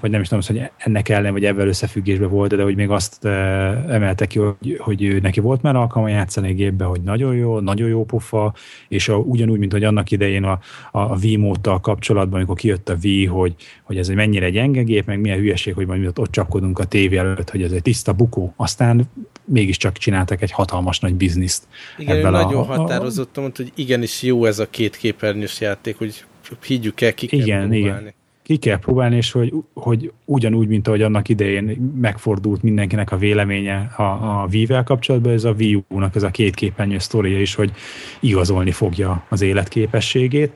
vagy 0.00 0.10
nem 0.10 0.20
is 0.20 0.28
tudom, 0.28 0.44
hogy 0.46 0.70
ennek 0.76 1.08
ellen, 1.08 1.32
vagy 1.32 1.44
ebben 1.44 1.68
összefüggésben 1.68 2.28
volt, 2.28 2.56
de 2.56 2.62
hogy 2.62 2.76
még 2.76 2.90
azt 2.90 3.24
emelte 3.24 4.26
ki, 4.26 4.38
hogy, 4.38 4.76
hogy 4.78 5.18
neki 5.22 5.40
volt 5.40 5.62
már 5.62 5.76
alkalma 5.76 6.08
játszani 6.08 6.52
gépbe, 6.52 6.84
hogy 6.84 7.00
nagyon 7.00 7.34
jó, 7.34 7.60
nagyon 7.60 7.88
jó 7.88 8.04
pufa, 8.04 8.54
és 8.88 9.08
a, 9.08 9.16
ugyanúgy, 9.16 9.58
mint 9.58 9.72
hogy 9.72 9.84
annak 9.84 10.10
idején 10.10 10.44
a, 10.44 10.58
a 10.92 11.16
V 11.16 11.24
módtal 11.38 11.80
kapcsolatban, 11.80 12.36
amikor 12.36 12.56
kijött 12.56 12.88
a 12.88 12.96
V, 12.96 13.28
hogy, 13.28 13.54
hogy 13.82 13.98
ez 13.98 14.08
egy 14.08 14.16
mennyire 14.16 14.50
gyenge 14.50 14.82
gép, 14.82 15.06
meg 15.06 15.20
milyen 15.20 15.38
hülyeség, 15.38 15.74
hogy 15.74 15.86
majd 15.86 16.18
ott 16.18 16.30
csapkodunk 16.30 16.78
a 16.78 16.84
tévé 16.84 17.16
előtt, 17.16 17.50
hogy 17.50 17.62
ez 17.62 17.72
egy 17.72 17.82
tiszta 17.82 18.12
bukó. 18.12 18.54
Aztán 18.56 19.10
mégiscsak 19.44 19.96
csináltak 19.96 20.42
egy 20.42 20.50
hatalmas 20.50 21.00
nagy 21.00 21.14
bizniszt. 21.14 21.66
Igen, 21.98 22.16
ebben 22.16 22.32
nagyon 22.32 22.60
a, 22.60 22.62
határozottan 22.62 23.42
mondta, 23.42 23.62
hogy 23.62 23.72
igenis 23.74 24.22
jó 24.22 24.44
ez 24.44 24.58
a 24.58 24.70
két 24.70 24.96
képernyős 24.96 25.60
játék, 25.60 25.98
hogy 25.98 26.24
higgyük 26.64 27.00
el, 27.00 27.14
ki 27.14 27.26
kell 27.26 27.40
igen, 27.40 27.58
próbálni. 27.58 27.78
Igen. 27.78 28.14
Ki 28.42 28.56
kell 28.56 28.78
próbálni, 28.78 29.16
és 29.16 29.30
hogy, 29.30 29.52
hogy 29.74 30.12
ugyanúgy, 30.24 30.68
mint 30.68 30.86
ahogy 30.88 31.02
annak 31.02 31.28
idején 31.28 31.94
megfordult 32.00 32.62
mindenkinek 32.62 33.12
a 33.12 33.16
véleménye 33.16 33.92
a, 33.96 34.02
a 34.02 34.46
Wii-vel 34.52 34.84
kapcsolatban, 34.84 35.32
ez 35.32 35.44
a 35.44 35.54
Wii 35.58 35.84
U-nak 35.88 36.14
ez 36.14 36.22
a 36.22 36.30
két 36.30 36.54
képernyő 36.54 36.98
sztoria 36.98 37.40
is, 37.40 37.54
hogy 37.54 37.72
igazolni 38.20 38.70
fogja 38.70 39.24
az 39.28 39.42
életképességét, 39.42 40.52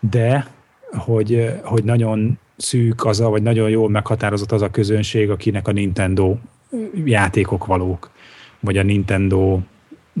de 0.00 0.46
hogy, 0.90 1.50
hogy 1.62 1.84
nagyon 1.84 2.38
szűk 2.56 3.04
az 3.04 3.20
a, 3.20 3.28
vagy 3.28 3.42
nagyon 3.42 3.70
jól 3.70 3.88
meghatározott 3.88 4.52
az 4.52 4.62
a 4.62 4.70
közönség, 4.70 5.30
akinek 5.30 5.68
a 5.68 5.72
Nintendo 5.72 6.36
játékok 7.04 7.66
valók, 7.66 8.10
vagy 8.60 8.76
a 8.76 8.82
Nintendo 8.82 9.60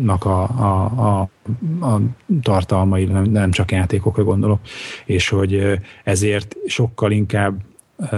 a, 0.06 0.42
a, 0.42 0.84
a, 0.84 1.20
a 1.86 2.00
tartalmai, 2.42 3.04
nem, 3.04 3.22
nem 3.22 3.50
csak 3.50 3.72
játékokra 3.72 4.24
gondolok, 4.24 4.60
és 5.04 5.28
hogy 5.28 5.78
ezért 6.04 6.56
sokkal 6.66 7.10
inkább 7.10 7.60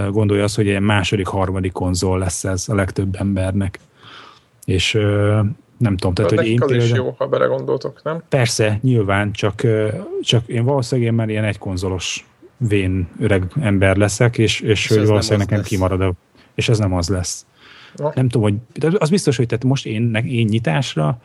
gondolja 0.09 0.43
azt, 0.43 0.55
hogy 0.55 0.69
egy 0.69 0.79
második, 0.79 1.27
harmadik 1.27 1.71
konzol 1.71 2.19
lesz 2.19 2.43
ez 2.43 2.69
a 2.69 2.75
legtöbb 2.75 3.15
embernek. 3.15 3.79
És 4.65 4.91
nem 5.77 5.97
tudom, 5.97 6.13
tehát, 6.13 6.31
hogy 6.31 6.47
én 6.47 6.61
az 6.61 6.67
például... 6.67 6.89
is 6.89 6.95
jó, 6.95 7.15
ha 7.17 7.27
belegondoltok, 7.27 8.03
nem? 8.03 8.23
Persze, 8.29 8.79
nyilván, 8.81 9.31
csak, 9.31 9.61
csak 10.21 10.47
én 10.47 10.63
valószínűleg 10.63 11.09
én 11.09 11.15
már 11.17 11.29
ilyen 11.29 11.43
egy 11.43 11.57
konzolos 11.57 12.27
vén 12.57 13.07
öreg 13.19 13.51
ember 13.61 13.97
leszek, 13.97 14.37
és, 14.37 14.59
és, 14.59 14.69
és 14.69 14.87
hogy 14.87 15.07
valószínűleg 15.07 15.45
nekem 15.47 15.57
lesz. 15.57 15.67
kimarad, 15.67 16.15
és 16.55 16.69
ez 16.69 16.79
nem 16.79 16.93
az 16.93 17.09
lesz. 17.09 17.45
Nem 17.95 18.29
tudom, 18.29 18.41
hogy 18.41 18.95
az 18.97 19.09
biztos, 19.09 19.37
hogy 19.37 19.45
tehát 19.45 19.63
most 19.63 19.85
én, 19.85 20.15
én 20.15 20.45
nyitásra 20.45 21.17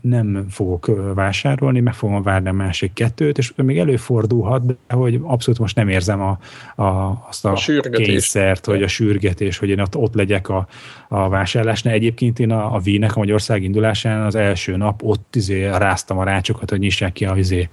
nem 0.00 0.46
fogok 0.50 0.90
vásárolni, 1.14 1.80
meg 1.80 1.94
fogom 1.94 2.22
várni 2.22 2.48
a 2.48 2.52
másik 2.52 2.92
kettőt, 2.92 3.38
és 3.38 3.52
még 3.56 3.78
előfordulhat, 3.78 4.66
de 4.66 4.76
hogy 4.88 5.20
abszolút 5.22 5.60
most 5.60 5.76
nem 5.76 5.88
érzem 5.88 6.20
a, 6.20 6.38
a, 6.82 7.24
azt 7.28 7.44
a, 7.44 7.52
a 7.52 7.90
kényszert, 7.90 8.66
hogy 8.66 8.82
a 8.82 8.88
sürgetés, 8.88 9.58
hogy 9.58 9.68
én 9.68 9.80
ott, 9.80 9.96
ott 9.96 10.14
legyek 10.14 10.48
a, 10.48 10.66
a 11.08 11.28
vásárlásnál. 11.28 11.94
Egyébként 11.94 12.38
én 12.38 12.50
a, 12.50 12.74
a 12.74 12.78
Vínek 12.78 13.16
a 13.16 13.18
Magyarország 13.18 13.62
indulásán 13.62 14.26
az 14.26 14.34
első 14.34 14.76
nap 14.76 15.02
ott 15.02 15.36
izé 15.36 15.66
ráztam 15.66 16.18
a 16.18 16.24
rácsokat, 16.24 16.70
hogy 16.70 16.78
nyissák 16.78 17.12
ki 17.12 17.24
a 17.24 17.36
izé, 17.36 17.68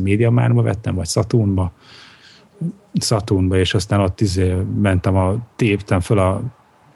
média 0.00 0.30
márba 0.30 0.62
vettem, 0.62 0.94
vagy 0.94 1.06
Saturnba, 1.06 1.72
Saturnba, 3.00 3.58
és 3.58 3.74
aztán 3.74 4.00
ott 4.00 4.20
izé 4.20 4.54
mentem 4.80 5.16
a, 5.16 5.36
téptem 5.56 6.00
föl 6.00 6.18
a 6.18 6.42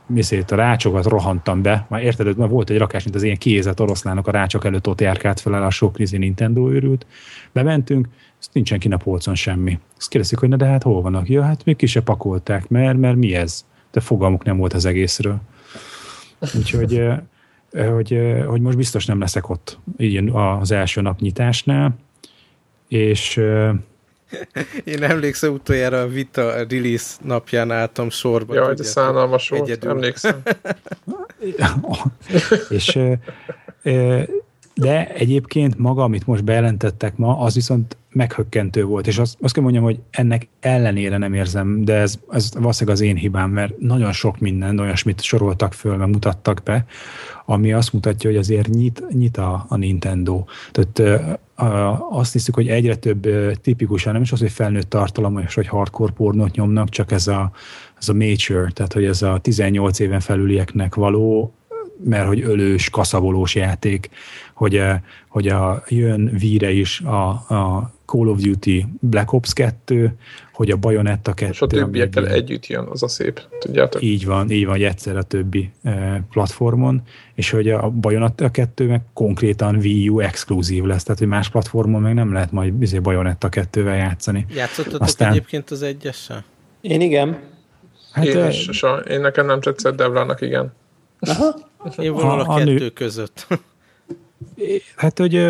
miszét 0.06 0.50
a 0.50 0.56
rácsokat 0.56 1.04
rohantam 1.04 1.62
be, 1.62 1.86
már 1.88 2.02
érted, 2.02 2.36
már 2.36 2.48
volt 2.48 2.70
egy 2.70 2.78
rakás, 2.78 3.04
mint 3.04 3.16
az 3.16 3.22
ilyen 3.22 3.36
kiézett 3.36 3.80
oroszlánok 3.80 4.26
a 4.26 4.30
rácsok 4.30 4.64
előtt 4.64 4.88
ott 4.88 5.00
járkált 5.00 5.40
fel 5.40 5.62
a 5.62 5.70
sok 5.70 5.92
krizi 5.92 6.16
Nintendo 6.16 6.72
őrült. 6.72 7.06
Bementünk, 7.52 8.08
ezt 8.40 8.50
nincsen 8.52 8.78
ki 8.78 8.88
a 8.88 8.96
polcon 8.96 9.34
semmi. 9.34 9.78
Azt 9.96 10.08
kérdezik, 10.08 10.38
hogy 10.38 10.48
na 10.48 10.56
de 10.56 10.66
hát 10.66 10.82
hol 10.82 11.02
vannak? 11.02 11.28
Ja, 11.28 11.42
hát 11.42 11.64
még 11.64 11.76
ki 11.76 11.86
se 11.86 12.00
pakolták, 12.00 12.68
mert, 12.68 12.98
mert 12.98 13.16
mi 13.16 13.34
ez? 13.34 13.64
De 13.90 14.00
fogalmuk 14.00 14.44
nem 14.44 14.56
volt 14.56 14.72
az 14.72 14.84
egészről. 14.84 15.40
Úgyhogy 16.56 17.02
hogy, 17.94 18.20
hogy 18.46 18.60
most 18.60 18.76
biztos 18.76 19.06
nem 19.06 19.20
leszek 19.20 19.48
ott 19.48 19.78
így 19.98 20.30
az 20.32 20.70
első 20.70 21.00
nap 21.00 21.20
nyitásnál, 21.20 21.96
és 22.88 23.40
Én 24.94 25.02
emlékszem 25.02 25.52
utoljára 25.52 26.00
a 26.00 26.08
Vita 26.08 26.66
release 26.68 27.16
napján 27.22 27.70
álltam 27.70 28.10
sorba. 28.10 28.54
Jaj, 28.54 28.74
de 28.74 28.82
szánalmas 28.82 29.48
volt, 29.48 29.62
egyedül. 29.62 29.90
emlékszem. 29.90 30.42
és 32.68 32.98
de 34.74 35.08
egyébként 35.08 35.78
maga, 35.78 36.02
amit 36.02 36.26
most 36.26 36.44
bejelentettek 36.44 37.16
ma, 37.16 37.38
az 37.38 37.54
viszont 37.54 37.96
meghökkentő 38.14 38.84
volt, 38.84 39.06
és 39.06 39.18
azt, 39.18 39.36
azt 39.40 39.54
kell 39.54 39.62
mondjam, 39.62 39.84
hogy 39.84 40.00
ennek 40.10 40.48
ellenére 40.60 41.18
nem 41.18 41.34
érzem, 41.34 41.84
de 41.84 41.94
ez, 41.94 42.18
ez 42.30 42.50
valószínűleg 42.54 42.98
az 42.98 43.04
én 43.04 43.16
hibám, 43.16 43.50
mert 43.50 43.78
nagyon 43.78 44.12
sok 44.12 44.38
minden 44.38 44.78
olyasmit 44.78 45.22
soroltak 45.22 45.72
föl, 45.72 45.96
meg 45.96 46.08
mutattak 46.08 46.60
be, 46.64 46.84
ami 47.46 47.72
azt 47.72 47.92
mutatja, 47.92 48.30
hogy 48.30 48.38
azért 48.38 48.68
nyit, 48.68 49.02
nyit 49.08 49.36
a, 49.36 49.64
a 49.68 49.76
Nintendo. 49.76 50.44
Tehát 50.72 51.28
azt 52.10 52.32
hiszük, 52.32 52.54
hogy 52.54 52.68
egyre 52.68 52.96
több 52.96 53.28
tipikusan, 53.60 54.12
nem 54.12 54.22
is 54.22 54.32
az, 54.32 54.40
hogy 54.40 54.52
felnőtt 54.52 54.90
tartalom, 54.90 55.38
és 55.38 55.54
hogy 55.54 55.66
hardcore 55.66 56.12
pornót 56.12 56.54
nyomnak, 56.54 56.88
csak 56.88 57.12
ez 57.12 57.26
a, 57.26 57.50
ez 57.98 58.08
a 58.08 58.14
mature, 58.14 58.70
tehát 58.72 58.92
hogy 58.92 59.04
ez 59.04 59.22
a 59.22 59.38
18 59.38 59.98
éven 59.98 60.20
felülieknek 60.20 60.94
való 60.94 61.54
mert 62.04 62.26
hogy 62.26 62.42
ölős, 62.42 62.90
kaszabolós 62.90 63.54
játék, 63.54 64.10
hogy, 64.54 64.82
hogy 65.28 65.48
a, 65.48 65.82
jön 65.88 66.30
víre 66.38 66.70
is 66.70 67.00
a, 67.00 67.28
a 67.28 67.92
Call 68.04 68.28
of 68.28 68.40
Duty 68.40 68.86
Black 69.00 69.32
Ops 69.32 69.52
2, 69.52 70.16
hogy 70.52 70.70
a 70.70 70.76
Bayonetta 70.76 71.32
2. 71.32 71.50
És 71.50 71.60
a 71.60 71.66
többiekkel 71.66 72.28
együtt 72.28 72.66
jön, 72.66 72.86
az 72.90 73.02
a 73.02 73.08
szép, 73.08 73.40
tudjátok? 73.58 74.02
Így 74.02 74.26
van, 74.26 74.50
így 74.50 74.64
van, 74.64 74.72
hogy 74.74 74.82
egyszer 74.82 75.16
a 75.16 75.22
többi 75.22 75.70
eh, 75.82 76.16
platformon, 76.30 77.02
és 77.34 77.50
hogy 77.50 77.70
a 77.70 77.90
Bayonetta 77.90 78.50
2 78.50 78.86
meg 78.86 79.00
konkrétan 79.12 79.76
Wii 79.76 80.08
U 80.08 80.20
exkluzív 80.20 80.84
lesz, 80.84 81.02
tehát 81.02 81.18
hogy 81.18 81.28
más 81.28 81.50
platformon 81.50 82.02
meg 82.02 82.14
nem 82.14 82.32
lehet 82.32 82.52
majd 82.52 82.72
bizony 82.72 83.02
Bayonetta 83.02 83.48
2-vel 83.50 83.96
játszani. 83.96 84.46
Játszottatok 84.54 85.00
Aztán... 85.00 85.30
egyébként 85.30 85.70
az 85.70 85.82
egyessel? 85.82 86.44
Én 86.80 87.00
igen. 87.00 87.38
Hát, 88.12 88.24
én, 88.24 88.48
is, 88.48 88.68
so, 88.72 88.96
én 88.96 89.20
nekem 89.20 89.46
nem 89.46 89.60
tetszett, 89.60 89.96
Devlának 89.96 90.40
igen. 90.40 90.72
Aha. 91.20 91.54
Én 91.98 92.12
volna 92.12 92.44
a, 92.44 92.54
a 92.54 92.58
kettő 92.58 92.78
nő... 92.78 92.88
között. 92.88 93.46
Hát, 94.96 95.18
hogy 95.18 95.46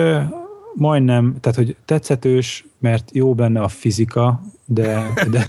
majdnem, 0.74 1.36
tehát 1.40 1.59
hogy 1.59 1.76
tetszetős, 1.84 2.66
mert 2.78 3.11
jó 3.12 3.34
benne 3.34 3.61
a 3.61 3.68
fizika, 3.68 4.42
de, 4.64 5.12
de 5.30 5.47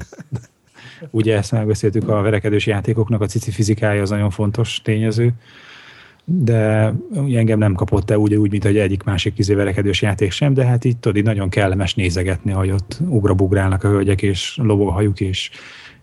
ugye 1.10 1.38
ezt 1.38 1.52
megbeszéltük 1.52 2.10
a 2.10 2.22
verekedős 2.22 2.66
játékoknak, 2.66 3.22
a 3.22 3.26
cici 3.26 3.52
fizikája 3.52 4.02
az 4.02 4.10
nagyon 4.10 4.30
fontos 4.30 4.82
tényező, 4.84 5.34
de 6.26 6.94
engem 7.14 7.60
nem 7.60 7.74
kapott 7.74 8.12
el 8.12 8.18
úgy, 8.18 8.36
úgy 8.36 8.52
mint 8.52 8.66
egy 8.66 8.78
egyik 8.78 9.04
másik 9.04 9.34
kizé 9.34 9.54
verekedős 9.54 10.02
játék 10.02 10.32
sem, 10.32 10.54
de 10.54 10.66
hát 10.66 10.86
így 10.86 10.98
tudod, 10.98 11.18
így 11.18 11.24
nagyon 11.24 11.50
kellemes 11.50 11.96
nézegetni, 11.96 12.52
hogy 12.52 12.72
ott 12.72 12.98
ugrabugrálnak 13.08 13.84
a 13.84 13.88
hölgyek, 13.88 14.22
és 14.22 14.60
lobog 14.62 14.88
a 14.88 14.92
hajuk, 14.92 15.20
és, 15.20 15.50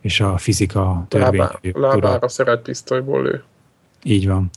és 0.01 0.21
a 0.21 0.37
fizika 0.37 1.05
törvény. 1.09 1.43
Lábára 1.73 2.29
szeret 2.29 2.63
pisztolyból 2.63 3.23
lő. 3.23 3.43
Így 4.03 4.29
van. 4.29 4.51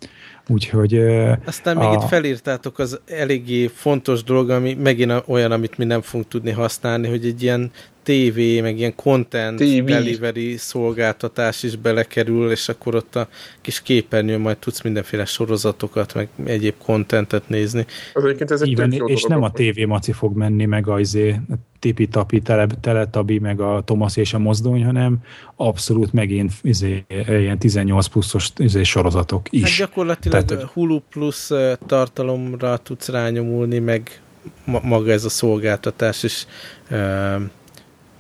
Úgyhogy... 0.48 0.98
Aztán 1.46 1.78
még 1.78 1.88
a... 1.88 1.94
itt 1.94 2.08
felírtátok 2.08 2.80
az 2.80 3.00
eléggé 3.06 3.68
fontos 3.68 4.24
dolog, 4.24 4.50
ami 4.50 4.74
megint 4.74 5.24
olyan, 5.28 5.52
amit 5.52 5.78
mi 5.78 5.86
nem 5.86 6.02
fogunk 6.02 6.28
tudni 6.30 6.52
használni, 6.52 7.08
hogy 7.08 7.26
egy 7.26 7.44
ilyen 7.44 7.72
TV, 8.06 8.62
meg 8.62 8.78
ilyen 8.78 8.96
content 8.96 9.58
TV. 9.58 9.86
delivery 9.86 10.58
szolgáltatás 10.58 11.64
is 11.64 11.76
belekerül, 11.76 12.52
és 12.52 12.70
akkor 12.70 12.96
ott 12.96 13.16
a 13.16 13.28
kis 13.62 13.82
képernyőn 13.82 14.40
majd 14.40 14.58
tudsz 14.58 14.82
mindenféle 14.82 15.26
sorozatokat, 15.26 16.14
meg 16.14 16.28
egyéb 16.44 16.74
contentet 16.84 17.50
nézni. 17.50 17.86
Az 18.14 18.24
egyébként 18.24 18.52
ez 18.52 18.62
egy 18.62 18.68
Igen, 18.68 18.92
és 18.92 19.24
nem 19.24 19.44
a 19.44 19.52
TV 19.52 19.80
maci 19.88 20.12
fog 20.12 20.38
menni, 20.38 20.66
meg 20.66 20.88
a, 20.88 21.00
izé, 21.00 21.30
a 21.30 21.54
tipi-tapi, 21.80 22.40
tele, 22.42 22.68
teletabi, 22.82 23.40
meg 23.40 23.60
a 23.60 23.82
Thomas 23.86 24.18
és 24.18 24.34
a 24.34 24.40
mozdony, 24.40 24.86
hanem 24.86 25.18
abszolút 25.56 26.14
megint 26.14 26.52
izé, 26.62 27.06
ilyen 27.28 27.60
18 27.60 28.08
pluszos 28.08 28.50
izé, 28.58 28.84
sorozatok 28.84 29.48
is. 29.50 29.62
Hát 29.62 29.88
gyakorlatilag 29.88 30.46
Tehát, 30.46 30.64
Hulu 30.64 31.00
plusz 31.00 31.52
tartalomra 31.86 32.78
tudsz 32.78 33.10
rányomulni, 33.10 33.80
meg 33.80 34.20
maga 34.64 35.12
ez 35.12 35.26
a 35.26 35.30
szolgáltatás 35.30 36.24
is 36.24 36.48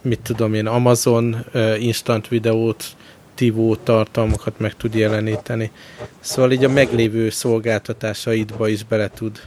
mit 0.06 0.20
tudom 0.22 0.54
én, 0.54 0.66
Amazon 0.68 1.46
instant 1.80 2.28
videót, 2.28 2.84
TiVo 3.36 3.76
tartalmakat 3.76 4.60
meg 4.60 4.76
tud 4.76 4.96
jeleníteni. 4.96 5.72
Szóval 6.20 6.52
így 6.52 6.64
a 6.64 6.70
meglévő 6.70 7.30
szolgáltatásaidba 7.30 8.68
is 8.68 8.84
bele 8.84 9.10
tud 9.10 9.40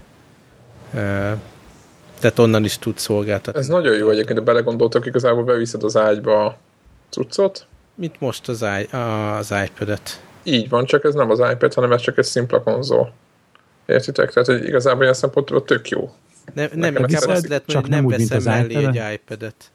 tehát 2.21 2.39
onnan 2.39 2.65
is 2.65 2.79
tud 2.79 2.99
szolgáltatni. 2.99 3.61
Ez 3.61 3.67
nagyon 3.67 3.97
jó 3.97 4.11
egyébként, 4.11 4.39
de 4.39 4.45
belegondoltak, 4.45 5.07
igazából 5.07 5.45
beviszed 5.45 5.83
az 5.83 5.97
ágyba 5.97 6.45
a 6.45 6.59
cuccot. 7.11 7.67
Mint 7.95 8.21
most 8.21 8.49
az, 8.49 8.63
i- 8.81 8.97
az 9.39 9.55
iPad-et. 9.67 10.21
Így 10.43 10.69
van, 10.69 10.85
csak 10.85 11.05
ez 11.05 11.15
nem 11.15 11.31
az 11.31 11.39
iPad, 11.53 11.75
hanem 11.75 11.93
ez 11.93 12.01
csak 12.01 12.19
egy 12.19 12.25
szimpla 12.25 12.63
konzol. 12.63 13.13
Értitek? 13.87 14.33
Tehát 14.33 14.49
hogy 14.49 14.65
igazából 14.65 15.03
ilyen 15.03 15.15
szempontból 15.15 15.65
tök 15.65 15.89
jó. 15.89 16.11
Ne, 16.55 16.67
nem, 16.75 16.97
inkább 16.97 17.29
azt 17.29 17.49
lehet, 17.49 17.63
hogy 17.73 17.75
nem, 17.75 17.89
nem 17.89 18.07
veszem 18.07 18.43
mellé 18.43 18.75
egy 18.75 19.01
iPad-et. 19.15 19.71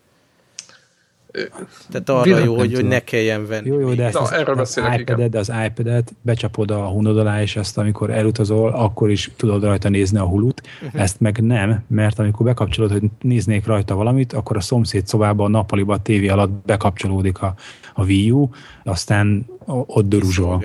Tehát 1.91 2.09
arra 2.09 2.43
jó, 2.43 2.57
hogy, 2.57 2.73
hogy 2.73 2.85
ne 2.85 2.99
kelljen 2.99 3.47
venni. 3.47 3.67
Jó, 3.67 3.79
jó, 3.79 3.93
de 3.93 4.03
ezt 4.03 4.13
Na, 4.13 4.19
az, 4.19 4.31
erről 4.31 4.59
az, 4.59 4.81
iPad-et, 4.97 5.29
de 5.29 5.39
az 5.39 5.51
iPad-et 5.65 6.13
becsapod 6.21 6.71
a 6.71 6.87
hunod 6.87 7.17
alá, 7.17 7.41
és 7.41 7.55
ezt 7.55 7.77
amikor 7.77 8.09
elutazol, 8.09 8.71
akkor 8.71 9.11
is 9.11 9.31
tudod 9.37 9.63
rajta 9.63 9.89
nézni 9.89 10.17
a 10.17 10.25
hulut. 10.25 10.61
Uh-huh. 10.83 11.01
Ezt 11.01 11.19
meg 11.19 11.37
nem, 11.37 11.83
mert 11.87 12.19
amikor 12.19 12.45
bekapcsolod, 12.45 12.91
hogy 12.91 13.03
néznék 13.21 13.65
rajta 13.65 13.95
valamit, 13.95 14.33
akkor 14.33 14.57
a 14.57 14.61
szomszéd 14.61 15.07
szobában, 15.07 15.45
a 15.45 15.57
nappaliban, 15.57 15.97
a 15.97 16.01
tévé 16.01 16.27
alatt 16.27 16.51
bekapcsolódik 16.65 17.41
a, 17.41 17.53
a 17.93 18.03
Wii 18.03 18.31
U, 18.31 18.49
aztán 18.83 19.45
ott 19.65 20.07
döruzsol. 20.07 20.63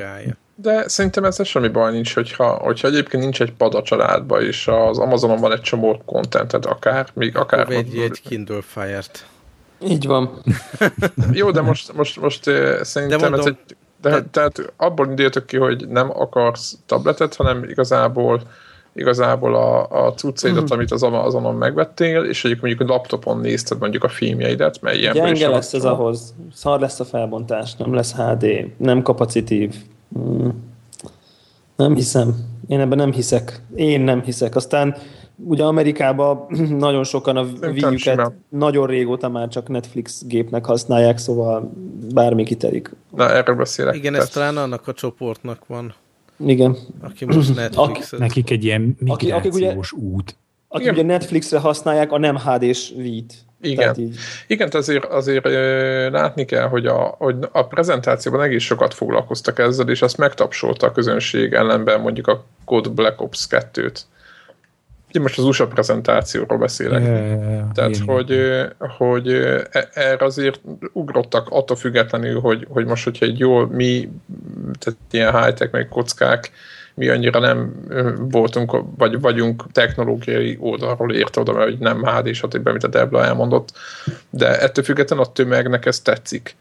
De 0.55 0.89
szerintem 0.89 1.25
ez 1.25 1.47
semmi 1.47 1.69
baj 1.69 1.93
nincs, 1.93 2.15
hogyha, 2.15 2.49
hogyha 2.49 2.89
egyébként 2.89 3.23
nincs 3.23 3.41
egy 3.41 3.53
pad 3.53 3.75
a 3.75 3.83
családba, 3.83 4.43
és 4.43 4.69
az 4.69 4.99
Amazonon 4.99 5.41
van 5.41 5.53
egy 5.53 5.61
csomó 5.61 6.03
kontentet, 6.05 6.67
akár, 6.67 7.07
még 7.15 7.37
akár... 7.37 7.71
Egy, 7.71 7.97
egy 7.97 8.23
Kindle 8.29 8.63
Fire-t. 8.63 9.27
Így 9.81 10.07
van. 10.07 10.43
Jó, 11.33 11.51
de 11.51 11.61
most, 11.61 11.93
most, 11.93 12.21
most 12.21 12.45
szerintem 12.83 13.19
de 13.19 13.29
mondom, 13.29 13.41
ez 13.41 13.47
egy... 13.47 13.77
De, 14.01 14.11
te... 14.11 14.25
tehát 14.31 14.73
abból 14.77 15.07
indítok 15.07 15.47
ki, 15.47 15.57
hogy 15.57 15.89
nem 15.89 16.11
akarsz 16.11 16.79
tabletet, 16.87 17.35
hanem 17.35 17.65
igazából 17.65 18.43
igazából 18.99 19.55
a, 19.55 19.89
a 20.07 20.15
cuccaidat, 20.15 20.63
mm. 20.63 20.75
amit 20.77 20.91
az 20.91 21.03
Amazonon 21.03 21.55
megvettél, 21.55 22.25
és 22.25 22.45
egyik 22.45 22.61
mondjuk 22.61 22.91
a 22.91 22.93
laptopon 22.93 23.41
nézted 23.41 23.79
mondjuk 23.79 24.05
a 24.05 24.09
filmjeidet, 24.09 24.81
mert 24.81 24.97
ilyen 24.97 25.15
Gyenge 25.15 25.49
lesz 25.49 25.73
ez 25.73 25.85
ahhoz. 25.85 26.35
Szar 26.55 26.81
lesz 26.81 27.01
a 27.01 27.05
felbontás, 27.05 27.75
nem 27.75 27.95
lesz 27.95 28.15
HD, 28.15 28.47
nem 28.77 29.03
kapacitív. 29.03 29.75
Mm. 30.19 30.49
Nem 31.77 31.95
hiszem. 31.95 32.35
Én 32.69 32.81
ebben 32.81 32.99
nem 32.99 33.13
hiszek. 33.13 33.61
Én 33.75 34.01
nem 34.01 34.23
hiszek. 34.23 34.57
Aztán 34.57 34.97
ugye 35.45 35.65
Amerikában 35.65 36.47
nagyon 36.87 37.05
sokan 37.05 37.37
a 37.37 37.47
wii 37.63 38.01
nagyon 38.49 38.87
régóta 38.87 39.29
már 39.29 39.49
csak 39.49 39.69
Netflix 39.69 40.25
gépnek 40.27 40.65
használják, 40.65 41.19
szóval 41.19 41.73
bármi 42.15 42.45
kitelik. 42.45 42.91
Na, 43.17 43.31
erről 43.31 43.57
beszélek. 43.57 43.95
Igen, 43.95 44.15
ez 44.15 44.29
talán 44.29 44.57
annak 44.57 44.89
a 44.89 44.93
csoportnak 44.93 45.67
van. 45.67 45.95
Igen. 46.47 46.77
Aki 47.01 47.25
most 47.25 47.55
netflix 47.55 48.11
Nekik 48.11 48.51
egy 48.51 48.65
ilyen 48.65 48.97
migrációs 48.99 49.33
akik 49.33 49.55
ugye, 49.55 49.77
út. 49.93 50.37
Akik 50.69 50.87
Igen. 50.87 50.95
ugye 50.95 51.05
Netflixre 51.05 51.59
használják 51.59 52.13
a 52.13 52.19
nem 52.19 52.37
HD-s 52.37 52.93
Wii-t. 52.97 53.35
Igen, 53.61 53.97
Igen 54.47 54.69
azért, 54.73 55.05
azért 55.05 55.45
látni 56.13 56.45
kell, 56.45 56.69
hogy 56.69 56.87
a, 56.87 57.15
hogy 57.19 57.37
a 57.53 57.67
prezentációban 57.67 58.43
egész 58.43 58.63
sokat 58.63 58.95
foglalkoztak 58.95 59.59
ezzel, 59.59 59.89
és 59.89 60.03
azt 60.03 60.17
megtapsolta 60.17 60.87
a 60.87 60.93
közönség 60.93 61.53
ellenben 61.53 62.01
mondjuk 62.01 62.27
a 62.27 62.45
Code 62.65 62.89
Black 62.89 63.21
Ops 63.21 63.47
2-t. 63.51 64.01
Én 65.13 65.23
most 65.23 65.39
az 65.39 65.45
USA 65.45 65.67
prezentációról 65.67 66.59
beszélek. 66.59 67.03
Ja, 67.03 67.17
ja, 67.17 67.51
ja, 67.51 67.71
Tehát, 67.75 67.91
igen. 67.91 68.07
hogy, 68.07 68.41
hogy 68.79 69.29
e, 69.71 69.89
erre 69.93 70.25
azért 70.25 70.61
ugrottak 70.93 71.49
attól 71.51 71.77
függetlenül, 71.77 72.41
hogy, 72.41 72.67
hogy 72.69 72.87
most, 72.87 73.05
hogyha 73.05 73.27
egy 73.27 73.39
jó, 73.39 73.67
mi, 73.67 74.09
tehát 74.79 74.99
ilyen 75.11 75.43
high-tech, 75.43 75.73
meg 75.73 75.89
kockák, 75.89 76.51
mi 76.95 77.09
annyira 77.09 77.41
nem 77.41 77.75
voltunk, 78.19 78.77
vagy 78.97 79.21
vagyunk 79.21 79.73
technológiai 79.73 80.57
oldalról 80.61 81.15
érte 81.15 81.41
oda, 81.41 81.53
mert 81.53 81.79
nem 81.79 82.05
HD, 82.05 82.35
stb., 82.35 82.67
amit 82.67 82.85
a 82.85 82.89
Debla 82.89 83.25
elmondott, 83.25 83.73
de 84.31 84.61
ettől 84.61 84.85
függetlenül 84.85 85.25
a 85.25 85.33
tömegnek 85.33 85.87
ez 85.87 86.01
tetszik. 86.01 86.57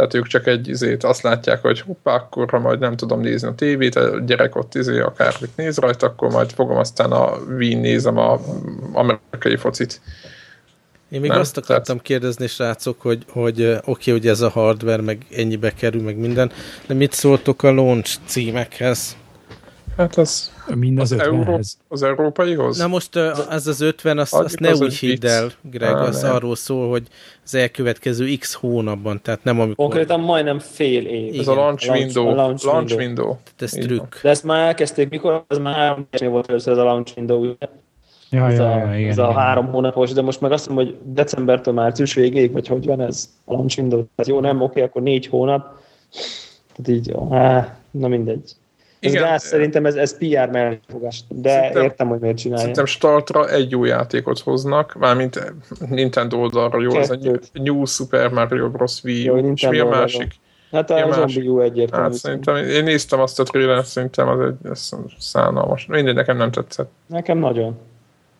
Tehát 0.00 0.14
ők 0.14 0.26
csak 0.26 0.46
egy 0.46 0.68
izét 0.68 1.04
azt 1.04 1.22
látják, 1.22 1.62
hogy 1.62 1.80
hoppá, 1.80 2.14
akkor 2.14 2.50
ha 2.50 2.58
majd 2.58 2.78
nem 2.78 2.96
tudom 2.96 3.20
nézni 3.20 3.48
a 3.48 3.54
tévét, 3.54 3.94
a 3.94 4.20
gyerek 4.20 4.56
ott 4.56 4.74
izé 4.74 5.00
akármit 5.00 5.56
néz 5.56 5.78
rajta, 5.78 6.06
akkor 6.06 6.30
majd 6.30 6.50
fogom 6.50 6.76
aztán 6.76 7.12
a 7.12 7.36
Wien 7.56 7.78
nézem 7.78 8.18
a 8.18 8.40
amerikai 8.92 9.56
focit. 9.56 10.00
Én 11.08 11.20
még 11.20 11.30
nem? 11.30 11.40
azt 11.40 11.56
akartam 11.56 11.84
Tehát... 11.84 12.02
kérdezni, 12.02 12.46
srácok, 12.46 13.00
hogy, 13.00 13.24
hogy 13.28 13.62
oké, 13.62 13.80
okay, 13.84 14.12
hogy 14.12 14.26
ez 14.26 14.40
a 14.40 14.48
hardware, 14.48 15.02
meg 15.02 15.26
ennyibe 15.36 15.70
kerül, 15.70 16.02
meg 16.02 16.16
minden, 16.16 16.52
de 16.86 16.94
mit 16.94 17.12
szóltok 17.12 17.62
a 17.62 17.70
launch 17.70 18.18
címekhez? 18.24 19.16
Hát 19.96 20.16
az, 20.16 20.52
Mind 20.74 20.98
az, 20.98 21.12
az, 21.12 21.18
Euró, 21.18 21.60
az 21.88 22.02
európaihoz? 22.02 22.78
Na 22.78 22.86
most 22.86 23.16
ez 23.50 23.66
az 23.66 23.80
50, 23.80 24.18
azt, 24.18 24.34
azt 24.34 24.58
ne 24.58 24.70
az 24.70 24.80
úgy 24.80 24.96
hidd 24.96 25.26
el, 25.26 25.50
Greg, 25.62 25.94
Á, 25.94 26.02
az 26.02 26.22
nem. 26.22 26.34
arról 26.34 26.56
szól, 26.56 26.88
hogy 26.88 27.06
az 27.44 27.54
elkövetkező 27.54 28.36
x 28.36 28.54
hónapban, 28.54 29.20
tehát 29.22 29.44
nem 29.44 29.60
amikor... 29.60 29.84
Konkrétan 29.84 30.20
majdnem 30.20 30.58
fél 30.58 31.06
év. 31.06 31.26
Igen. 31.26 31.40
Ez 31.40 31.48
a 31.48 31.54
launch, 31.54 31.86
launch 31.86 32.04
window. 32.04 32.28
A 32.28 32.34
launch, 32.34 32.64
launch 32.64 32.96
window. 32.96 33.24
window. 33.24 33.36
Tehát 33.56 33.62
ez 33.62 33.70
trükk. 33.70 34.22
De 34.22 34.28
ezt 34.28 34.44
már 34.44 34.66
elkezdték, 34.66 35.08
mikor? 35.08 35.44
Ez 35.48 35.58
már 35.58 35.74
három 35.74 36.06
volt 36.30 36.48
először 36.48 36.72
ez 36.72 36.78
a 36.78 36.84
launch 36.84 37.12
window. 37.16 37.44
Ja, 38.30 38.46
ez, 38.46 38.58
ja, 38.58 38.72
a, 38.72 38.76
ja, 38.76 38.98
igen, 38.98 39.10
ez 39.10 39.18
a 39.18 39.32
három 39.32 39.66
hónapos, 39.66 40.12
de 40.12 40.22
most 40.22 40.40
meg 40.40 40.52
azt 40.52 40.68
mondom, 40.68 40.86
hogy 40.86 40.96
decembertől 41.12 41.74
március 41.74 42.14
végéig, 42.14 42.52
vagy 42.52 42.66
hogy 42.66 42.86
van 42.86 43.00
ez 43.00 43.30
a 43.44 43.52
launch 43.52 43.78
window. 43.78 44.04
Tehát 44.14 44.32
jó, 44.32 44.40
nem, 44.40 44.60
oké, 44.60 44.82
akkor 44.82 45.02
négy 45.02 45.26
hónap. 45.26 45.78
Tehát 46.76 47.00
így, 47.00 47.14
á, 47.30 47.76
na 47.90 48.08
mindegy. 48.08 48.52
Ez 49.00 49.12
Igen. 49.12 49.22
gáz, 49.22 49.44
szerintem 49.44 49.86
ez, 49.86 49.94
ez 49.94 50.18
PR 50.18 50.50
mellifogás, 50.50 51.24
de 51.28 51.50
szerintem, 51.50 51.82
értem, 51.82 52.08
hogy 52.08 52.18
miért 52.18 52.36
csinálja. 52.36 52.60
Szerintem 52.60 52.84
startra 52.84 53.48
egy 53.48 53.70
jó 53.70 53.84
játékot 53.84 54.38
hoznak, 54.38 54.94
mármint 54.98 55.52
Nintendo 55.88 56.38
oldalra 56.38 56.80
jó, 56.80 56.96
ez 56.96 57.10
a 57.10 57.18
New 57.52 57.84
Super 57.84 58.28
Mario 58.28 58.70
Bros. 58.70 59.02
Wii 59.04 59.24
jó, 59.24 59.36
és 59.36 59.68
mi 59.68 59.78
a 59.78 59.88
másik? 59.88 60.34
Hát 60.72 60.90
a 60.90 61.12
Zombie 61.12 61.50
U 61.50 61.60
egyértelmű. 61.60 62.04
Hát 62.04 62.14
szerintem, 62.14 62.56
én 62.56 62.84
néztem 62.84 63.20
azt 63.20 63.40
a 63.40 63.42
trailer 63.42 63.84
szerintem 63.84 64.28
az 64.28 64.40
egy 64.40 64.70
ez 64.70 64.90
szánalmas. 65.18 65.86
Mindegy, 65.86 66.14
nekem 66.14 66.36
nem 66.36 66.50
tetszett. 66.50 66.90
Nekem 67.06 67.38
nagyon. 67.38 67.78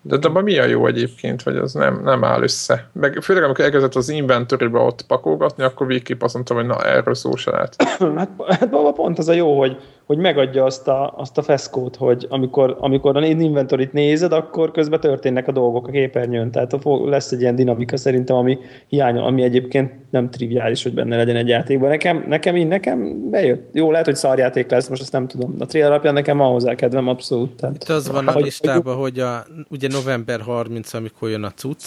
De, 0.02 0.16
de 0.16 0.28
abban 0.28 0.42
mi 0.42 0.58
a 0.58 0.64
jó 0.64 0.86
egyébként, 0.86 1.42
vagy 1.42 1.56
az 1.56 1.72
nem, 1.72 2.00
nem 2.02 2.24
áll 2.24 2.42
össze? 2.42 2.88
Meg 2.92 3.18
főleg 3.22 3.42
amikor 3.42 3.64
elkezdett 3.64 3.94
az 3.94 4.08
inventory 4.08 4.68
ott 4.72 5.02
pakolgatni, 5.06 5.64
akkor 5.64 5.86
végképp 5.86 6.22
azt 6.22 6.34
mondtam, 6.34 6.56
hogy 6.56 6.66
na, 6.66 6.84
erről 6.84 7.14
szó 7.14 7.36
se 7.36 7.50
lehet. 7.50 7.76
hát, 8.16 8.30
hát 8.48 8.70
pont 8.94 9.18
az 9.18 9.28
a 9.28 9.32
jó, 9.32 9.58
hogy, 9.58 9.76
hogy 10.10 10.18
megadja 10.18 10.64
azt 10.64 10.88
a, 10.88 11.14
azt 11.16 11.38
a 11.38 11.42
feszkót, 11.42 11.96
hogy 11.96 12.26
amikor, 12.28 12.76
amikor 12.80 13.16
a 13.16 13.26
inventorit 13.26 13.92
nézed, 13.92 14.32
akkor 14.32 14.70
közben 14.70 15.00
történnek 15.00 15.48
a 15.48 15.52
dolgok 15.52 15.88
a 15.88 15.90
képernyőn. 15.90 16.50
Tehát 16.50 16.78
lesz 17.04 17.32
egy 17.32 17.40
ilyen 17.40 17.54
dinamika 17.54 17.96
szerintem, 17.96 18.36
ami 18.36 18.58
hiány, 18.88 19.16
ami 19.16 19.42
egyébként 19.42 19.92
nem 20.10 20.30
triviális, 20.30 20.82
hogy 20.82 20.94
benne 20.94 21.16
legyen 21.16 21.36
egy 21.36 21.48
játékban. 21.48 21.88
Nekem, 21.88 22.24
nekem 22.28 22.56
így, 22.56 22.66
nekem 22.66 23.30
bejött. 23.30 23.74
Jó, 23.74 23.90
lehet, 23.90 24.06
hogy 24.06 24.16
szarjáték 24.16 24.70
lesz, 24.70 24.88
most 24.88 25.02
ezt 25.02 25.12
nem 25.12 25.26
tudom. 25.26 25.54
A 25.58 25.66
trailer 25.66 25.90
alapján 25.90 26.14
nekem 26.14 26.36
van 26.36 26.52
hozzá 26.52 26.74
kedvem 26.74 27.08
abszolút. 27.08 27.56
Tehát, 27.56 27.74
Itt 27.74 27.88
az 27.88 28.08
van 28.08 28.28
a 28.28 28.38
listában, 28.38 28.96
hogy 28.96 29.18
a, 29.18 29.46
ugye 29.68 29.88
november 29.88 30.40
30, 30.40 30.94
amikor 30.94 31.28
jön 31.28 31.42
a 31.42 31.50
cucc. 31.50 31.84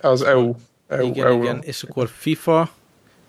Az 0.00 0.22
EU. 0.22 0.52
EU 0.88 1.06
igen, 1.06 1.26
EU. 1.26 1.42
igen, 1.42 1.58
és 1.62 1.82
akkor 1.82 2.08
FIFA, 2.08 2.68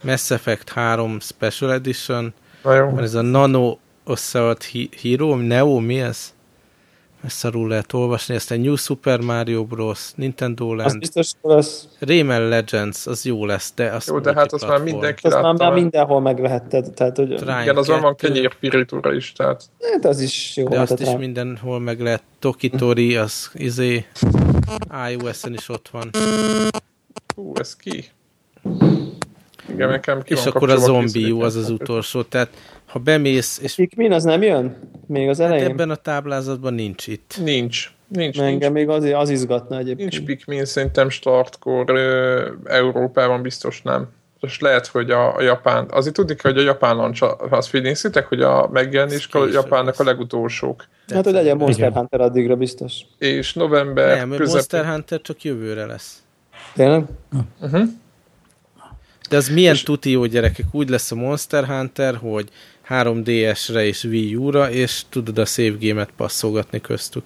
Mass 0.03 0.31
Effect 0.31 0.69
3 0.69 1.19
Special 1.19 1.73
Edition, 1.73 2.33
Na 2.63 2.75
jó. 2.75 2.97
ez 2.97 3.13
a 3.13 3.21
Nano 3.21 3.77
összealt 4.05 4.71
Hero, 5.01 5.35
Neo, 5.35 5.79
mi 5.79 6.01
ez? 6.01 6.33
Ezt 7.25 7.35
szarul 7.37 7.67
lehet 7.67 7.93
olvasni, 7.93 8.35
ezt 8.35 8.51
a 8.51 8.57
New 8.57 8.75
Super 8.75 9.19
Mario 9.19 9.65
Bros. 9.65 10.11
Nintendo 10.15 10.73
Land. 10.73 10.85
Az 10.85 10.97
biztos 10.97 11.31
lesz. 11.41 11.87
Rayman 11.99 12.47
Legends, 12.47 13.07
az 13.07 13.25
jó 13.25 13.45
lesz, 13.45 13.71
de 13.75 13.91
az 13.91 14.07
Jó, 14.07 14.19
de 14.19 14.33
hát 14.33 14.53
az 14.53 14.61
már 14.61 14.81
mindenki 14.81 15.27
látta. 15.27 15.47
Az 15.47 15.59
már 15.59 15.73
mindenhol 15.73 16.21
megvehetted. 16.21 16.91
Tehát, 16.93 17.17
hogy... 17.17 17.35
Trine 17.35 17.61
Igen, 17.61 17.77
azon 17.77 18.01
van 18.01 18.15
kenyér 18.15 18.55
pirítúra 18.55 19.13
is, 19.13 19.31
tehát. 19.31 19.63
Hát 19.93 20.05
az 20.05 20.19
is 20.19 20.57
jó. 20.57 20.67
De 20.67 20.79
azt 20.79 20.99
is 20.99 21.07
rá. 21.07 21.15
mindenhol 21.15 21.79
meg 21.79 22.01
lehet. 22.01 22.23
Tokitori, 22.39 23.15
az 23.15 23.49
izé 23.53 24.05
iOS-en 25.09 25.53
is 25.53 25.69
ott 25.69 25.89
van. 25.91 26.09
Hú, 27.35 27.53
ez 27.55 27.75
ki? 27.75 28.05
Igen, 29.69 29.89
nekem 29.89 30.21
ki 30.21 30.33
És 30.33 30.45
akkor 30.45 30.69
a 30.69 30.77
zombi 30.77 31.35
az 31.39 31.55
az 31.55 31.69
utolsó, 31.69 32.21
tehát 32.21 32.49
ha 32.85 32.99
bemész... 32.99 33.59
És... 33.63 33.75
Pikmin 33.75 34.11
az 34.11 34.23
nem 34.23 34.41
jön? 34.41 34.77
Még 35.07 35.29
az 35.29 35.37
hát 35.37 35.47
elején? 35.47 35.63
Hát 35.63 35.73
ebben 35.73 35.89
a 35.89 35.95
táblázatban 35.95 36.73
nincs 36.73 37.07
itt. 37.07 37.39
Nincs. 37.43 37.93
Nincs, 38.07 38.39
Engem 38.39 38.73
nincs. 38.73 38.87
még 38.87 38.89
az, 38.89 39.03
az 39.03 39.29
izgatna 39.29 39.77
egyébként. 39.77 40.11
Nincs 40.11 40.25
Pikmin, 40.25 40.65
szerintem 40.65 41.09
startkor 41.09 41.99
Európában 42.63 43.41
biztos 43.41 43.81
nem. 43.81 44.07
És 44.41 44.59
lehet, 44.59 44.87
hogy 44.87 45.11
a, 45.11 45.35
a 45.35 45.41
japán, 45.41 45.87
azért 45.91 46.15
tudni 46.15 46.35
kell, 46.35 46.51
hogy 46.51 46.61
a 46.61 46.65
japán 46.65 46.95
launch, 46.95 47.23
azt 47.49 47.67
figyelnézitek, 47.67 48.27
hogy 48.27 48.41
a 48.41 48.69
megjelenéskor 48.71 49.41
a 49.41 49.51
japánnak 49.51 49.99
a 49.99 50.03
legutolsók. 50.03 50.87
Hát, 51.13 51.23
hogy 51.23 51.33
legyen 51.33 51.57
Monster 51.57 51.87
Igen. 51.87 51.97
Hunter 51.97 52.21
addigra 52.21 52.55
biztos. 52.55 53.01
És 53.17 53.53
november 53.53 54.17
Nem, 54.17 54.29
közepén... 54.29 54.53
Monster 54.53 54.85
Hunter 54.85 55.21
csak 55.21 55.43
jövőre 55.43 55.85
lesz. 55.85 56.23
Tényleg? 56.73 57.03
Uh-huh. 57.61 57.83
De 59.29 59.37
az 59.37 59.49
milyen 59.49 59.73
és... 59.73 59.83
tuti 59.83 60.11
jó 60.11 60.25
gyerekek, 60.25 60.65
úgy 60.71 60.89
lesz 60.89 61.11
a 61.11 61.15
Monster 61.15 61.65
Hunter, 61.65 62.15
hogy 62.15 62.49
3DS-re 62.89 63.85
és 63.85 64.03
Wii 64.03 64.35
U-ra, 64.35 64.71
és 64.71 65.03
tudod 65.09 65.37
a 65.37 65.45
save 65.45 65.75
game-et 65.79 66.11
passzolgatni 66.17 66.81
köztük. 66.81 67.23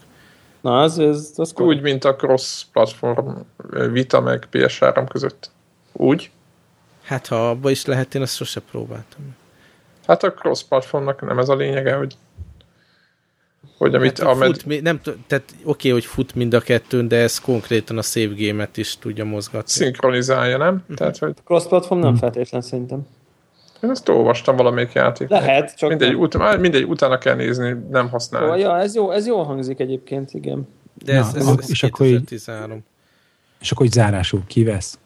Na, 0.62 0.82
az, 0.82 1.00
ez, 1.00 1.32
az 1.36 1.54
Úgy, 1.56 1.82
mint 1.82 2.04
a 2.04 2.16
cross-platform 2.16 3.30
Vita 3.92 4.22
meg 4.22 4.48
PS3 4.52 5.06
között. 5.12 5.52
Úgy? 5.92 6.32
Hát, 7.04 7.28
ha 7.28 7.50
abba 7.50 7.70
is 7.70 7.86
lehet, 7.86 8.16
én 8.16 8.22
azt 8.22 8.36
sose 8.36 8.60
próbáltam. 8.60 9.36
Hát 10.08 10.24
a 10.24 10.34
cross-platformnak 10.34 11.22
nem 11.22 11.40
ez 11.40 11.50
a 11.50 11.56
lényege, 11.56 11.96
hogy 11.96 12.16
hogy 13.80 13.96
amit, 13.96 14.20
hát 14.20 14.28
amed... 14.28 14.62
fut, 14.62 14.82
nem, 14.82 15.02
tehát 15.28 15.46
oké, 15.50 15.64
okay, 15.64 15.92
hogy 15.92 16.06
fut 16.06 16.36
mind 16.36 16.54
a 16.54 16.60
kettőn, 16.60 17.08
de 17.08 17.18
ez 17.18 17.40
konkrétan 17.40 17.98
a 17.98 18.02
save 18.02 18.34
game-et 18.38 18.78
is 18.78 18.98
tudja 18.98 19.26
mozgatni. 19.26 19.72
Szinkronizálja, 19.72 20.58
nem? 20.58 20.74
Uh-huh. 20.74 20.96
Tehát, 20.96 21.18
hogy... 21.18 21.34
Cross-platform 21.46 22.00
nem 22.00 22.16
feltétlen 22.16 22.62
szerintem. 22.62 23.08
Én 23.84 23.90
ezt 23.90 24.10
olvastam 24.10 24.56
valamelyik 24.56 24.94
játék. 24.94 25.30
Lehet, 25.30 25.78
csak 25.78 25.90
mindegy, 25.90 26.12
nem. 26.12 26.20
Ut- 26.20 26.60
mindegy, 26.60 26.84
utána 26.84 27.18
kell 27.18 27.36
nézni, 27.36 27.76
nem 27.90 28.10
használni. 28.10 28.50
Oh, 28.50 28.60
ja, 28.60 28.80
ez 28.80 28.96
jó, 28.96 29.12
ez 29.12 29.28
jó 29.28 29.44
hangzik 29.44 29.80
egyébként, 29.80 30.34
igen. 30.34 30.68
De 31.06 31.14
ez, 31.14 31.28
ez, 31.28 31.48
ez, 31.48 31.58
ez 31.58 31.70
és 31.70 31.84
akkor 31.84 32.06
így, 32.06 32.34
és 33.60 33.72
akkor 33.72 33.86
így 33.86 33.92
zárásul 33.92 34.44
kivesz. 34.48 35.00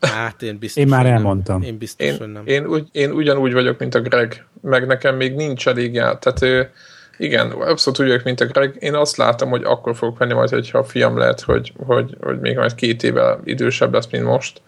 Hát 0.00 0.42
én 0.42 0.58
biztos, 0.58 0.82
Én 0.82 0.88
már 0.88 1.06
elmondtam. 1.06 1.60
Nem. 1.60 1.68
Én 1.68 1.78
biztos, 1.78 2.06
én, 2.06 2.28
nem. 2.28 2.42
Én, 2.46 2.66
úgy, 2.66 2.88
én 2.92 3.10
ugyanúgy 3.10 3.52
vagyok, 3.52 3.78
mint 3.78 3.94
a 3.94 4.00
Greg, 4.00 4.46
meg 4.60 4.86
nekem 4.86 5.16
még 5.16 5.34
nincs 5.34 5.68
elég 5.68 5.94
ját. 5.94 6.20
Tehát 6.20 6.42
ő, 6.42 6.70
igen, 7.18 7.50
abszolút 7.50 8.00
úgy 8.00 8.06
vagyok, 8.06 8.22
mint 8.22 8.40
a 8.40 8.46
Greg. 8.46 8.76
Én 8.78 8.94
azt 8.94 9.16
látom, 9.16 9.50
hogy 9.50 9.64
akkor 9.64 9.96
fogok 9.96 10.18
venni 10.18 10.32
majd, 10.32 10.48
hogyha 10.48 10.78
a 10.78 10.84
fiam 10.84 11.16
lehet, 11.16 11.40
hogy, 11.40 11.72
hogy, 11.86 12.16
hogy 12.20 12.40
még 12.40 12.56
majd 12.56 12.74
két 12.74 13.02
évvel 13.02 13.40
idősebb 13.44 13.92
lesz, 13.92 14.08
mint 14.10 14.24
most, 14.24 14.60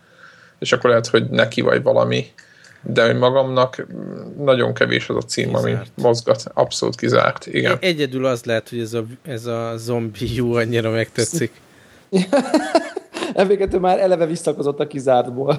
és 0.59 0.73
akkor 0.73 0.91
lehet, 0.91 1.07
hogy 1.07 1.29
neki 1.31 1.61
vagy 1.61 1.83
valami 1.83 2.27
de 2.83 3.07
hogy 3.07 3.19
magamnak 3.19 3.87
nagyon 4.39 4.75
kevés 4.75 5.09
az 5.09 5.17
a 5.17 5.21
cím, 5.21 5.47
kizárt. 5.47 5.65
ami 5.65 5.79
mozgat, 5.95 6.45
abszolút 6.55 6.97
kizárt, 6.97 7.47
igen. 7.47 7.77
Egyedül 7.81 8.25
az 8.25 8.45
lehet, 8.45 8.69
hogy 8.69 8.79
ez 8.79 8.93
a, 8.93 9.05
ez 9.23 9.47
a 9.47 9.75
zombi 9.77 10.35
jó 10.35 10.55
annyira 10.55 10.91
megtetszik. 10.91 11.53
Emlékező 13.35 13.79
már 13.79 13.99
eleve 13.99 14.27
visszakozott 14.27 14.81
a 14.81 14.87
kizártból. 14.87 15.57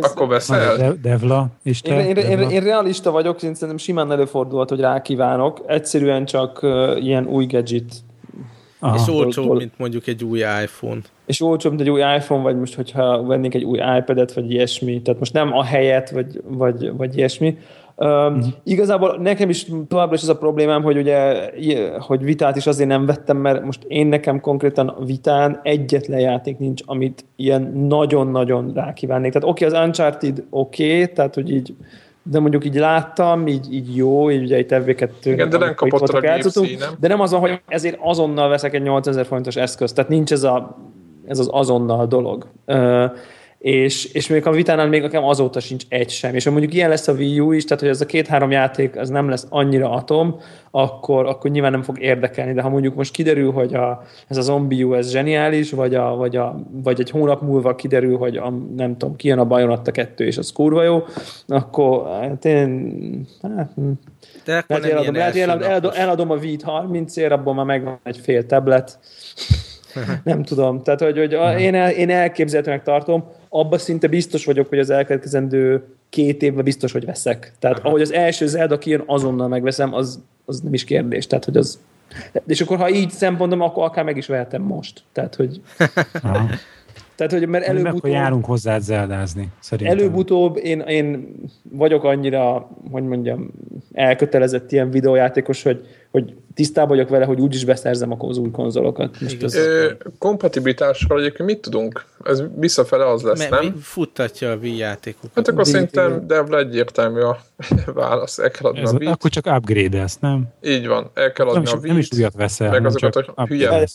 Akkor 0.00 0.28
veszel? 0.28 0.96
Devla, 1.02 1.46
és 1.62 1.80
te? 1.80 1.94
Én, 1.94 2.06
én, 2.06 2.14
Devla? 2.14 2.42
Én, 2.42 2.50
én, 2.50 2.62
realista 2.62 3.10
vagyok, 3.10 3.42
én 3.42 3.54
szerintem 3.54 3.76
simán 3.78 4.12
előfordulhat, 4.12 4.68
hogy 4.68 4.80
rákívánok. 4.80 5.62
Egyszerűen 5.66 6.24
csak 6.24 6.62
uh, 6.62 7.04
ilyen 7.04 7.26
új 7.26 7.46
gadget 7.46 8.04
Aha. 8.84 8.96
És 8.96 9.08
olcsóbb, 9.08 9.56
mint 9.56 9.72
mondjuk 9.76 10.06
egy 10.06 10.24
új 10.24 10.38
iPhone. 10.38 11.00
És 11.26 11.40
olcsóbb, 11.40 11.72
mint 11.72 11.84
egy 11.84 11.90
új 11.90 12.00
iPhone, 12.00 12.42
vagy 12.42 12.58
most, 12.58 12.74
hogyha 12.74 13.22
vennénk 13.22 13.54
egy 13.54 13.64
új 13.64 13.78
iPad-et, 13.98 14.32
vagy 14.32 14.50
ilyesmi. 14.50 15.02
Tehát 15.02 15.18
most 15.18 15.32
nem 15.32 15.52
a 15.52 15.64
helyet, 15.64 16.10
vagy, 16.10 16.40
vagy, 16.44 16.96
vagy 16.96 17.16
ilyesmi. 17.16 17.58
Uh. 17.96 18.44
Igazából 18.64 19.16
nekem 19.20 19.48
is 19.48 19.66
továbbra 19.88 20.14
is 20.14 20.22
az 20.22 20.28
a 20.28 20.36
problémám, 20.36 20.82
hogy 20.82 20.96
ugye, 20.96 21.50
hogy 21.98 22.22
vitát 22.22 22.56
is 22.56 22.66
azért 22.66 22.88
nem 22.88 23.06
vettem, 23.06 23.36
mert 23.36 23.64
most 23.64 23.84
én 23.88 24.06
nekem 24.06 24.40
konkrétan 24.40 24.94
vitán 25.06 25.60
egyetlen 25.62 26.20
játék 26.20 26.58
nincs, 26.58 26.82
amit 26.86 27.24
ilyen 27.36 27.62
nagyon-nagyon 27.88 28.72
rákívánnék. 28.74 29.32
Tehát 29.32 29.48
oké, 29.48 29.64
okay, 29.64 29.78
az 29.78 29.86
Uncharted 29.86 30.44
oké, 30.50 30.92
okay, 30.92 31.12
tehát 31.12 31.34
hogy 31.34 31.50
így 31.50 31.74
de 32.30 32.40
mondjuk 32.40 32.64
így 32.64 32.74
láttam, 32.74 33.46
így, 33.46 33.72
így 33.72 33.96
jó, 33.96 34.30
így 34.30 34.42
ugye 34.42 34.64
tevéket 34.64 35.12
Igen, 35.22 35.48
de 35.48 35.58
nem 35.58 35.74
kapott 35.74 36.08
a 36.08 36.20
nem? 36.20 36.94
De 37.00 37.08
nem 37.08 37.20
azon, 37.20 37.40
hogy 37.40 37.60
ezért 37.68 37.98
azonnal 38.00 38.48
veszek 38.48 38.74
egy 38.74 38.82
8000 38.82 39.26
forintos 39.26 39.56
eszközt, 39.56 39.94
tehát 39.94 40.10
nincs 40.10 40.32
ez, 40.32 40.42
a, 40.42 40.76
ez 41.26 41.38
az 41.38 41.48
azonnal 41.52 42.06
dolog. 42.06 42.46
Uh, 42.66 43.10
és, 43.64 44.04
és 44.04 44.28
még 44.28 44.46
a 44.46 44.50
vitánál 44.50 44.88
még 44.88 45.02
nekem 45.02 45.24
azóta 45.24 45.60
sincs 45.60 45.84
egy 45.88 46.10
sem. 46.10 46.34
És 46.34 46.44
ha 46.44 46.50
mondjuk 46.50 46.74
ilyen 46.74 46.88
lesz 46.88 47.08
a 47.08 47.12
Wii 47.12 47.40
U 47.40 47.52
is, 47.52 47.64
tehát 47.64 47.82
hogy 47.82 47.88
ez 47.88 48.00
a 48.00 48.06
két-három 48.06 48.50
játék 48.50 48.96
az 48.96 49.08
nem 49.08 49.28
lesz 49.28 49.46
annyira 49.48 49.90
atom, 49.90 50.40
akkor, 50.70 51.26
akkor 51.26 51.50
nyilván 51.50 51.70
nem 51.70 51.82
fog 51.82 52.00
érdekelni. 52.00 52.52
De 52.52 52.62
ha 52.62 52.68
mondjuk 52.68 52.94
most 52.94 53.12
kiderül, 53.12 53.52
hogy 53.52 53.74
a, 53.74 54.02
ez 54.28 54.36
a 54.36 54.40
Zombie 54.40 54.84
U 54.84 54.94
ez 54.94 55.10
zseniális, 55.10 55.70
vagy, 55.70 55.94
a, 55.94 56.14
vagy, 56.16 56.36
a, 56.36 56.56
vagy 56.70 57.00
egy 57.00 57.10
hónap 57.10 57.42
múlva 57.42 57.74
kiderül, 57.74 58.16
hogy 58.16 58.36
a, 58.36 58.50
nem 58.76 58.96
tudom, 58.96 59.16
kijön 59.16 59.38
a 59.38 59.44
Bayonetta 59.44 59.90
2 59.90 60.26
és 60.26 60.38
az 60.38 60.52
kurva 60.52 60.82
jó, 60.82 61.02
akkor 61.46 62.08
hát 62.20 62.44
én... 62.44 63.26
Hát, 63.42 63.70
hm. 63.74 63.90
de 64.44 64.56
akkor 64.56 64.80
lehet, 64.80 64.92
eladom, 64.92 65.14
lehet, 65.14 65.36
eladom, 65.36 65.68
eladom, 65.68 65.90
eladom 65.94 66.30
a 66.30 66.36
Vít 66.36 66.62
30 66.62 67.16
ér, 67.16 67.32
abból 67.32 67.54
már 67.54 67.66
megvan 67.66 67.98
egy 68.02 68.18
fél 68.18 68.46
tablet. 68.46 68.98
nem 70.24 70.42
tudom. 70.42 70.82
Tehát, 70.82 71.00
hogy, 71.00 71.18
hogy 71.18 71.34
a, 71.34 71.58
én, 71.58 71.74
el, 71.74 71.90
én 71.90 72.10
elképzelhetőnek 72.10 72.82
tartom, 72.82 73.24
abban 73.56 73.78
szinte 73.78 74.06
biztos 74.06 74.44
vagyok, 74.44 74.68
hogy 74.68 74.78
az 74.78 74.90
elkövetkezendő 74.90 75.82
két 76.08 76.42
évben 76.42 76.64
biztos, 76.64 76.92
hogy 76.92 77.04
veszek. 77.04 77.52
Tehát 77.58 77.78
Aha. 77.78 77.88
ahogy 77.88 78.00
az 78.00 78.12
első 78.12 78.46
Zelda 78.46 78.78
kijön, 78.78 79.02
azonnal 79.06 79.48
megveszem, 79.48 79.94
az, 79.94 80.22
az 80.44 80.60
nem 80.60 80.74
is 80.74 80.84
kérdés. 80.84 81.26
Tehát, 81.26 81.44
hogy 81.44 81.56
az... 81.56 81.78
És 82.46 82.60
akkor, 82.60 82.76
ha 82.76 82.90
így 82.90 83.10
szempontom, 83.10 83.60
akkor 83.60 83.84
akár 83.84 84.04
meg 84.04 84.16
is 84.16 84.26
vehetem 84.26 84.62
most. 84.62 85.02
Tehát, 85.12 85.34
hogy... 85.34 85.60
Tehát, 87.16 87.32
hogy 87.32 87.48
mert 87.48 87.64
előbb-utóbb... 87.64 88.12
járunk 88.12 88.44
hozzá 88.44 88.78
zeldázni, 88.78 89.48
szerintem. 89.60 89.98
Előbb-utóbb 89.98 90.56
én, 90.56 90.80
én 90.80 91.34
vagyok 91.62 92.04
annyira, 92.04 92.70
hogy 92.90 93.02
mondjam, 93.02 93.50
elkötelezett 93.92 94.72
ilyen 94.72 94.90
videójátékos, 94.90 95.62
hogy, 95.62 95.86
hogy 96.14 96.34
tisztában 96.54 96.88
vagyok 96.88 97.08
vele, 97.08 97.24
hogy 97.24 97.40
úgyis 97.40 97.64
beszerzem 97.64 98.14
az 98.18 98.38
új 98.38 98.50
konzolokat. 98.50 99.20
Most 99.20 99.42
ez... 99.42 99.58
kompatibilitásról 100.18 101.20
egyébként 101.20 101.48
mit 101.48 101.60
tudunk? 101.60 102.04
Ez 102.24 102.42
visszafele 102.56 103.06
az 103.06 103.22
lesz, 103.22 103.48
Me, 103.48 103.60
nem? 103.60 103.76
Futtatja 103.80 104.50
a 104.50 104.56
Wii 104.56 104.76
játékokat. 104.76 105.30
Hát 105.34 105.48
akkor 105.48 105.66
szerintem 105.66 106.26
Devla 106.26 106.58
egyértelmű 106.58 107.20
a 107.20 107.38
válasz. 107.94 108.38
El 108.38 108.50
kell 108.50 108.70
adni 108.70 108.80
ez, 108.80 108.92
a 108.92 108.96
Wii-t. 108.96 109.10
Akkor 109.10 109.30
csak 109.30 109.46
upgrade 109.46 110.00
ezt, 110.00 110.20
nem? 110.20 110.44
Így 110.62 110.86
van, 110.86 111.10
el 111.14 111.32
kell 111.32 111.46
adni 111.46 111.62
nem 111.62 111.72
a 111.72 111.76
Wii-t. 111.76 111.88
Nem 111.88 111.98
is 111.98 112.08
újat 112.16 112.34
veszel. 112.34 112.70
Meg 112.70 112.86
azokat 112.86 113.16
a 113.34 113.46
hülye, 113.46 113.88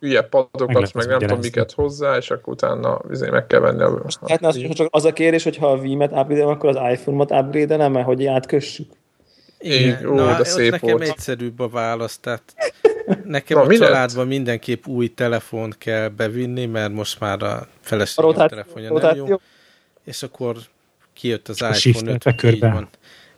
hülye 0.00 0.22
padokat, 0.22 0.74
meg, 0.74 0.90
meg 0.94 1.06
nem 1.06 1.18
tudom 1.18 1.38
miket 1.38 1.72
hozzá, 1.72 2.16
és 2.16 2.30
akkor 2.30 2.52
utána 2.52 3.00
izé 3.10 3.30
meg 3.30 3.46
kell 3.46 3.60
venni 3.60 3.82
a... 3.82 4.02
Hát 4.26 4.44
az, 4.44 4.64
csak 4.70 4.88
az 4.90 5.04
a 5.04 5.12
kérés, 5.12 5.44
hogy 5.44 5.56
ha 5.56 5.70
a 5.70 5.76
Wii-met 5.76 6.12
upgrade 6.12 6.44
akkor 6.44 6.76
az 6.76 6.92
iPhone-ot 6.92 7.30
upgrade-elem, 7.30 7.92
mert 7.92 8.06
hogy 8.06 8.26
átkössük. 8.26 8.88
Igen, 9.66 9.98
Így, 10.00 10.06
ó, 10.06 10.14
Na, 10.14 10.36
de 10.36 10.44
szép 10.44 10.70
nekem 10.70 10.88
volt. 10.96 11.08
egyszerűbb 11.08 11.60
a 11.60 11.68
válasz, 11.68 12.18
tehát 12.18 12.54
nekem 13.24 13.58
Na, 13.58 13.64
a 13.64 13.72
családban 13.78 14.16
lett? 14.16 14.26
mindenképp 14.26 14.86
új 14.86 15.14
telefont 15.14 15.78
kell 15.78 16.08
bevinni, 16.08 16.66
mert 16.66 16.92
most 16.92 17.20
már 17.20 17.42
a 17.42 17.66
feleségem 17.80 18.30
a 18.30 18.46
telefonja 18.46 18.88
rotáció. 18.88 19.22
nem 19.22 19.30
jó, 19.30 19.40
és 20.04 20.22
akkor 20.22 20.56
kijött 21.12 21.48
az 21.48 21.62
a 21.62 21.70
iPhone 21.84 22.18
5, 22.24 22.42
így 22.42 22.60
van. 22.60 22.88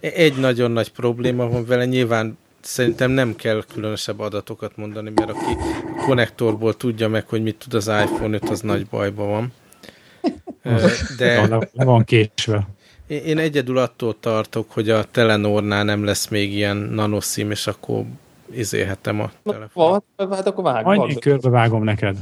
Egy 0.01 0.37
nagyon 0.37 0.70
nagy 0.70 0.93
probléma 0.93 1.49
van 1.49 1.66
vele, 1.66 1.85
nyilván 1.85 2.39
szerintem 2.61 3.11
nem 3.11 3.37
kell 3.37 3.64
különösebb 3.72 4.20
adatokat 4.20 4.76
mondani, 4.76 5.12
mert 5.14 5.31
aki 5.31 5.57
a 5.97 6.03
konnektorból 6.07 6.76
tudja 6.76 7.09
meg, 7.09 7.29
hogy 7.29 7.43
mit 7.43 7.57
tud 7.57 7.74
az 7.74 7.87
iPhone 7.87 8.35
5, 8.35 8.49
az 8.49 8.61
nagy 8.61 8.87
bajban 8.87 9.29
van. 9.29 9.53
De... 11.18 11.49
Van 11.72 12.05
késve. 12.05 12.68
Én 13.09 13.38
egyedül 13.38 13.78
attól 13.78 14.16
tartok, 14.20 14.72
hogy 14.72 14.90
a 14.90 15.04
Telenornál 15.04 15.84
nem 15.84 16.04
lesz 16.04 16.28
még 16.28 16.52
ilyen 16.52 16.76
nanoszim, 16.76 17.50
és 17.50 17.66
akkor 17.66 18.04
izélhetem 18.50 19.20
a 19.20 19.30
telefon. 19.42 20.02
Hát 20.16 20.46
akkor 20.46 20.64
vág. 20.64 20.86
Annyi 20.86 21.14
körbe 21.14 21.48
vágom 21.48 21.84
neked. 21.84 22.16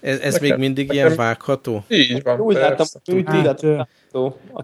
Ez, 0.00 0.20
ez 0.20 0.38
még 0.38 0.56
mindig 0.56 0.92
ilyen 0.92 1.16
vágható? 1.16 1.84
Így 1.88 2.22
van, 2.22 2.40
Úgy 2.40 2.54
láttam, 2.54 2.86
úgy 3.12 3.24
hát, 3.26 3.62
a. 3.62 3.88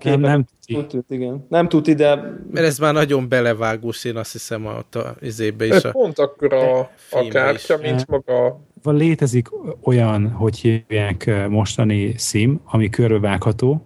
Nem, 0.02 0.20
nem 0.20 0.44
tuti. 0.66 1.14
igen. 1.14 1.46
Nem 1.48 1.68
tuti, 1.68 1.94
de... 1.94 2.14
Mert 2.50 2.66
ez 2.66 2.78
már 2.78 2.92
nagyon 2.92 3.28
belevágós, 3.28 4.04
én 4.04 4.16
azt 4.16 4.32
hiszem 4.32 4.66
a, 4.66 4.98
a 4.98 5.14
izébe 5.20 5.66
is. 5.66 5.84
A, 5.84 5.90
pont 5.90 6.18
akkor 6.18 6.52
a, 6.52 6.78
a 7.10 7.28
kártya, 7.28 7.74
is. 7.74 7.90
mint 7.90 8.06
maga... 8.06 8.60
Van 8.82 8.96
létezik 8.96 9.48
olyan, 9.82 10.30
hogy 10.30 10.58
hívják 10.58 11.48
mostani 11.48 12.14
SIM, 12.18 12.60
ami 12.64 12.90
körbevágható, 12.90 13.84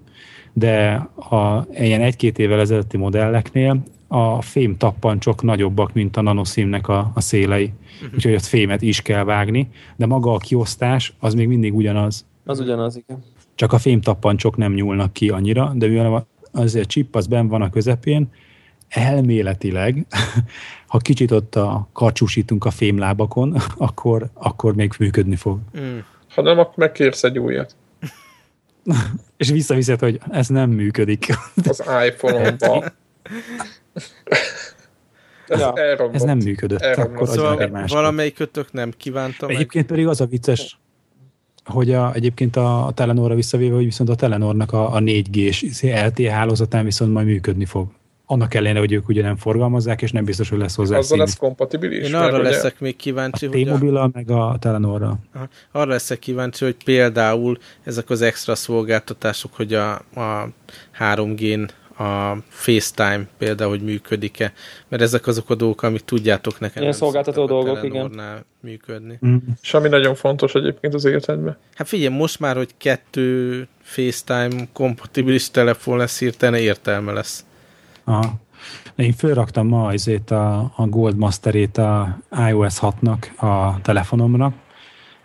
de 0.54 0.92
a 1.30 1.66
ilyen 1.72 2.00
egy-két 2.00 2.38
évvel 2.38 2.60
ezelőtti 2.60 2.96
modelleknél 2.96 3.82
a 4.08 4.42
fém 4.42 4.76
tappancsok 4.76 5.42
nagyobbak, 5.42 5.92
mint 5.92 6.16
a 6.16 6.20
nanoszímnek 6.20 6.88
a, 6.88 7.10
a 7.14 7.20
szélei. 7.20 7.72
Uh-huh. 7.94 8.14
Úgyhogy 8.14 8.32
ott 8.32 8.44
fémet 8.44 8.82
is 8.82 9.02
kell 9.02 9.24
vágni, 9.24 9.68
de 9.96 10.06
maga 10.06 10.32
a 10.32 10.38
kiosztás 10.38 11.14
az 11.20 11.34
még 11.34 11.48
mindig 11.48 11.74
ugyanaz. 11.74 12.26
Az 12.44 12.60
ugyanaz, 12.60 12.96
igen. 12.96 13.22
Csak 13.54 13.72
a 13.72 13.78
fém 13.78 14.00
tappancsok 14.00 14.56
nem 14.56 14.72
nyúlnak 14.72 15.12
ki 15.12 15.28
annyira, 15.28 15.72
de 15.74 15.86
mivel 15.86 16.26
az 16.52 16.74
a 16.74 16.84
chip 16.84 17.16
az 17.16 17.26
benn 17.26 17.48
van 17.48 17.62
a 17.62 17.70
közepén, 17.70 18.28
elméletileg, 18.88 20.06
ha 20.86 20.98
kicsit 20.98 21.30
ott 21.30 21.54
a 21.54 21.88
karcsúsítunk 21.92 22.64
a 22.64 22.70
fémlábakon, 22.70 23.56
akkor, 23.76 24.28
akkor 24.32 24.74
még 24.74 24.92
működni 24.98 25.36
fog. 25.36 25.58
Mm. 25.78 25.98
Ha 26.34 26.42
nem, 26.42 26.58
akkor 26.58 26.76
megkérsz 26.76 27.24
egy 27.24 27.38
újat. 27.38 27.76
És 29.36 29.50
visszaviszed, 29.50 30.00
hogy 30.00 30.20
ez 30.30 30.48
nem 30.48 30.70
működik. 30.70 31.26
Az 31.68 31.82
iPhone-omban. 32.06 32.92
Ez, 35.48 35.60
ja. 35.60 35.72
ez 36.12 36.22
nem 36.22 36.38
működött. 36.38 36.82
Akkor 36.82 37.28
szóval 37.28 37.86
valamelyikötök 37.86 38.72
nem 38.72 38.92
kívánta 38.96 39.46
Egyébként 39.46 39.74
meg. 39.74 39.86
pedig 39.86 40.06
az 40.06 40.20
a 40.20 40.26
vicces, 40.26 40.78
hogy 41.64 41.92
a, 41.92 42.14
egyébként 42.14 42.56
a, 42.56 42.86
a 42.86 42.92
Telenorra 42.92 43.34
visszavéve, 43.34 43.74
hogy 43.74 43.84
viszont 43.84 44.08
a 44.08 44.14
Telenornak 44.14 44.72
a, 44.72 44.94
a 44.94 44.98
4G-s 44.98 45.82
LTE 45.82 46.30
hálózatán 46.30 46.84
viszont 46.84 47.12
majd 47.12 47.26
működni 47.26 47.64
fog 47.64 47.88
annak 48.34 48.54
ellenére, 48.54 48.78
hogy 48.78 48.92
ők 48.92 49.08
ugye 49.08 49.22
nem 49.22 49.36
forgalmazzák, 49.36 50.02
és 50.02 50.12
nem 50.12 50.24
biztos, 50.24 50.48
hogy 50.48 50.58
lesz 50.58 50.74
hozzá 50.74 50.96
Azzal 50.96 51.18
lesz 51.18 51.36
kompatibilis? 51.36 52.08
Én 52.08 52.14
arra 52.14 52.42
leszek 52.42 52.74
ugye... 52.74 52.84
még 52.84 52.96
kíváncsi, 52.96 53.46
a 53.46 53.50
hogy 53.50 53.68
a... 53.68 54.10
meg 54.12 54.30
a 54.30 54.56
Telenorra. 54.60 55.18
Arra 55.72 55.90
leszek 55.90 56.18
kíváncsi, 56.18 56.64
hogy 56.64 56.76
például 56.84 57.58
ezek 57.82 58.10
az 58.10 58.22
extra 58.22 58.54
szolgáltatások, 58.54 59.54
hogy 59.54 59.74
a, 59.74 59.92
a 59.94 60.48
3G-n 60.98 61.68
a 61.98 62.36
FaceTime 62.48 63.26
például, 63.38 63.70
hogy 63.70 63.82
működik-e, 63.82 64.52
mert 64.88 65.02
ezek 65.02 65.26
azok 65.26 65.50
a 65.50 65.54
dolgok, 65.54 65.82
amit 65.82 66.04
tudjátok 66.04 66.60
nekem. 66.60 66.82
Ilyen 66.82 66.94
szolgáltató 66.94 67.46
dolgok, 67.46 67.84
igen. 67.84 68.44
működni. 68.60 69.18
Mm. 69.26 69.36
Ami 69.72 69.88
nagyon 69.88 70.14
fontos 70.14 70.54
egyébként 70.54 70.94
az 70.94 71.04
életedben. 71.04 71.56
Hát 71.74 71.88
figyelj, 71.88 72.16
most 72.16 72.40
már, 72.40 72.56
hogy 72.56 72.70
kettő 72.76 73.68
FaceTime 73.82 74.68
kompatibilis 74.72 75.50
telefon 75.50 75.98
lesz, 75.98 76.18
hirtelen 76.18 76.60
értelme 76.60 77.12
lesz. 77.12 77.44
Aha. 78.04 78.32
Én 78.96 79.12
fölraktam 79.12 79.66
ma 79.66 79.86
azért 79.86 80.30
a, 80.30 80.72
a 80.76 80.86
Gold 80.86 81.16
Masterét 81.16 81.78
a 81.78 82.18
iOS 82.48 82.78
6-nak 82.80 83.36
a 83.36 83.80
telefonomra. 83.80 84.52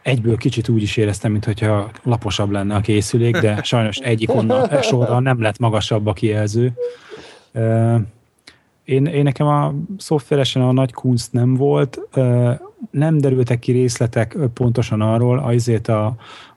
Egyből 0.01 0.37
kicsit 0.37 0.69
úgy 0.69 0.81
is 0.81 0.97
éreztem, 0.97 1.31
mintha 1.31 1.91
laposabb 2.03 2.49
lenne 2.49 2.75
a 2.75 2.79
készülék, 2.79 3.37
de 3.37 3.63
sajnos 3.63 3.97
egyik 3.97 4.33
onnan 4.39 4.81
sorra 4.81 5.19
nem 5.19 5.41
lett 5.41 5.59
magasabb 5.59 6.07
a 6.07 6.13
kijelző. 6.13 6.73
Én, 8.89 9.05
én 9.05 9.23
nekem 9.23 9.47
a 9.47 9.73
szoftveresen 9.97 10.61
a 10.61 10.71
nagy 10.71 10.93
kunst 10.93 11.33
nem 11.33 11.53
volt, 11.55 11.99
nem 12.91 13.17
derültek 13.17 13.59
ki 13.59 13.71
részletek 13.71 14.37
pontosan 14.53 15.01
arról, 15.01 15.39
azért 15.39 15.87
a, 15.87 16.05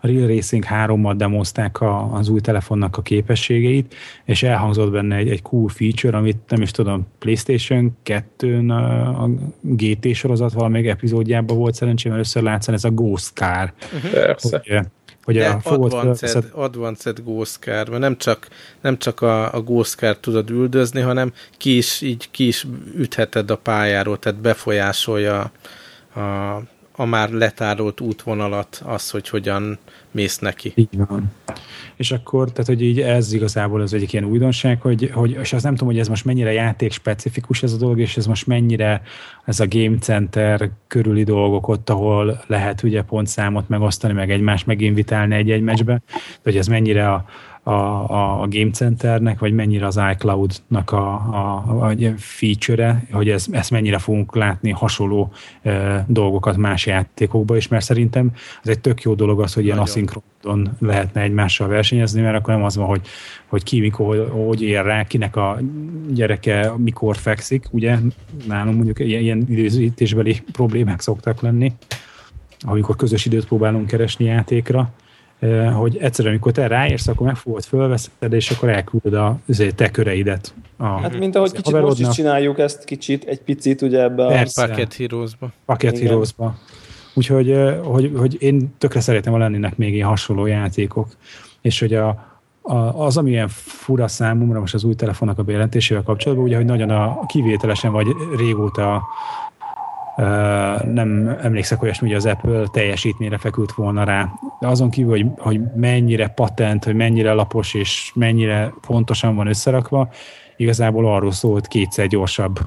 a 0.00 0.06
Real 0.06 0.26
Racing 0.26 0.64
3-mal 0.70 1.14
demozták 1.16 1.80
a, 1.80 2.14
az 2.14 2.28
új 2.28 2.40
telefonnak 2.40 2.96
a 2.96 3.02
képességeit, 3.02 3.94
és 4.24 4.42
elhangzott 4.42 4.90
benne 4.90 5.16
egy, 5.16 5.28
egy 5.28 5.42
cool 5.42 5.68
feature, 5.68 6.16
amit 6.16 6.38
nem 6.48 6.62
is 6.62 6.70
tudom, 6.70 7.06
PlayStation 7.18 7.96
2-n 8.04 8.68
a 9.18 9.28
GT 9.60 10.14
sorozat 10.14 10.52
valamelyik 10.52 10.88
epizódjában 10.88 11.56
volt 11.56 11.74
szerencsém 11.74 12.12
először 12.12 12.42
látszani, 12.42 12.76
ez 12.76 12.84
a 12.84 12.90
Ghost 12.90 13.32
Car. 13.34 13.72
Persze. 14.12 14.62
Hogy, 14.64 14.86
hogy 15.24 15.38
a 15.38 15.60
advanced, 15.64 16.44
advanced 16.52 17.20
Ghost 17.24 17.58
Car, 17.58 17.88
mert 17.88 18.00
nem 18.00 18.16
csak, 18.16 18.48
nem 18.80 18.98
csak 18.98 19.20
a, 19.20 19.54
a 19.54 19.62
Ghost 19.62 19.94
Car 19.94 20.16
tudod 20.16 20.50
üldözni, 20.50 21.00
hanem 21.00 21.32
ki 21.56 21.76
is, 21.76 22.00
így 22.00 22.30
ki 22.30 22.46
is 22.46 22.66
ütheted 22.96 23.50
a 23.50 23.56
pályáról, 23.56 24.18
tehát 24.18 24.40
befolyásolja 24.40 25.52
a, 26.14 26.20
a 26.92 27.04
már 27.04 27.30
letárolt 27.30 28.00
útvonalat, 28.00 28.82
az, 28.84 29.10
hogy 29.10 29.28
hogyan 29.28 29.78
mész 30.12 30.38
neki. 30.38 30.72
Így 30.74 30.96
van. 31.08 31.32
És 31.96 32.12
akkor, 32.12 32.50
tehát, 32.50 32.66
hogy 32.66 32.82
így 32.82 33.00
ez 33.00 33.32
igazából 33.32 33.80
az 33.80 33.94
egyik 33.94 34.12
ilyen 34.12 34.24
újdonság, 34.24 34.80
hogy, 34.80 35.10
hogy 35.12 35.30
és 35.40 35.52
azt 35.52 35.64
nem 35.64 35.72
tudom, 35.74 35.88
hogy 35.88 35.98
ez 35.98 36.08
most 36.08 36.24
mennyire 36.24 36.52
játék 36.52 36.92
specifikus 36.92 37.62
ez 37.62 37.72
a 37.72 37.76
dolog, 37.76 38.00
és 38.00 38.16
ez 38.16 38.26
most 38.26 38.46
mennyire 38.46 39.02
ez 39.44 39.60
a 39.60 39.66
Game 39.68 39.98
Center 39.98 40.70
körüli 40.86 41.24
dolgok 41.24 41.68
ott, 41.68 41.90
ahol 41.90 42.44
lehet 42.46 42.82
ugye 42.82 43.02
pontszámot 43.02 43.68
megosztani, 43.68 44.12
meg 44.12 44.30
egymást 44.30 44.66
meginvitálni 44.66 45.34
egy-egy 45.34 45.62
meccsbe, 45.62 46.02
hogy 46.42 46.56
ez 46.56 46.66
mennyire 46.66 47.12
a, 47.12 47.24
a, 47.62 47.70
a, 47.70 48.40
a 48.42 48.46
Game 48.48 48.70
Centernek, 48.70 49.38
vagy 49.38 49.52
mennyire 49.52 49.86
az 49.86 50.00
iCloud-nak 50.12 50.90
a, 50.90 51.12
a, 51.12 51.86
a 51.86 51.94
feature-e, 52.16 53.02
hogy 53.12 53.28
ez, 53.28 53.46
ezt 53.50 53.70
mennyire 53.70 53.98
fogunk 53.98 54.36
látni 54.36 54.70
hasonló 54.70 55.32
e, 55.62 56.04
dolgokat 56.08 56.56
más 56.56 56.86
játékokban 56.86 57.56
is, 57.56 57.68
mert 57.68 57.84
szerintem 57.84 58.30
ez 58.62 58.68
egy 58.68 58.80
tök 58.80 59.02
jó 59.02 59.14
dolog 59.14 59.40
az, 59.40 59.54
hogy 59.54 59.64
ilyen 59.64 59.78
aszinkronon 59.78 60.76
lehetne 60.78 61.20
egymással 61.20 61.68
versenyezni, 61.68 62.20
mert 62.20 62.36
akkor 62.36 62.54
nem 62.54 62.64
az 62.64 62.76
van, 62.76 62.86
hogy, 62.86 63.00
hogy 63.46 63.62
ki 63.62 63.80
mikor, 63.80 64.28
hogy 64.46 64.62
ér 64.62 64.84
rá, 64.84 65.04
kinek 65.04 65.36
a 65.36 65.58
gyereke 66.08 66.72
mikor 66.76 67.16
fekszik, 67.16 67.66
ugye? 67.70 67.98
Nálunk 68.46 68.76
mondjuk 68.76 68.98
ilyen, 68.98 69.22
ilyen 69.22 69.46
időzítésbeli 69.48 70.42
problémák 70.52 71.00
szoktak 71.00 71.40
lenni, 71.40 71.72
amikor 72.60 72.96
közös 72.96 73.26
időt 73.26 73.46
próbálunk 73.46 73.86
keresni 73.86 74.24
játékra, 74.24 74.92
hogy 75.74 75.96
egyszerűen, 75.96 76.34
amikor 76.34 76.52
te 76.52 76.66
ráérsz, 76.66 77.08
akkor 77.08 77.26
megfogod, 77.26 77.64
fölveszed, 77.64 78.32
és 78.32 78.50
akkor 78.50 78.68
elküld 78.68 79.14
a 79.14 79.38
te 79.74 79.90
köreidet. 79.90 80.54
A, 80.76 80.84
hát, 80.84 81.18
mint 81.18 81.36
ahogy 81.36 81.52
kicsit 81.52 81.80
most 81.80 82.00
is 82.00 82.08
csináljuk 82.08 82.58
ezt 82.58 82.84
kicsit, 82.84 83.24
egy 83.24 83.40
picit, 83.40 83.82
ugye 83.82 84.02
ebbe 84.02 84.26
a... 84.26 84.44
Packet 84.54 84.94
Heroes-ba. 84.94 85.52
Packet 85.64 85.98
Heroes-ba. 85.98 86.54
Úgyhogy 87.14 87.58
hogy, 87.84 88.12
hogy 88.16 88.42
én 88.42 88.74
tökre 88.78 89.00
szeretem, 89.00 89.32
ha 89.32 89.38
lennének 89.38 89.76
még 89.76 89.94
ilyen 89.94 90.08
hasonló 90.08 90.46
játékok. 90.46 91.08
És 91.60 91.80
hogy 91.80 91.94
a, 91.94 92.08
a, 92.62 92.74
az, 92.74 93.16
ami 93.16 93.30
ilyen 93.30 93.48
fura 93.48 94.08
számomra 94.08 94.60
most 94.60 94.74
az 94.74 94.84
új 94.84 94.94
telefonnak 94.94 95.38
a 95.38 95.42
bejelentésével 95.42 96.02
kapcsolatban, 96.02 96.46
ugye, 96.46 96.56
hogy 96.56 96.64
nagyon 96.64 96.90
a 96.90 97.26
kivételesen 97.26 97.92
vagy 97.92 98.06
régóta 98.36 99.02
nem 100.84 101.38
emlékszek 101.42 101.82
olyasmi, 101.82 102.08
hogy 102.08 102.16
az 102.16 102.26
Apple 102.26 102.66
teljesítményre 102.72 103.38
fekült 103.38 103.72
volna 103.72 104.04
rá. 104.04 104.28
De 104.60 104.66
azon 104.66 104.90
kívül, 104.90 105.10
hogy, 105.10 105.26
hogy 105.38 105.60
mennyire 105.74 106.28
patent, 106.28 106.84
hogy 106.84 106.94
mennyire 106.94 107.32
lapos 107.32 107.74
és 107.74 108.12
mennyire 108.14 108.72
pontosan 108.86 109.36
van 109.36 109.46
összerakva, 109.46 110.08
igazából 110.56 111.14
arról 111.14 111.32
szólt 111.32 111.68
kétszer 111.68 112.06
gyorsabb. 112.06 112.58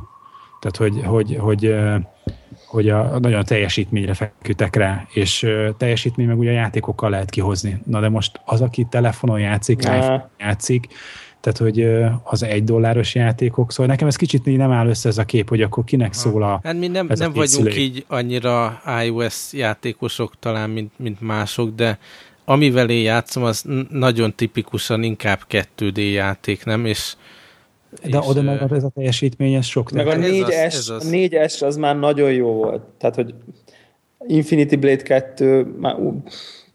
Tehát, 0.60 0.78
hogy, 0.78 1.06
hogy, 1.06 1.38
hogy, 1.40 1.76
hogy 2.68 2.90
a, 2.90 3.20
nagyon 3.20 3.44
teljesítményre 3.44 4.14
feküdtek 4.14 4.76
rá, 4.76 5.06
és 5.14 5.48
teljesítmény 5.78 6.28
meg 6.28 6.38
ugye 6.38 6.50
a 6.50 6.54
játékokkal 6.54 7.10
lehet 7.10 7.30
kihozni. 7.30 7.82
Na 7.86 8.00
de 8.00 8.10
most 8.10 8.42
az, 8.46 8.62
aki 8.62 8.88
telefonon 8.90 9.40
játszik, 9.40 9.84
iPhone 9.84 10.30
játszik, 10.38 10.88
tehát 11.46 11.74
hogy 11.74 11.88
az 12.24 12.44
egy 12.44 12.64
dolláros 12.64 13.16
játékok, 13.16 13.72
szóval 13.72 13.86
nekem 13.86 14.08
ez 14.08 14.16
kicsit 14.16 14.46
nem 14.46 14.72
áll 14.72 14.88
össze 14.88 15.10
ez 15.10 15.18
a 15.18 15.24
kép, 15.26 15.50
hogy 15.50 15.62
akkor 15.62 15.84
kinek 15.84 16.08
ha. 16.08 16.14
szól 16.14 16.44
a 16.44 16.60
Hát 16.64 16.78
mi 16.78 16.88
nem, 16.88 17.06
nem 17.16 17.34
vagyunk 17.34 17.48
szülék. 17.48 17.78
így 17.78 18.06
annyira 18.08 18.82
iOS 19.04 19.54
játékosok 19.54 20.34
talán, 20.40 20.70
mint, 20.70 20.92
mint 20.98 21.22
mások, 21.22 21.76
de 21.76 21.98
amivel 22.46 22.90
én 22.90 23.02
játszom, 23.02 23.44
az 23.44 23.66
nagyon 23.90 24.36
tipikusan 24.36 25.04
inkább 25.04 25.40
2D 25.50 26.12
játék, 26.12 26.66
nem? 26.66 26.86
És 26.86 27.16
de 28.04 28.18
és, 28.18 28.28
oda 28.28 28.42
meg 28.42 28.72
ez 28.72 28.84
a 28.84 28.90
teljesítmény, 28.90 29.54
ez 29.54 29.66
sok. 29.66 29.92
Meg 29.92 30.08
a 30.08 30.16
4S, 30.16 30.66
az, 30.68 30.90
az. 30.90 31.06
a 31.06 31.10
4S 31.10 31.66
az 31.66 31.76
már 31.78 32.00
nagyon 32.00 32.32
jó 32.32 32.54
volt. 32.54 32.82
Tehát, 32.98 33.16
hogy 33.16 33.34
Infinity 34.28 34.76
Blade 34.76 35.04
2 35.04 35.76
már, 35.80 35.96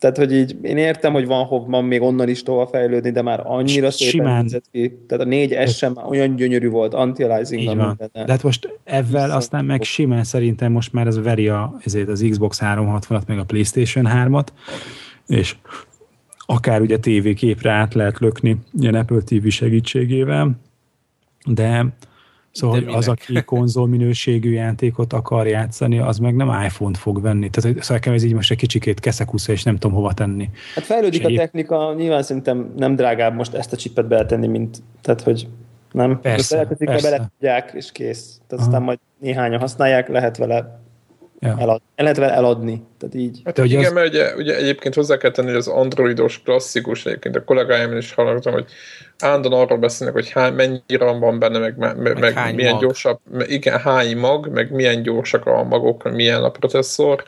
tehát, 0.01 0.17
hogy 0.17 0.33
így 0.33 0.57
én 0.63 0.77
értem, 0.77 1.13
hogy 1.13 1.27
van 1.27 1.65
van 1.67 1.85
még 1.85 2.03
onnan 2.03 2.29
is 2.29 2.43
tovább 2.43 2.69
fejlődni, 2.69 3.11
de 3.11 3.23
már 3.23 3.43
annyira 3.45 3.91
szépen 3.91 4.43
nézett 4.43 4.65
ki. 4.73 4.99
Tehát 5.07 5.27
a 5.27 5.29
4S 5.29 5.77
sem 5.77 5.93
már 5.93 6.05
olyan 6.09 6.37
gyönyörű 6.37 6.69
volt, 6.69 6.95
anti-aliasing 6.95 7.77
van. 7.77 7.97
De 8.13 8.25
hát 8.27 8.43
most 8.43 8.79
ebben 8.85 9.31
aztán 9.31 9.65
meg 9.65 9.83
simán 9.83 10.25
szerintem 10.25 10.73
most 10.73 10.93
már 10.93 11.07
ez 11.07 11.23
veri 11.23 11.49
a, 11.49 11.77
ezért 11.85 12.09
az 12.09 12.27
Xbox 12.31 12.59
360-at, 12.63 13.27
meg 13.27 13.39
a 13.39 13.45
PlayStation 13.45 14.07
3-at, 14.09 14.47
és 15.27 15.57
akár 16.39 16.81
ugye 16.81 16.99
TV 16.99 17.29
képre 17.35 17.71
át 17.71 17.95
lehet 17.95 18.19
lökni 18.19 18.57
ilyen 18.81 18.95
Apple 18.95 19.21
TV 19.21 19.49
segítségével, 19.49 20.51
de 21.47 21.87
Szóval 22.53 22.81
De 22.81 22.93
az, 22.93 23.09
aki 23.09 23.43
konzol 23.45 23.87
minőségű 23.87 24.53
játékot 24.53 25.13
akar 25.13 25.47
játszani, 25.47 25.99
az 25.99 26.19
meg 26.19 26.37
nem 26.37 26.49
iPhone-t 26.49 26.99
fog 26.99 27.23
venni. 27.23 27.51
Tehát 27.51 27.83
szóval 27.83 28.15
ez 28.15 28.23
így 28.23 28.35
most 28.35 28.51
egy 28.51 28.57
kicsikét 28.57 29.01
keszekusza, 29.01 29.53
és 29.53 29.63
nem 29.63 29.77
tudom 29.77 29.97
hova 29.97 30.13
tenni. 30.13 30.51
Hát 30.75 30.85
fejlődik 30.85 31.29
és 31.29 31.35
a 31.35 31.39
technika, 31.39 31.95
nyilván 31.97 32.23
szerintem 32.23 32.73
nem 32.77 32.95
drágább 32.95 33.35
most 33.35 33.55
ezt 33.55 33.73
a 33.73 33.77
csipet 33.77 34.09
beletenni, 34.09 34.47
mint, 34.47 34.83
tehát 35.01 35.23
hogy 35.23 35.49
nem? 35.93 36.21
Persze, 36.21 36.67
persze. 36.79 37.11
bele 37.11 37.31
tudják, 37.39 37.71
és 37.75 37.93
kész. 37.93 38.41
Tehát 38.47 38.65
aztán 38.65 38.83
majd 38.83 38.99
néhányan 39.19 39.61
használják, 39.61 40.09
lehet 40.09 40.37
vele 40.37 40.81
Ja. 41.43 41.57
Elad, 41.59 41.81
el 41.95 42.05
lehet 42.05 42.19
vele 42.19 42.33
eladni. 42.33 42.83
Tehát 42.99 43.15
így. 43.15 43.41
Hát 43.45 43.59
igen, 43.59 43.85
az... 43.85 43.93
mert 43.93 44.09
ugye, 44.09 44.35
ugye, 44.35 44.57
egyébként 44.57 44.95
hozzá 44.95 45.17
kell 45.17 45.31
tenni, 45.31 45.49
hogy 45.49 45.57
az 45.57 45.69
androidos 45.69 46.43
klasszikus, 46.43 47.07
egyébként 47.07 47.37
a 47.37 47.45
kollégáim 47.45 47.97
is 47.97 48.13
hallottam, 48.13 48.53
hogy 48.53 48.65
állandóan 49.19 49.61
arról 49.63 49.79
beszélnek, 49.79 50.17
hogy 50.17 50.31
hány, 50.31 50.53
mennyi 50.53 50.97
RAM 50.99 51.21
van 51.21 51.39
benne, 51.39 51.59
meg, 51.59 51.77
meg, 51.77 51.97
meg, 51.97 52.19
meg 52.19 52.55
milyen 52.55 52.73
mag. 52.73 52.81
gyorsabb, 52.81 53.21
igen, 53.47 53.79
hány 53.79 54.17
mag, 54.17 54.49
meg 54.49 54.71
milyen 54.71 55.03
gyorsak 55.03 55.47
a 55.47 55.63
magok, 55.63 56.13
milyen 56.13 56.45
a 56.45 56.51
processzor, 56.51 57.25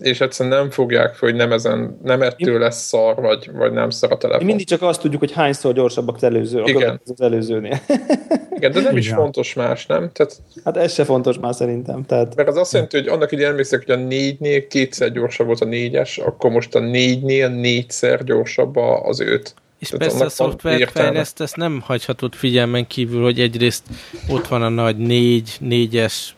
és 0.00 0.20
egyszerűen 0.20 0.56
nem 0.56 0.70
fogják 0.70 1.14
fel, 1.14 1.28
hogy 1.28 1.34
nem, 1.38 1.52
ezen, 1.52 1.98
nem 2.02 2.22
ettől 2.22 2.58
lesz 2.58 2.86
szar, 2.86 3.14
vagy, 3.14 3.50
vagy 3.52 3.72
nem 3.72 3.90
szar 3.90 4.12
a 4.12 4.16
telefon. 4.16 4.44
Mi 4.44 4.48
mindig 4.48 4.66
csak 4.66 4.82
azt 4.82 5.00
tudjuk, 5.00 5.20
hogy 5.20 5.32
hányszor 5.32 5.72
gyorsabbak 5.72 6.14
az 6.14 6.22
előző, 6.22 6.62
Igen. 6.64 7.00
az 7.04 7.20
előzőnél. 7.20 7.80
Igen, 8.56 8.72
de 8.72 8.80
nem 8.80 8.96
is 8.96 9.08
fontos 9.08 9.54
más, 9.54 9.86
nem? 9.86 10.10
Tehát, 10.12 10.36
hát 10.64 10.76
ez 10.76 10.92
se 10.92 11.04
fontos 11.04 11.38
már 11.38 11.54
szerintem. 11.54 12.04
Tehát... 12.04 12.34
Mert 12.34 12.48
az 12.48 12.56
azt 12.56 12.72
jelenti, 12.72 12.96
hogy 12.96 13.08
annak 13.08 13.32
így 13.32 13.42
emlékszek, 13.42 13.84
hogy 13.86 13.94
a 13.94 14.06
négynél 14.06 14.66
kétszer 14.66 15.12
gyorsabb 15.12 15.46
volt 15.46 15.60
a 15.60 15.64
négyes, 15.64 16.18
akkor 16.18 16.50
most 16.50 16.74
a 16.74 16.78
négynél 16.78 17.48
négyszer 17.48 18.24
gyorsabb 18.24 18.76
az 18.76 19.20
öt. 19.20 19.54
És 19.78 19.88
Tehát 19.88 20.08
persze 20.08 20.24
a 20.24 20.28
szoftverfejleszt 20.28 21.40
ezt 21.40 21.56
nem 21.56 21.80
hagyhatod 21.84 22.34
figyelmen 22.34 22.86
kívül, 22.86 23.22
hogy 23.22 23.40
egyrészt 23.40 23.84
ott 24.28 24.46
van 24.46 24.62
a 24.62 24.68
nagy 24.68 24.96
négy, 24.96 25.56
négyes 25.60 26.34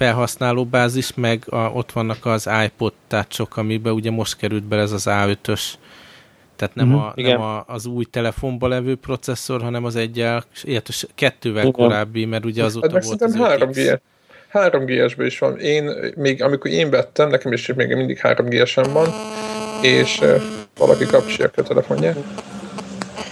felhasználóbázis, 0.00 1.14
meg 1.14 1.42
a, 1.48 1.56
ott 1.56 1.92
vannak 1.92 2.26
az 2.26 2.48
iPod 2.64 2.92
touch 3.08 3.46
amiben 3.58 3.92
ugye 3.92 4.10
most 4.10 4.36
került 4.36 4.62
be 4.62 4.76
ez 4.76 4.92
az 4.92 5.04
A5-ös 5.06 5.62
tehát 6.56 6.74
nem, 6.74 6.94
uh-huh. 6.94 7.06
a, 7.06 7.12
nem 7.16 7.40
a, 7.40 7.64
az 7.66 7.86
új 7.86 8.04
telefonba 8.04 8.68
levő 8.68 8.96
processzor, 8.96 9.62
hanem 9.62 9.84
az 9.84 9.96
egyel, 9.96 10.44
illetve 10.62 10.94
kettővel 11.14 11.66
Igen. 11.66 11.72
korábbi, 11.72 12.24
mert 12.24 12.44
ugye 12.44 12.64
azóta 12.64 12.92
hát 12.92 13.04
volt 13.04 13.22
az 13.22 13.36
3G. 13.38 13.98
3G-esben 14.52 15.26
is 15.26 15.38
van. 15.38 15.58
Én, 15.58 15.90
még 16.16 16.42
amikor 16.42 16.70
én 16.70 16.90
vettem, 16.90 17.28
nekem 17.28 17.52
is 17.52 17.66
még 17.66 17.94
mindig 17.94 18.20
3G-esen 18.22 18.88
van, 18.92 19.08
és 19.82 20.20
uh, 20.20 20.42
valaki 20.78 21.04
kapcsolja 21.04 21.50
a 21.56 21.62
telefonját, 21.62 22.16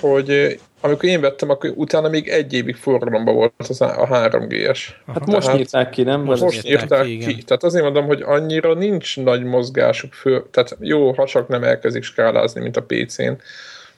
hogy 0.01 0.61
amikor 0.81 1.09
én 1.09 1.20
vettem, 1.20 1.51
akkor 1.51 1.72
utána 1.74 2.09
még 2.09 2.29
egy 2.29 2.53
évig 2.53 2.76
forgalomban 2.76 3.35
volt 3.35 3.53
az 3.57 3.81
a 3.81 4.09
3G-es. 4.11 4.79
Hát 5.07 5.26
most 5.26 5.47
Tehát, 5.47 5.61
írták 5.61 5.91
ki, 5.91 6.03
nem? 6.03 6.22
Most, 6.22 6.43
most 6.43 6.68
írták 6.68 7.05
ki, 7.05 7.18
ki. 7.18 7.43
Tehát 7.43 7.64
azért 7.64 7.85
mondom, 7.85 8.07
hogy 8.07 8.22
annyira 8.22 8.74
nincs 8.74 9.16
nagy 9.16 9.45
mozgásuk 9.45 10.12
fő. 10.12 10.45
Tehát 10.51 10.76
jó, 10.81 11.12
ha 11.12 11.26
csak 11.26 11.49
nem 11.49 11.64
elkezdik 11.64 12.03
skálázni, 12.03 12.61
mint 12.61 12.76
a 12.76 12.83
PC-n. 12.83 13.33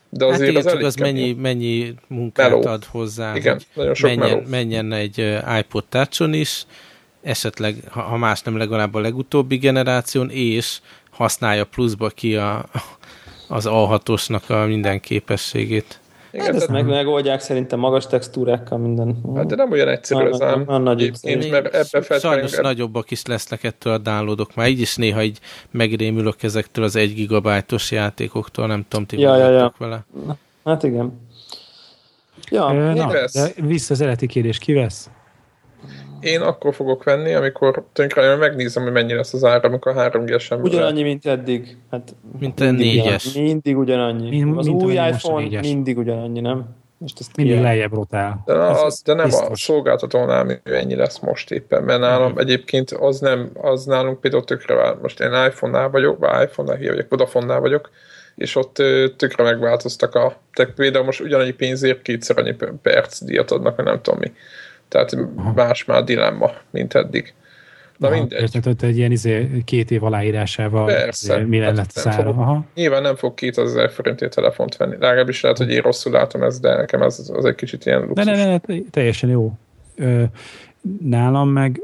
De 0.09 0.25
hát 0.25 0.35
azért 0.35 0.55
hát 0.55 0.65
az, 0.65 0.85
az 0.85 0.95
mennyi, 0.95 1.33
mennyi 1.33 1.95
munkát 2.07 2.51
meló. 2.51 2.67
ad 2.67 2.85
hozzá, 2.85 3.37
Igen, 3.37 3.61
nagyon 3.75 3.95
sok 3.95 4.15
menjen, 4.15 4.45
menjen 4.49 4.93
egy 4.93 5.39
iPod 5.59 5.85
touch 5.89 6.29
is, 6.33 6.67
esetleg, 7.23 7.75
ha 7.89 8.17
más 8.17 8.43
nem 8.43 8.57
legalább 8.57 8.95
a 8.95 9.01
legutóbbi 9.01 9.57
generáción, 9.57 10.31
és 10.31 10.79
használja 11.11 11.65
pluszba 11.65 12.09
ki 12.09 12.37
a, 12.37 12.65
az 13.49 13.65
A6-osnak 13.69 14.47
a 14.47 14.67
minden 14.67 15.01
képességét. 15.01 16.01
Igen, 16.31 16.47
hát 16.47 16.55
ezt 16.55 16.69
meg 16.69 16.87
megoldják 16.87 17.41
szerintem 17.41 17.79
magas 17.79 18.07
textúrákkal 18.07 18.79
minden. 18.79 19.17
Hát 19.35 19.47
de 19.47 19.55
nem 19.55 19.71
olyan 19.71 19.89
egyszerű 19.89 20.29
ez 20.29 20.41
ám. 20.41 20.65
Nagyon 20.67 20.83
nagy 20.83 21.13
mert 21.51 21.75
ebbe 21.75 22.19
Sajnos 22.19 22.57
nagyobbak 22.57 23.11
is 23.11 23.27
lesznek 23.27 23.65
ettől 23.65 23.93
a 23.93 23.99
downloadok. 23.99 24.55
Már 24.55 24.69
így 24.69 24.81
is 24.81 24.97
néha 24.97 25.23
így 25.23 25.39
megrémülök 25.71 26.43
ezektől 26.43 26.85
az 26.85 26.97
egy 26.97 27.15
gigabájtos 27.15 27.91
játékoktól, 27.91 28.67
nem 28.67 28.85
tudom, 28.89 29.07
ti 29.07 29.21
ja, 29.21 29.37
ja, 29.37 29.51
ja. 29.51 29.75
vele. 29.79 30.05
Hát 30.65 30.83
igen. 30.83 31.29
Ja, 32.51 32.73
Na, 32.73 33.13
de 33.33 33.53
vissza 33.57 33.95
az 33.95 34.01
eredeti 34.01 34.27
kérdés, 34.27 34.59
ki 34.59 34.73
vesz? 34.73 35.11
Én 36.21 36.41
akkor 36.41 36.75
fogok 36.75 37.05
venni, 37.05 37.35
amikor 37.35 37.85
tulajdonképpen 37.93 38.39
megnézem, 38.39 38.83
hogy 38.83 38.93
mennyi 38.93 39.15
lesz 39.15 39.33
az 39.33 39.45
ára, 39.45 39.69
amikor 39.69 39.95
3 39.95 40.25
g 40.25 40.41
sem 40.41 40.61
Ugyanannyi, 40.61 41.03
mint 41.03 41.27
eddig. 41.27 41.77
Hát 41.91 42.15
mint 42.39 42.61
a 42.61 42.71
négyes. 42.71 43.33
Mindig 43.33 43.79
ugyanannyi. 43.79 44.29
Mint, 44.29 44.59
az 44.59 44.67
mint 44.67 44.83
új 44.83 44.93
iPhone 44.93 45.61
mindig 45.61 45.99
ugyanannyi, 45.99 46.41
nem? 46.41 46.79
Most 46.99 47.21
ezt 47.21 47.37
mindig 47.37 47.61
lejjebb 47.61 47.93
rotál. 47.93 48.43
De, 48.47 48.53
az, 48.53 48.83
az, 48.83 49.03
de 49.03 49.15
nem 49.15 49.25
biztos. 49.25 49.49
a 49.49 49.57
szolgáltatónál 49.57 50.61
ennyi 50.65 50.95
lesz 50.95 51.19
most 51.19 51.51
éppen, 51.51 51.83
mert 51.83 52.01
nálam 52.01 52.33
mm. 52.33 52.39
egyébként 52.39 52.91
az 52.91 53.21
nem, 53.21 53.51
az 53.55 53.85
nálunk 53.85 54.21
például 54.21 54.45
tökre 54.45 54.75
vál. 54.75 54.99
Most 55.03 55.21
én 55.21 55.33
iPhone-nál 55.47 55.91
vagyok, 55.91 56.19
vagy 56.19 56.43
iPhone-nál 56.43 56.79
vagyok, 56.79 57.07
Vodafone-nál 57.09 57.61
vagyok, 57.61 57.91
és 58.35 58.57
ott 58.57 58.75
tökre 59.17 59.43
megváltoztak 59.43 60.15
a, 60.15 60.37
tehát 60.53 60.73
például 60.73 61.05
most 61.05 61.21
ugyanannyi 61.21 61.53
pénzért 61.53 62.03
kétszer 62.03 62.39
annyi 62.39 62.55
perc 62.83 63.25
díjat 63.25 63.51
adnak, 63.51 63.77
vagy 63.77 63.85
nem 63.85 64.01
tudom 64.03 64.21
mi. 64.21 64.33
Tehát 64.91 65.17
Aha. 65.37 65.53
más 65.53 65.85
már 65.85 66.05
dilemma, 66.05 66.51
mint 66.71 66.95
eddig. 66.95 67.35
Na 67.97 68.09
Aha, 68.09 68.17
mindegy. 68.17 68.41
Érted, 68.41 68.65
hogy 68.65 68.77
egy 68.81 68.97
ilyen 68.97 69.11
izé, 69.11 69.63
két 69.65 69.91
év 69.91 70.05
aláírásával 70.05 70.87
Persze, 70.87 71.37
mi 71.37 71.59
lett 71.59 71.77
hát 71.77 71.91
szára. 71.91 72.31
Aha. 72.31 72.65
Nyilván 72.75 73.03
nem 73.03 73.17
fog 73.17 73.35
2000 73.35 73.91
forintért 73.91 74.35
telefont 74.35 74.77
venni. 74.77 74.97
Legalábbis 74.99 75.41
lehet, 75.41 75.59
hogy 75.59 75.71
én 75.71 75.81
rosszul 75.81 76.13
látom 76.13 76.43
ezt, 76.43 76.61
de 76.61 76.77
nekem 76.77 77.03
ez 77.03 77.31
az 77.33 77.45
egy 77.45 77.55
kicsit 77.55 77.87
ilyen 77.87 78.01
luxus. 78.01 78.25
Ne, 78.25 78.37
ne, 78.37 78.61
ne, 78.67 78.79
teljesen 78.91 79.31
jó. 79.31 79.53
Ö, 79.97 80.23
nálam 81.01 81.49
meg 81.49 81.81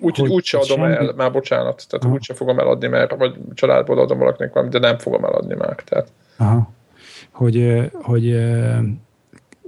Úgyhogy 0.00 0.30
úgy 0.30 0.44
se 0.44 0.58
adom 0.58 0.78
semmi... 0.78 0.92
el, 0.92 1.12
már 1.16 1.32
bocsánat, 1.32 1.84
tehát 1.88 2.04
Aha. 2.04 2.14
úgyse 2.14 2.34
fogom 2.34 2.58
eladni, 2.58 2.86
mert 2.86 3.16
vagy 3.16 3.34
családból 3.54 3.98
adom 3.98 4.18
valakinek 4.18 4.52
valamit, 4.52 4.72
de 4.72 4.78
nem 4.78 4.98
fogom 4.98 5.24
eladni 5.24 5.54
már. 5.54 5.74
Tehát. 5.74 6.08
Aha. 6.36 6.72
Hogy, 7.30 7.90
hogy 7.92 8.24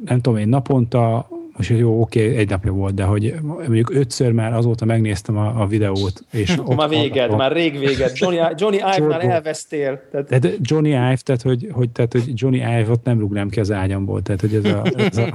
nem 0.04 0.20
tudom 0.20 0.38
én, 0.38 0.48
naponta 0.48 1.28
most 1.56 1.70
jó, 1.70 2.00
oké, 2.00 2.36
egy 2.36 2.48
napja 2.48 2.72
volt, 2.72 2.94
de 2.94 3.02
hogy 3.02 3.34
mondjuk 3.42 3.94
ötször 3.94 4.32
már 4.32 4.52
azóta 4.52 4.84
megnéztem 4.84 5.36
a, 5.36 5.60
a 5.60 5.66
videót. 5.66 6.20
És 6.32 6.58
ott 6.64 6.76
már 6.76 6.88
véged, 6.88 7.30
a, 7.30 7.36
már 7.36 7.52
rég 7.52 7.78
véged. 7.78 8.10
Johnny, 8.14 8.40
Johnny 8.56 8.76
Ive-nál 8.76 9.20
elvesztél. 9.20 10.00
Tehát... 10.10 10.38
De 10.38 10.50
Johnny 10.60 10.88
Ive, 10.88 11.18
tehát 11.24 11.42
hogy, 11.42 11.68
hogy, 11.72 11.90
tehát, 11.90 12.12
hogy 12.12 12.32
Johnny 12.34 12.56
Ive-ot 12.56 13.04
nem 13.04 13.18
rúgnám 13.18 13.48
ki 13.48 13.60
az 13.60 13.70
ágyamból, 13.70 14.22
tehát 14.22 14.40
hogy 14.40 14.54
ez 14.54 14.64
a, 14.64 14.82
ez 14.96 15.16
a, 15.16 15.32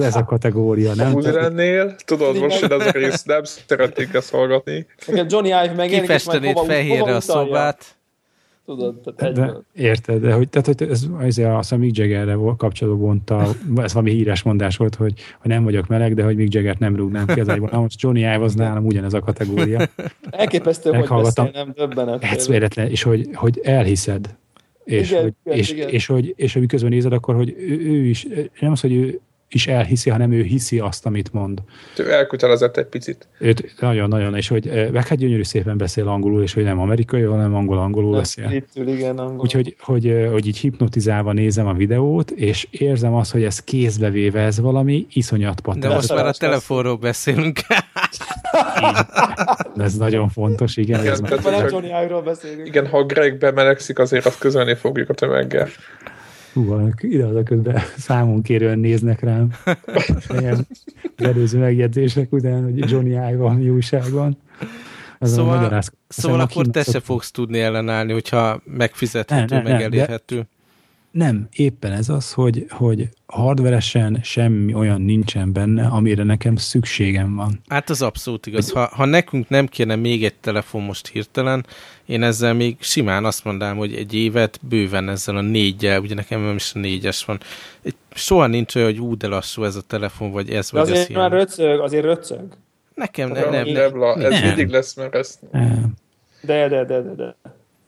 ez 0.00 0.16
a 0.16 0.24
kategória, 0.24 0.94
nem? 0.94 1.14
Uzrennél, 1.14 1.94
tudod, 2.04 2.38
most 2.38 2.62
ez 2.62 2.86
a 2.86 2.90
rész, 2.90 3.22
nem 3.22 3.42
szeretnék 3.44 4.14
ezt 4.14 4.30
hallgatni. 4.30 4.86
Johnny 5.06 5.48
Ive 5.48 5.72
meg 5.76 5.88
Kifestenéd 5.88 6.58
fehérre 6.58 7.14
a 7.14 7.20
szobát. 7.20 7.96
Tudod, 8.66 9.12
tehát 9.16 9.34
de, 9.34 9.52
érted, 9.74 10.20
de 10.20 10.32
hogy, 10.32 10.48
tehát, 10.48 10.66
hogy 10.66 10.88
ez, 10.88 11.06
ez 11.20 11.38
a, 11.38 11.60
a 11.70 11.76
Mick 11.76 11.96
Jaggerre 11.96 12.36
kapcsolatban 12.56 13.06
mondta, 13.06 13.48
ez 13.76 13.92
valami 13.92 14.10
híres 14.10 14.42
mondás 14.42 14.76
volt, 14.76 14.94
hogy, 14.94 15.12
hogy 15.40 15.50
nem 15.50 15.64
vagyok 15.64 15.86
meleg, 15.86 16.14
de 16.14 16.24
hogy 16.24 16.36
Mick 16.36 16.54
Jaggert 16.54 16.78
nem 16.78 16.96
rúgnám 16.96 17.26
ki 17.26 17.40
az 17.40 17.48
ágyból. 17.48 17.68
Na 17.72 17.80
most 17.80 18.00
Johnny 18.00 18.20
Ive 18.20 18.40
az 18.40 18.54
nálam 18.54 18.86
ugyanez 18.86 19.14
a 19.14 19.20
kategória. 19.20 19.88
Elképesztő, 20.30 20.92
hogy 20.92 21.22
beszél, 21.22 21.50
nem 21.52 21.72
döbbenet. 21.74 22.22
Ez 22.24 22.48
véletlen, 22.48 22.88
és 22.88 23.02
hogy, 23.02 23.28
hogy 23.32 23.60
elhiszed. 23.62 24.36
És, 24.84 25.10
igen, 25.10 25.22
hogy, 25.22 25.34
igen, 25.44 25.58
és, 25.58 25.70
igen. 25.70 25.88
és, 25.88 26.06
hogy, 26.06 26.32
és 26.36 26.52
hogy 26.52 26.62
miközben 26.62 26.90
nézed, 26.90 27.12
akkor, 27.12 27.34
hogy 27.34 27.54
ő, 27.58 27.80
ő 27.80 28.04
is, 28.04 28.26
nem 28.60 28.72
az, 28.72 28.80
hogy 28.80 28.92
ő 28.92 29.20
is 29.54 29.66
elhiszi, 29.66 30.10
hanem 30.10 30.32
ő 30.32 30.42
hiszi 30.42 30.78
azt, 30.78 31.06
amit 31.06 31.32
mond. 31.32 31.58
Ő 31.98 32.12
elkötelezett 32.12 32.76
egy 32.76 32.86
picit. 32.86 33.28
Őt 33.38 33.74
nagyon-nagyon, 33.80 34.36
és 34.36 34.48
hogy 34.48 34.88
meg 34.92 35.06
hát 35.06 35.18
gyönyörű 35.18 35.42
szépen 35.42 35.76
beszél 35.76 36.08
angolul, 36.08 36.42
és 36.42 36.54
hogy 36.54 36.64
nem 36.64 36.80
amerikai, 36.80 37.22
hanem 37.22 37.54
angol-angolul 37.54 38.16
beszél. 38.16 38.50
Itt 38.50 38.88
igen, 38.88 39.18
angol. 39.18 39.40
Úgyhogy 39.40 39.76
hogy, 39.78 40.28
hogy 40.30 40.46
így 40.46 40.58
hipnotizálva 40.58 41.32
nézem 41.32 41.66
a 41.66 41.72
videót, 41.72 42.30
és 42.30 42.66
érzem 42.70 43.14
azt, 43.14 43.32
hogy 43.32 43.44
ez 43.44 43.60
kézbe 43.64 44.10
véve 44.10 44.40
ez 44.40 44.60
valami 44.60 45.06
iszonyat 45.12 45.60
patent. 45.60 45.82
De 45.82 45.94
most 45.94 46.14
már 46.14 46.26
a 46.26 46.32
telefonról 46.32 46.96
beszélünk. 46.96 47.60
ez 49.76 49.96
nagyon 49.96 50.28
fontos, 50.28 50.76
igen. 50.76 51.00
igen, 51.00 51.12
ez 51.12 51.20
tehát, 51.42 51.70
Johnny 51.70 52.22
beszélünk. 52.24 52.66
Igen, 52.66 52.86
ha 52.86 53.04
Greg 53.04 53.38
bemelegszik, 53.38 53.98
azért 53.98 54.26
azt 54.26 54.38
közölni 54.38 54.74
fogjuk 54.74 55.08
a 55.08 55.14
tömeggel. 55.14 55.68
Hú, 56.52 56.88
ide 57.00 57.42
közben 57.42 57.82
számon 57.96 58.42
kérően 58.42 58.78
néznek 58.78 59.20
rám. 59.20 59.52
Ilyen 60.38 60.66
előző 61.16 61.58
megjegyzések 61.58 62.32
után, 62.32 62.62
hogy 62.62 62.90
Johnny 62.90 63.10
Ive 63.10 63.36
van, 63.36 63.70
újságban. 63.70 64.36
szóval, 65.20 65.82
szóval 66.08 66.40
akkor 66.40 66.66
te 66.66 66.82
se 66.82 67.00
fogsz 67.00 67.30
tudni 67.30 67.60
ellenállni, 67.60 68.12
hogyha 68.12 68.60
megfizethető, 68.64 69.54
nem, 69.54 69.62
nem, 69.62 69.72
meg 69.72 69.82
elérhető. 69.82 70.36
De, 70.36 70.46
nem, 71.12 71.48
éppen 71.52 71.92
ez 71.92 72.08
az, 72.08 72.32
hogy, 72.32 72.66
hogy 72.68 73.08
hardveresen 73.26 74.20
semmi 74.22 74.74
olyan 74.74 75.00
nincsen 75.00 75.52
benne, 75.52 75.86
amire 75.86 76.22
nekem 76.22 76.56
szükségem 76.56 77.34
van. 77.34 77.60
Hát 77.68 77.90
az 77.90 78.02
abszolút 78.02 78.46
igaz. 78.46 78.70
Ha, 78.70 78.88
ha 78.92 79.04
nekünk 79.04 79.48
nem 79.48 79.66
kéne 79.66 79.96
még 79.96 80.24
egy 80.24 80.34
telefon 80.34 80.82
most 80.82 81.08
hirtelen, 81.08 81.66
én 82.06 82.22
ezzel 82.22 82.54
még 82.54 82.76
simán 82.80 83.24
azt 83.24 83.44
mondanám, 83.44 83.76
hogy 83.76 83.94
egy 83.94 84.14
évet 84.14 84.60
bőven 84.62 85.08
ezzel 85.08 85.36
a 85.36 85.40
négyel, 85.40 86.00
ugye 86.00 86.14
nekem 86.14 86.40
nem 86.40 86.54
is 86.54 86.72
a 86.74 86.78
négyes 86.78 87.24
van. 87.24 87.40
Soha 88.14 88.46
nincs 88.46 88.74
olyan, 88.74 88.88
hogy 88.88 89.00
ú, 89.00 89.16
de 89.16 89.26
lassú 89.26 89.64
ez 89.64 89.76
a 89.76 89.82
telefon, 89.86 90.30
vagy 90.30 90.50
ez, 90.50 90.70
de 90.70 90.78
vagy 90.80 90.90
azért 90.90 91.08
ez 91.08 91.16
már 91.16 91.30
röcög, 91.30 91.80
azért 91.80 92.04
röcög. 92.04 92.44
Nekem 92.94 93.30
nem, 93.30 93.50
nem, 93.50 93.66
nem, 93.66 93.98
nem, 93.98 94.20
Ez 94.20 94.30
nem. 94.30 94.46
mindig 94.46 94.68
lesz, 94.68 94.94
mert 94.94 95.14
ezt... 95.14 95.38
De, 96.40 96.68
de, 96.68 96.84
de, 96.84 97.00
de, 97.00 97.14
de. 97.14 97.36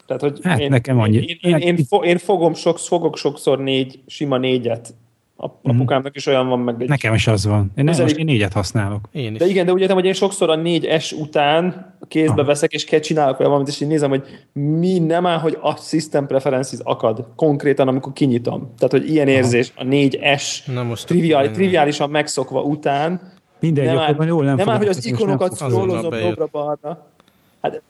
Tehát, 0.07 0.23
hogy 0.23 0.39
hát 0.43 0.59
én, 0.59 0.69
nekem 0.69 1.01
annyi. 1.01 1.17
Én, 1.17 1.39
én, 1.41 1.57
én, 1.57 1.77
fo, 1.77 2.03
én 2.03 2.19
fogom 2.19 2.55
sok, 2.55 2.79
fogok 2.79 3.17
sokszor 3.17 3.59
négy, 3.59 4.01
sima 4.07 4.39
négyet. 4.39 4.95
A, 5.37 5.47
mhm. 5.47 5.77
apukámnak 5.77 6.17
is 6.17 6.27
olyan 6.27 6.49
van 6.49 6.59
meg. 6.59 6.83
Egy 6.83 6.89
Nekem 6.89 7.15
is 7.15 7.27
az 7.27 7.47
van. 7.47 7.73
Én, 7.77 7.85
nem, 7.85 8.03
most 8.03 8.17
én 8.17 8.25
négyet 8.25 8.53
használok. 8.53 9.09
Én 9.13 9.33
is. 9.33 9.39
De 9.39 9.47
igen, 9.47 9.67
de 9.67 9.73
úgy 9.73 9.81
értem, 9.81 9.97
hogy 9.97 10.05
én 10.05 10.13
sokszor 10.13 10.51
a 10.51 10.57
négy 10.57 11.01
S 11.01 11.13
után 11.13 11.95
kézbe 12.09 12.41
ah. 12.41 12.47
veszek, 12.47 12.73
és 12.73 12.85
kell 12.85 13.01
csinálok 13.01 13.39
olyan 13.39 13.51
valamit, 13.51 13.73
és 13.73 13.81
én 13.81 13.89
nézem, 13.89 14.09
hogy 14.09 14.23
mi 14.53 14.99
nem 14.99 15.27
áll, 15.27 15.39
hogy 15.39 15.59
a 15.61 15.77
system 15.77 16.27
preferences 16.27 16.79
akad 16.83 17.27
konkrétan, 17.37 17.89
amikor 17.89 18.13
kinyitom. 18.13 18.73
Tehát, 18.79 18.93
hogy 18.93 19.11
ilyen 19.11 19.29
érzés 19.29 19.73
a 19.77 19.85
4S 19.85 20.73
Na 20.75 20.83
most 20.83 21.07
triviál, 21.07 21.51
triviálisan 21.51 22.11
megszokva 22.11 22.63
után, 22.63 23.33
Mindegy, 23.61 23.87
nem 23.87 23.97
akkor 23.97 24.27
jól 24.27 24.45
nem 24.45 24.57
Nem 24.57 24.69
áll, 24.69 24.77
hogy 24.77 24.89
az 24.89 25.07
ikonokat 25.07 25.57
scrollozom 25.57 26.15
jobbra-balra. 26.15 27.14
Hát, 27.65 27.83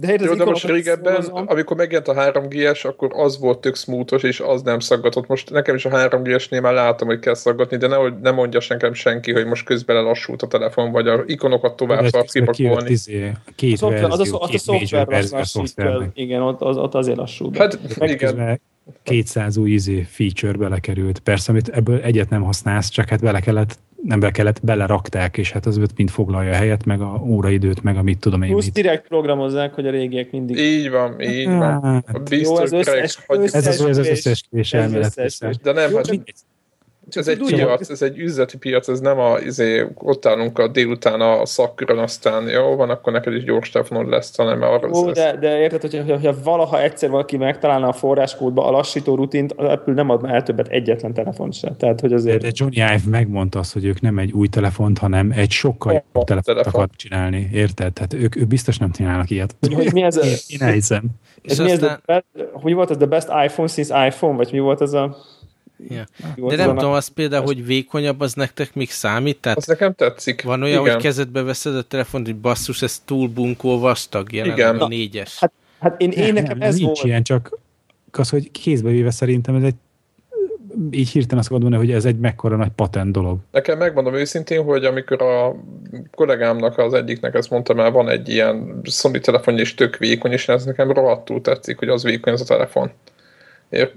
de, 0.00 0.16
Jó, 0.20 0.34
de 0.34 0.44
most 0.44 0.64
régebben, 0.64 1.24
amikor 1.24 1.76
megjelent 1.76 2.08
a 2.08 2.14
3GS, 2.14 2.86
akkor 2.86 3.10
az 3.14 3.38
volt 3.38 3.58
tök 3.58 3.76
smoothos, 3.76 4.22
és 4.22 4.40
az 4.40 4.62
nem 4.62 4.78
szaggatott. 4.78 5.26
Most 5.26 5.50
nekem 5.50 5.74
is 5.74 5.84
a 5.84 5.90
3GS-nél 5.90 6.60
már 6.60 6.72
látom, 6.72 7.08
hogy 7.08 7.18
kell 7.18 7.34
szaggatni, 7.34 7.76
de 7.76 7.86
nehogy, 7.86 8.20
nem 8.20 8.34
mondja 8.34 8.60
nekem 8.68 8.92
senki, 8.92 9.32
hogy 9.32 9.46
most 9.46 9.64
közben 9.64 9.96
lelassult 9.96 10.42
a 10.42 10.46
telefon, 10.46 10.92
vagy 10.92 11.08
a 11.08 11.22
ikonokat 11.26 11.76
tovább 11.76 12.06
szar 12.06 12.24
kipakolni. 12.24 12.90
Izé, 12.90 13.32
két 13.54 13.74
a 13.74 13.76
szoftver, 13.76 14.10
az 14.10 14.32
a, 14.32 14.38
az 14.38 14.54
a 14.54 14.58
szoftver 14.58 15.06
verzió, 15.06 16.02
igen, 16.14 16.42
ott, 16.42 16.60
az, 16.60 16.76
ott 16.76 16.94
azért 16.94 17.16
lassú. 17.16 17.50
Hát 17.54 17.78
igen. 17.98 18.60
200 19.02 19.56
új 19.56 19.70
izé 19.70 20.02
feature 20.02 20.58
belekerült. 20.58 21.18
Persze, 21.18 21.52
amit 21.52 21.68
ebből 21.68 22.00
egyet 22.00 22.28
nem 22.30 22.42
használsz, 22.42 22.88
csak 22.88 23.08
hát 23.08 23.20
bele 23.20 23.40
kellett 23.40 23.78
nem 24.04 24.20
be 24.20 24.30
kellett, 24.30 24.60
belerakták, 24.62 25.36
és 25.36 25.52
hát 25.52 25.66
az 25.66 25.80
mind 25.96 26.10
foglalja 26.10 26.50
a 26.50 26.54
helyet, 26.54 26.84
meg 26.84 27.00
a 27.00 27.22
óraidőt, 27.26 27.82
meg 27.82 27.96
a 27.96 28.02
mit 28.02 28.18
tudom 28.18 28.42
én. 28.42 28.50
Plusz 28.50 28.64
mit. 28.64 28.74
direkt 28.74 29.08
programozzák, 29.08 29.74
hogy 29.74 29.86
a 29.86 29.90
régiek 29.90 30.30
mindig... 30.30 30.58
Így 30.58 30.90
van, 30.90 31.20
így 31.20 31.46
van. 31.46 31.82
Hát, 31.82 32.28
Biztos, 32.28 32.48
Jó, 32.48 32.58
ez, 32.58 32.72
összes, 32.72 33.18
összes, 33.28 33.66
ez 33.66 33.80
az, 33.80 33.98
ez 33.98 34.08
összes 34.08 34.72
elmélet. 34.72 35.60
De 35.62 35.72
nem, 35.72 35.94
hát 35.94 36.08
ez 37.10 37.28
egy 37.28 37.38
piac, 37.38 37.90
ez 37.90 38.02
egy 38.02 38.18
üzleti 38.18 38.58
piac, 38.58 38.88
ez 38.88 39.00
nem 39.00 39.18
a, 39.18 39.38
izé, 39.38 39.86
ott 39.94 40.26
állunk 40.26 40.58
a 40.58 40.68
délután 40.68 41.20
a 41.20 41.46
szakkörön, 41.46 41.98
aztán 41.98 42.48
jó, 42.48 42.76
van, 42.76 42.90
akkor 42.90 43.12
neked 43.12 43.34
is 43.34 43.44
gyors 43.44 43.70
telefonod 43.70 44.08
lesz, 44.08 44.36
hanem 44.36 44.62
arra 44.62 44.88
Ó, 44.88 45.10
de, 45.10 45.36
de 45.36 45.58
érted, 45.58 45.80
hogyha, 45.80 46.02
hogyha 46.04 46.34
valaha 46.44 46.82
egyszer 46.82 47.10
valaki 47.10 47.36
megtalálna 47.36 47.88
a 47.88 47.92
forráskódba 47.92 48.66
a 48.66 48.70
lassító 48.70 49.14
rutint, 49.14 49.52
az 49.52 49.68
Apple 49.68 49.94
nem 49.94 50.10
adna 50.10 50.28
el 50.28 50.42
többet 50.42 50.68
egyetlen 50.68 51.14
telefont 51.14 51.54
sem. 51.54 51.76
Tehát, 51.76 52.00
hogy 52.00 52.12
azért... 52.12 52.40
De, 52.40 52.46
de 52.46 52.52
Johnny 52.56 52.76
Ive 52.76 53.10
megmondta 53.10 53.58
azt, 53.58 53.72
hogy 53.72 53.84
ők 53.84 54.00
nem 54.00 54.18
egy 54.18 54.32
új 54.32 54.48
telefont, 54.48 54.98
hanem 54.98 55.32
egy 55.36 55.50
sokkal 55.50 55.92
jobb 55.92 56.24
telefont 56.24 56.56
telefon. 56.56 56.72
akar 56.72 56.88
csinálni. 56.96 57.48
Érted? 57.52 57.92
Tehát 57.92 58.12
ők, 58.12 58.36
ők 58.36 58.46
biztos 58.46 58.78
nem 58.78 58.90
csinálnak 58.90 59.30
ilyet. 59.30 59.56
Hogy 59.74 59.92
mi 59.92 60.02
ez? 60.02 60.16
Én, 60.24 60.36
én 60.46 60.66
elhiszem. 60.66 61.04
És 61.42 61.58
mi 61.58 61.70
aztán... 61.70 62.00
ez 62.06 62.22
a, 62.34 62.42
hogy 62.52 62.74
volt 62.74 62.90
ez 62.90 62.96
the 62.96 63.06
best 63.06 63.28
iPhone 63.44 63.68
since 63.68 64.06
iPhone, 64.06 64.36
vagy 64.36 64.48
mi 64.52 64.58
volt 64.58 64.80
ez 64.80 64.92
a 64.92 65.16
Ja. 65.88 66.04
De 66.36 66.56
nem 66.56 66.76
tudom, 66.76 66.92
az 66.92 67.08
például, 67.08 67.44
hogy 67.44 67.66
vékonyabb, 67.66 68.20
az 68.20 68.34
nektek 68.34 68.74
még 68.74 68.90
számít? 68.90 69.40
Tehát 69.40 69.58
az 69.58 69.66
nekem 69.66 69.94
tetszik. 69.94 70.42
Van 70.42 70.62
olyan, 70.62 70.80
Igen. 70.80 70.92
hogy 70.92 71.02
kezedbe 71.02 71.42
veszed 71.42 71.76
a 71.76 71.82
telefont, 71.82 72.26
hogy 72.26 72.36
basszus, 72.36 72.82
ez 72.82 73.02
túl 73.04 73.28
bunkó 73.28 73.78
vastag, 73.78 74.32
jelen 74.32 74.52
Igen. 74.52 74.78
a 74.78 74.88
négyes. 74.88 75.38
Hát, 75.38 75.52
hát 75.80 76.00
én, 76.00 76.10
én 76.10 76.32
nekem 76.32 76.58
nem, 76.58 76.68
ez 76.68 76.74
nincs 76.74 76.86
volt. 76.86 77.04
ilyen, 77.04 77.22
csak 77.22 77.58
az, 78.12 78.30
hogy 78.30 78.50
kézbe 78.50 78.90
véve 78.90 79.10
szerintem 79.10 79.54
ez 79.54 79.62
egy 79.62 79.74
így 80.90 81.08
hirtelen 81.08 81.38
azt 81.38 81.50
mondani, 81.50 81.76
hogy 81.76 81.92
ez 81.92 82.04
egy 82.04 82.18
mekkora 82.18 82.56
nagy 82.56 82.70
patent 82.76 83.12
dolog. 83.12 83.38
Nekem 83.50 83.78
megmondom 83.78 84.14
őszintén, 84.14 84.62
hogy 84.62 84.84
amikor 84.84 85.22
a 85.22 85.56
kollégámnak 86.14 86.78
az 86.78 86.94
egyiknek 86.94 87.34
ezt 87.34 87.50
mondtam 87.50 87.80
el, 87.80 87.90
van 87.90 88.08
egy 88.08 88.28
ilyen 88.28 88.80
Sony 88.84 89.20
telefon, 89.20 89.58
és 89.58 89.74
tök 89.74 89.96
vékony, 89.96 90.32
és 90.32 90.48
ez 90.48 90.64
nekem 90.64 90.90
rohadtul 90.90 91.40
tetszik, 91.40 91.78
hogy 91.78 91.88
az 91.88 92.02
vékony 92.02 92.32
ez 92.32 92.40
a 92.40 92.44
telefon. 92.44 92.90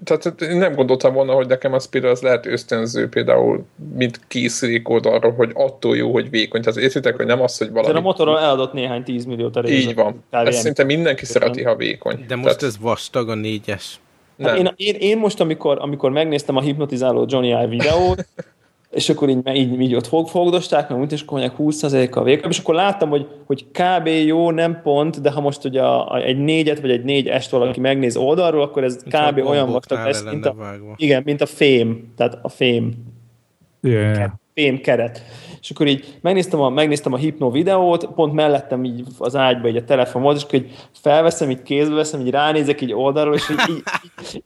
Tehát 0.04 0.42
én 0.42 0.58
nem 0.58 0.74
gondoltam 0.74 1.14
volna, 1.14 1.34
hogy 1.34 1.48
nekem 1.48 1.74
az 1.74 1.90
például 1.90 2.14
az 2.14 2.22
lehet 2.22 2.46
ösztönző 2.46 3.10
például, 3.10 3.66
mint 3.96 4.20
készülék 4.28 4.90
oldalról, 4.90 5.32
hogy 5.32 5.52
attól 5.54 5.98
jó, 5.98 6.12
hogy 6.12 6.30
vékony. 6.30 6.62
Tehát 6.62 6.80
értitek, 6.80 7.16
hogy 7.16 7.26
nem 7.26 7.42
az, 7.42 7.58
hogy 7.58 7.72
valami... 7.72 7.94
De 7.94 8.00
a 8.00 8.02
motorral 8.02 8.40
eladott 8.40 8.74
néhány 8.74 9.04
10 9.04 9.26
millió 9.26 9.52
Így 9.66 9.96
van. 9.96 10.24
Ezt 10.30 10.62
szinte 10.62 10.84
mindenki 10.84 11.26
szereti, 11.26 11.64
ha 11.64 11.76
vékony. 11.76 12.26
De 12.28 12.36
most 12.36 12.48
Tehát... 12.48 12.64
ez 12.64 12.80
vastag 12.80 13.30
a 13.30 13.36
négyes. 13.36 14.00
Hát 14.44 14.58
én, 14.58 14.74
én, 14.76 14.96
én, 14.96 15.18
most, 15.18 15.40
amikor, 15.40 15.78
amikor 15.82 16.12
megnéztem 16.12 16.56
a 16.56 16.62
hipnotizáló 16.62 17.26
Johnny 17.30 17.52
Eye 17.52 17.68
videót, 17.68 18.26
és 18.96 19.10
akkor 19.10 19.30
így, 19.30 19.56
így, 19.56 19.82
így 19.82 19.96
ott 19.96 20.08
fog, 20.08 20.28
fogdosták, 20.28 20.90
meg 20.90 21.12
és 21.12 21.22
akkor 21.22 21.40
mondják 21.40 21.60
20%-kal 21.60 22.24
végül, 22.24 22.50
és 22.50 22.60
akkor 22.60 22.76
láttam, 22.76 23.10
hogy, 23.10 23.28
hogy 23.46 23.66
kb. 23.72 24.08
jó, 24.08 24.52
nem 24.52 24.82
pont, 24.84 25.22
de 25.22 25.32
ha 25.32 25.42
most 25.42 25.66
ugye 25.66 25.82
a, 25.82 26.12
a, 26.12 26.24
egy 26.24 26.38
négyet 26.38 26.80
vagy 26.80 26.92
egy 26.92 27.04
négy 27.04 27.28
est 27.28 27.50
valaki 27.50 27.80
megnéz 27.80 28.18
oldalról, 28.18 28.62
akkor 28.62 28.84
ez 28.84 29.04
kb. 29.04 29.38
olyan 29.46 29.72
vastag 29.72 30.06
lesz, 30.06 30.24
mint 30.24 30.46
a, 30.46 30.56
igen, 30.96 31.22
mint 31.26 31.42
a 31.42 31.46
fém, 31.46 32.14
tehát 32.18 32.40
a 32.42 32.50
fém. 32.50 32.94
Yeah. 33.82 34.32
Fém 34.54 34.82
keret. 34.82 35.24
És 35.62 35.70
akkor 35.70 35.88
így 35.88 36.18
megnéztem 36.22 36.62
a, 36.62 36.70
megnéztem 36.70 37.14
a 37.14 37.18
hipno 37.18 37.52
videót, 37.52 38.06
pont 38.06 38.34
mellettem 38.34 38.84
így 38.84 39.04
az 39.18 39.36
ágyba 39.36 39.68
így 39.68 39.78
a 39.78 39.84
telefon 39.84 40.22
volt, 40.22 40.38
és 40.38 40.44
akkor 40.44 40.60
így 40.60 40.72
felveszem, 40.92 41.50
így 41.50 41.62
kézbe 41.62 41.96
veszem, 41.96 42.20
így 42.20 42.30
ránézek 42.30 42.82
így 42.82 42.94
oldalról, 42.94 43.36
és 43.36 43.50
így... 43.50 43.84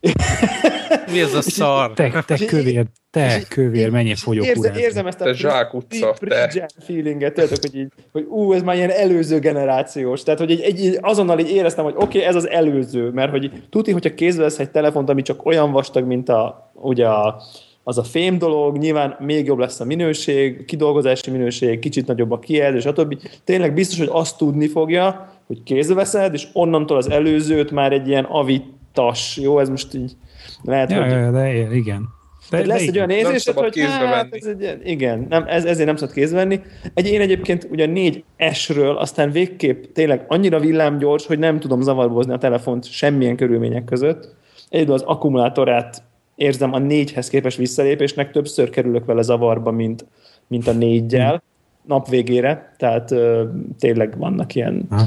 így 0.10 0.79
Mi 1.12 1.20
ez 1.20 1.34
a 1.34 1.42
szar? 1.42 1.92
Te, 1.92 2.22
te 2.26 2.38
kövér, 2.46 2.86
te 3.10 3.42
kövér, 3.48 3.90
mennyi 3.90 4.14
fogyok 4.14 4.44
érzem, 4.44 4.74
érzem 4.74 5.06
ezt 5.06 5.20
a 5.20 5.24
te 5.24 5.32
zsák 5.32 5.74
utca, 5.74 6.14
te. 6.18 6.68
feelinget, 6.86 7.34
tudod, 7.34 7.60
hogy 7.60 7.74
így, 7.74 7.92
hogy 8.12 8.26
ú, 8.28 8.52
ez 8.52 8.62
már 8.62 8.76
ilyen 8.76 8.90
előző 8.90 9.38
generációs. 9.38 10.22
Tehát, 10.22 10.40
hogy 10.40 10.50
egy, 10.50 10.60
egy, 10.60 10.98
azonnal 11.00 11.38
így 11.38 11.50
éreztem, 11.50 11.84
hogy 11.84 11.94
oké, 11.96 12.18
okay, 12.18 12.28
ez 12.28 12.34
az 12.34 12.48
előző, 12.48 13.10
mert 13.10 13.30
hogy 13.30 13.50
tuti, 13.70 13.92
hogyha 13.92 14.14
kézbe 14.14 14.42
vesz 14.42 14.58
egy 14.58 14.70
telefont, 14.70 15.08
ami 15.08 15.22
csak 15.22 15.46
olyan 15.46 15.72
vastag, 15.72 16.06
mint 16.06 16.28
a, 16.28 16.72
ugye 16.74 17.06
a, 17.06 17.42
az 17.84 17.98
a 17.98 18.02
fém 18.02 18.38
dolog, 18.38 18.76
nyilván 18.76 19.16
még 19.20 19.46
jobb 19.46 19.58
lesz 19.58 19.80
a 19.80 19.84
minőség, 19.84 20.64
kidolgozási 20.64 21.30
minőség, 21.30 21.78
kicsit 21.78 22.06
nagyobb 22.06 22.30
a 22.30 22.38
kijelző, 22.38 22.80
stb. 22.80 23.22
Tényleg 23.44 23.74
biztos, 23.74 23.98
hogy 23.98 24.08
azt 24.10 24.36
tudni 24.36 24.68
fogja, 24.68 25.32
hogy 25.46 25.62
kézbe 25.62 25.94
veszed, 25.94 26.34
és 26.34 26.46
onnantól 26.52 26.96
az 26.96 27.10
előzőt 27.10 27.70
már 27.70 27.92
egy 27.92 28.08
ilyen 28.08 28.24
avitas, 28.24 29.36
jó, 29.36 29.58
ez 29.58 29.68
most 29.68 29.94
így 29.94 30.16
lehet, 30.62 30.90
ja, 30.90 31.02
hogy... 31.02 31.10
Ja, 31.10 31.30
de 31.30 31.74
igen. 31.74 32.08
De, 32.50 32.60
de 32.60 32.66
lesz 32.66 32.86
egy 32.86 32.96
olyan 32.96 33.10
érzésed, 33.10 33.54
hogy 33.54 33.80
hát, 33.80 34.34
ez 34.34 34.46
egy, 34.46 34.80
igen, 34.84 35.26
nem, 35.28 35.44
ez, 35.46 35.64
ezért 35.64 35.86
nem 35.86 35.96
szabad 35.96 36.14
kézbe 36.14 36.36
venni. 36.36 36.60
Egy, 36.94 37.06
én 37.06 37.20
egyébként 37.20 37.68
ugye 37.70 37.86
négy 37.86 38.24
S-ről 38.52 38.96
aztán 38.96 39.30
végképp 39.30 39.84
tényleg 39.92 40.24
annyira 40.28 40.60
villámgyors, 40.60 41.26
hogy 41.26 41.38
nem 41.38 41.60
tudom 41.60 41.80
zavarbozni 41.80 42.32
a 42.32 42.38
telefont 42.38 42.90
semmilyen 42.90 43.36
körülmények 43.36 43.84
között. 43.84 44.34
Egyedül 44.68 44.94
az 44.94 45.02
akkumulátorát 45.02 46.02
érzem 46.34 46.72
a 46.72 46.78
négyhez 46.78 47.28
képes 47.28 47.56
visszalépésnek, 47.56 48.30
többször 48.30 48.70
kerülök 48.70 49.04
vele 49.04 49.22
zavarba, 49.22 49.70
mint, 49.70 50.06
mint 50.46 50.66
a 50.66 50.72
négyel 50.72 51.42
nap 51.86 52.08
végére, 52.08 52.74
tehát 52.76 53.10
ö, 53.10 53.44
tényleg 53.78 54.18
vannak 54.18 54.54
ilyen 54.54 54.86
ha. 54.90 55.02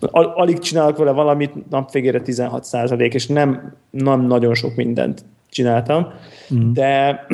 Al- 0.00 0.36
alig 0.36 0.58
csinálok 0.58 0.96
vele 0.96 1.10
valamit, 1.10 1.70
nap 1.70 1.92
végére 1.92 2.20
16 2.20 2.64
százalék, 2.64 3.14
és 3.14 3.26
nem, 3.26 3.76
nem 3.90 4.20
nagyon 4.20 4.54
sok 4.54 4.74
mindent 4.74 5.24
csináltam, 5.48 6.06
mm. 6.54 6.72
de 6.72 7.26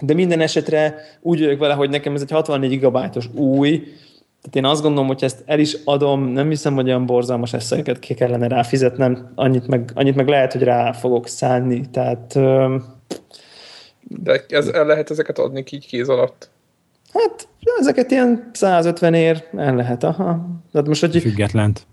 de 0.00 0.14
minden 0.14 0.40
esetre 0.40 0.94
úgy 1.20 1.40
vagyok 1.40 1.58
vele, 1.58 1.74
hogy 1.74 1.90
nekem 1.90 2.14
ez 2.14 2.22
egy 2.22 2.30
64 2.30 2.70
gigabájtos 2.70 3.28
új, 3.34 3.82
tehát 4.40 4.56
én 4.56 4.64
azt 4.64 4.82
gondolom, 4.82 5.06
hogy 5.06 5.24
ezt 5.24 5.42
el 5.46 5.58
is 5.58 5.76
adom, 5.84 6.24
nem 6.24 6.48
hiszem, 6.48 6.74
hogy 6.74 6.86
olyan 6.86 7.06
borzalmas 7.06 7.52
eszeket 7.52 7.98
ki 7.98 8.14
kellene 8.14 8.48
rá 8.48 8.62
fizetnem, 8.62 9.32
annyit 9.34 9.66
meg, 9.66 9.90
annyit 9.94 10.14
meg 10.14 10.28
lehet, 10.28 10.52
hogy 10.52 10.62
rá 10.62 10.92
fogok 10.92 11.28
szánni, 11.28 11.80
tehát... 11.90 12.38
De 14.02 14.44
ez, 14.48 14.66
el 14.66 14.86
lehet 14.86 15.10
ezeket 15.10 15.38
adni 15.38 15.64
így 15.70 15.86
kéz 15.86 16.08
alatt? 16.08 16.50
Hát 17.12 17.48
ezeket 17.78 18.10
ilyen 18.10 18.50
150 18.52 19.14
ér 19.14 19.44
el 19.56 19.74
lehet, 19.74 20.04
aha. 20.04 20.46
Tehát 20.72 20.86
most, 20.86 21.00
hogy... 21.00 21.20
Függetlent. 21.20 21.86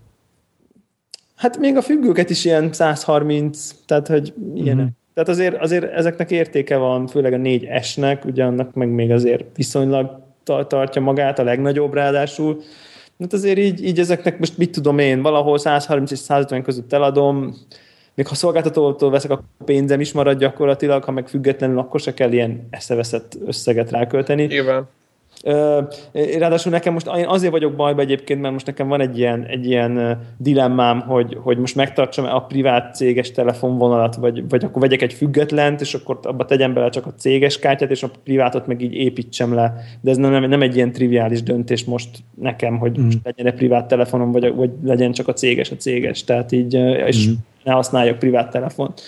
Hát 1.36 1.58
még 1.58 1.76
a 1.76 1.82
függőket 1.82 2.30
is 2.30 2.44
ilyen 2.44 2.72
130, 2.72 3.74
tehát 3.86 4.08
hogy 4.08 4.34
ilyen. 4.54 4.76
Uh-huh. 4.76 4.92
Tehát 5.14 5.28
azért, 5.28 5.56
azért 5.62 5.92
ezeknek 5.92 6.30
értéke 6.30 6.76
van, 6.76 7.06
főleg 7.06 7.32
a 7.32 7.36
4S-nek, 7.36 8.24
ugye 8.24 8.44
annak 8.44 8.74
meg 8.74 8.88
még 8.88 9.10
azért 9.10 9.44
viszonylag 9.56 10.20
tartja 10.66 11.00
magát, 11.00 11.38
a 11.38 11.42
legnagyobb 11.42 11.94
ráadásul. 11.94 12.62
Hát 13.18 13.32
azért 13.32 13.58
így, 13.58 13.84
így 13.84 13.98
ezeknek 13.98 14.38
most 14.38 14.58
mit 14.58 14.70
tudom 14.70 14.98
én, 14.98 15.22
valahol 15.22 15.58
130 15.58 16.10
és 16.10 16.18
150 16.18 16.62
között 16.62 16.92
eladom, 16.92 17.54
még 18.14 18.26
ha 18.26 18.34
szolgáltatótól 18.34 19.10
veszek, 19.10 19.30
a 19.30 19.42
pénzem 19.64 20.00
is 20.00 20.12
marad 20.12 20.38
gyakorlatilag, 20.38 21.04
ha 21.04 21.10
meg 21.10 21.28
függetlenül, 21.28 21.78
akkor 21.78 22.00
se 22.00 22.14
kell 22.14 22.32
ilyen 22.32 22.66
eszeveszett 22.70 23.36
összeget 23.46 23.90
rákölteni. 23.90 24.42
Igen. 24.42 24.88
Ráadásul 26.12 26.72
nekem 26.72 26.92
most 26.92 27.10
én 27.16 27.26
azért 27.26 27.52
vagyok 27.52 27.74
bajba 27.74 28.00
egyébként, 28.00 28.40
mert 28.40 28.52
most 28.52 28.66
nekem 28.66 28.88
van 28.88 29.00
egy 29.00 29.18
ilyen, 29.18 29.44
egy 29.44 29.66
ilyen 29.66 30.20
dilemmám, 30.36 31.00
hogy, 31.00 31.36
hogy 31.40 31.58
most 31.58 31.74
megtartsam 31.74 32.24
a 32.24 32.40
privát 32.40 32.94
céges 32.94 33.30
telefonvonalat, 33.30 34.14
vagy, 34.16 34.48
vagy 34.48 34.64
akkor 34.64 34.82
vegyek 34.82 35.02
egy 35.02 35.12
függetlent, 35.12 35.80
és 35.80 35.94
akkor 35.94 36.18
abba 36.22 36.44
tegyem 36.44 36.74
bele 36.74 36.88
csak 36.88 37.06
a 37.06 37.14
céges 37.14 37.58
kártyát, 37.58 37.90
és 37.90 38.02
a 38.02 38.10
privátot 38.24 38.66
meg 38.66 38.80
így 38.80 38.94
építsem 38.94 39.54
le. 39.54 39.74
De 40.00 40.10
ez 40.10 40.16
nem, 40.16 40.44
nem 40.44 40.62
egy 40.62 40.76
ilyen 40.76 40.92
triviális 40.92 41.42
döntés 41.42 41.84
most 41.84 42.18
nekem, 42.34 42.78
hogy 42.78 43.00
mm. 43.00 43.04
most 43.04 43.18
legyen 43.22 43.46
egy 43.46 43.54
privát 43.54 43.88
telefonom, 43.88 44.32
vagy, 44.32 44.54
vagy 44.54 44.70
legyen 44.84 45.12
csak 45.12 45.28
a 45.28 45.32
céges 45.32 45.70
a 45.70 45.76
céges. 45.76 46.24
Tehát 46.24 46.52
így, 46.52 46.74
és 47.06 47.28
mm. 47.28 47.32
ne 47.64 47.72
használjak 47.72 48.18
privát 48.18 48.50
telefont. 48.50 49.02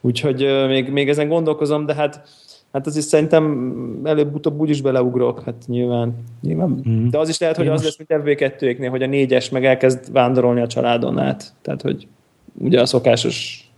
Úgyhogy 0.00 0.46
még, 0.68 0.88
még 0.88 1.08
ezen 1.08 1.28
gondolkozom, 1.28 1.86
de 1.86 1.94
hát 1.94 2.22
Hát 2.74 2.86
az 2.86 2.96
is 2.96 3.04
szerintem 3.04 4.00
előbb-utóbb 4.04 4.60
úgyis 4.60 4.80
beleugrok, 4.80 5.42
hát 5.42 5.54
nyilván. 5.66 6.14
nyilván. 6.40 6.82
Mm. 6.88 7.08
De 7.08 7.18
az 7.18 7.28
is 7.28 7.38
lehet, 7.38 7.56
hogy 7.56 7.64
Én 7.64 7.70
az 7.70 7.82
most... 7.82 7.98
lesz, 7.98 8.24
mint 8.24 8.38
FB2-éknél, 8.40 8.88
hogy 8.88 9.02
a 9.02 9.06
négyes 9.06 9.48
meg 9.48 9.64
elkezd 9.64 10.12
vándorolni 10.12 10.60
a 10.60 10.66
családon 10.66 11.18
át. 11.18 11.52
Tehát, 11.62 11.82
hogy 11.82 12.06
ugye 12.58 12.80
a 12.80 12.86
szokásos 12.86 13.68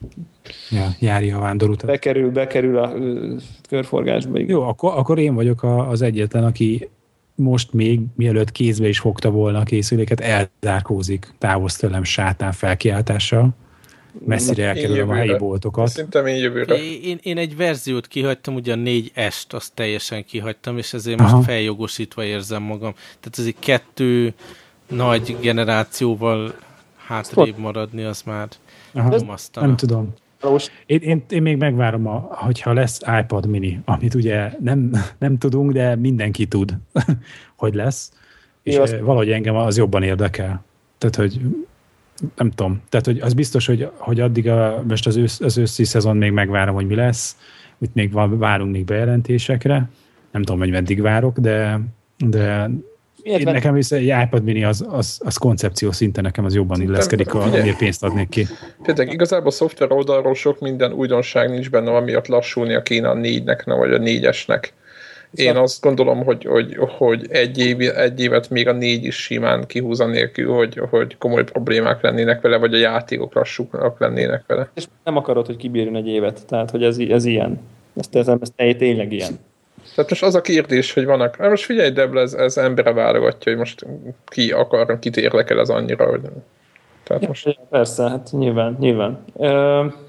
Ja, 0.70 0.86
járja 1.00 1.36
a 1.36 1.40
vándorutat. 1.40 1.90
Bekerül, 1.90 2.30
bekerül 2.30 2.78
a 2.78 2.92
körforgásba. 3.68 4.38
Igen. 4.38 4.50
Jó, 4.50 4.62
akkor, 4.62 4.92
akkor 4.96 5.18
én 5.18 5.34
vagyok 5.34 5.62
a, 5.62 5.88
az 5.88 6.02
egyetlen, 6.02 6.44
aki 6.44 6.88
most 7.34 7.72
még, 7.72 8.00
mielőtt 8.14 8.52
kézbe 8.52 8.88
is 8.88 8.98
fogta 8.98 9.30
volna 9.30 9.58
a 9.58 9.62
készüléket, 9.62 10.20
elzárkózik 10.20 11.34
távol 11.38 11.68
tőlem 11.68 12.02
sátán 12.02 12.52
felkiáltással 12.52 13.54
messzire 14.24 14.66
elkerülöm 14.66 15.08
a 15.08 15.14
helyi 15.14 15.36
boltokat. 15.36 15.88
Szerintem 15.88 16.26
én 16.26 16.36
jövőre. 16.36 16.74
Én, 17.02 17.18
én 17.22 17.38
egy 17.38 17.56
verziót 17.56 18.06
kihagytam, 18.06 18.54
ugye 18.54 18.72
a 18.72 18.76
4S-t 18.76 19.48
azt 19.48 19.72
teljesen 19.74 20.24
kihagytam, 20.24 20.78
és 20.78 20.92
ezért 20.92 21.20
Aha. 21.20 21.36
most 21.36 21.48
feljogosítva 21.48 22.24
érzem 22.24 22.62
magam. 22.62 22.92
Tehát 22.92 23.38
ez 23.38 23.44
egy 23.44 23.56
kettő 23.58 24.34
nagy 24.88 25.36
generációval 25.40 26.54
hátrébb 26.96 27.58
maradni, 27.58 28.02
az 28.02 28.22
már 28.22 28.48
nem 28.92 29.08
Nem 29.62 29.76
tudom. 29.76 30.14
Én, 30.86 31.00
én, 31.00 31.24
én 31.28 31.42
még 31.42 31.56
megvárom, 31.56 32.06
a, 32.06 32.28
hogyha 32.30 32.72
lesz 32.72 33.00
iPad 33.20 33.46
mini, 33.46 33.80
amit 33.84 34.14
ugye 34.14 34.50
nem, 34.60 34.90
nem 35.18 35.38
tudunk, 35.38 35.72
de 35.72 35.96
mindenki 35.96 36.46
tud, 36.46 36.76
hogy 37.56 37.74
lesz. 37.74 38.12
És 38.62 38.76
azt... 38.76 38.98
valahogy 38.98 39.30
engem 39.30 39.56
az 39.56 39.76
jobban 39.76 40.02
érdekel. 40.02 40.64
Tehát, 40.98 41.16
hogy 41.16 41.40
nem 42.36 42.50
tudom. 42.50 42.82
Tehát, 42.88 43.06
hogy 43.06 43.20
az 43.20 43.34
biztos, 43.34 43.66
hogy, 43.66 43.90
hogy 43.96 44.20
addig 44.20 44.48
a, 44.48 44.82
most 44.88 45.06
az, 45.06 45.16
ősz, 45.16 45.40
az 45.40 45.58
őszi 45.58 45.84
szezon 45.84 46.16
még 46.16 46.30
megvárom, 46.30 46.74
hogy 46.74 46.86
mi 46.86 46.94
lesz. 46.94 47.36
Itt 47.78 47.94
még 47.94 48.12
van, 48.12 48.38
várunk 48.38 48.72
még 48.72 48.84
bejelentésekre. 48.84 49.88
Nem 50.30 50.42
tudom, 50.42 50.60
hogy 50.60 50.70
meddig 50.70 51.00
várok, 51.00 51.38
de, 51.38 51.80
de 52.16 52.70
én 53.22 53.40
nekem 53.42 53.74
viszont 53.74 54.02
egy 54.02 54.22
iPad 54.24 54.44
mini 54.44 54.64
az, 54.64 54.86
az, 54.88 55.20
az 55.24 55.36
koncepció 55.36 55.92
szinten 55.92 56.24
nekem 56.24 56.44
az 56.44 56.54
jobban 56.54 56.80
illeszkedik, 56.80 57.34
amiért 57.34 57.76
pénzt 57.76 58.04
adnék 58.04 58.28
ki. 58.28 58.46
Például 58.82 59.08
igazából 59.08 59.46
a 59.46 59.50
szoftver 59.50 59.92
oldalról 59.92 60.34
sok 60.34 60.60
minden 60.60 60.92
újdonság 60.92 61.50
nincs 61.50 61.70
benne, 61.70 61.96
amiatt 61.96 62.26
lassulnia 62.26 62.82
kéne 62.82 63.08
a 63.08 63.14
négynek, 63.14 63.64
vagy 63.64 63.92
a 63.92 63.98
négyesnek. 63.98 64.72
Én 65.34 65.46
szóval... 65.46 65.62
azt 65.62 65.80
gondolom, 65.80 66.24
hogy, 66.24 66.44
hogy, 66.44 66.76
hogy 66.78 67.26
egy, 67.30 67.58
év, 67.58 67.80
egy 67.80 68.20
évet 68.20 68.50
még 68.50 68.68
a 68.68 68.72
négy 68.72 69.04
is 69.04 69.16
simán 69.16 69.66
kihúz 69.66 69.98
nélkül, 69.98 70.52
hogy, 70.52 70.80
hogy 70.90 71.16
komoly 71.18 71.44
problémák 71.44 72.02
lennének 72.02 72.40
vele, 72.40 72.56
vagy 72.56 72.74
a 72.74 72.78
játékok 72.78 73.34
lassúak 73.34 74.00
lennének 74.00 74.44
vele. 74.46 74.68
És 74.74 74.86
nem 75.04 75.16
akarod, 75.16 75.46
hogy 75.46 75.56
kibírjon 75.56 75.96
egy 75.96 76.08
évet, 76.08 76.46
tehát 76.46 76.70
hogy 76.70 76.82
ez, 76.82 76.98
ez 76.98 77.24
ilyen. 77.24 77.60
Ezt 77.96 78.16
ez, 78.16 78.28
ez 78.28 78.76
tényleg 78.76 79.12
ilyen. 79.12 79.38
Tehát 79.94 80.10
most 80.10 80.22
az 80.22 80.34
a 80.34 80.40
kérdés, 80.40 80.92
hogy 80.92 81.04
vannak, 81.04 81.36
most 81.38 81.64
figyelj, 81.64 81.90
Debla, 81.90 82.20
ez, 82.20 82.32
ez 82.34 82.56
embere 82.56 82.92
válogatja, 82.92 83.52
hogy 83.52 83.60
most 83.60 83.86
ki 84.26 84.52
akar, 84.52 84.98
kit 84.98 85.16
érdekel 85.16 85.58
az 85.58 85.70
annyira, 85.70 86.06
hogy... 86.06 86.20
Tehát 87.02 87.22
ja, 87.22 87.28
most... 87.28 87.58
Persze, 87.70 88.08
hát 88.08 88.28
nyilván, 88.32 88.76
nyilván. 88.80 89.24
Ö- 89.38 90.05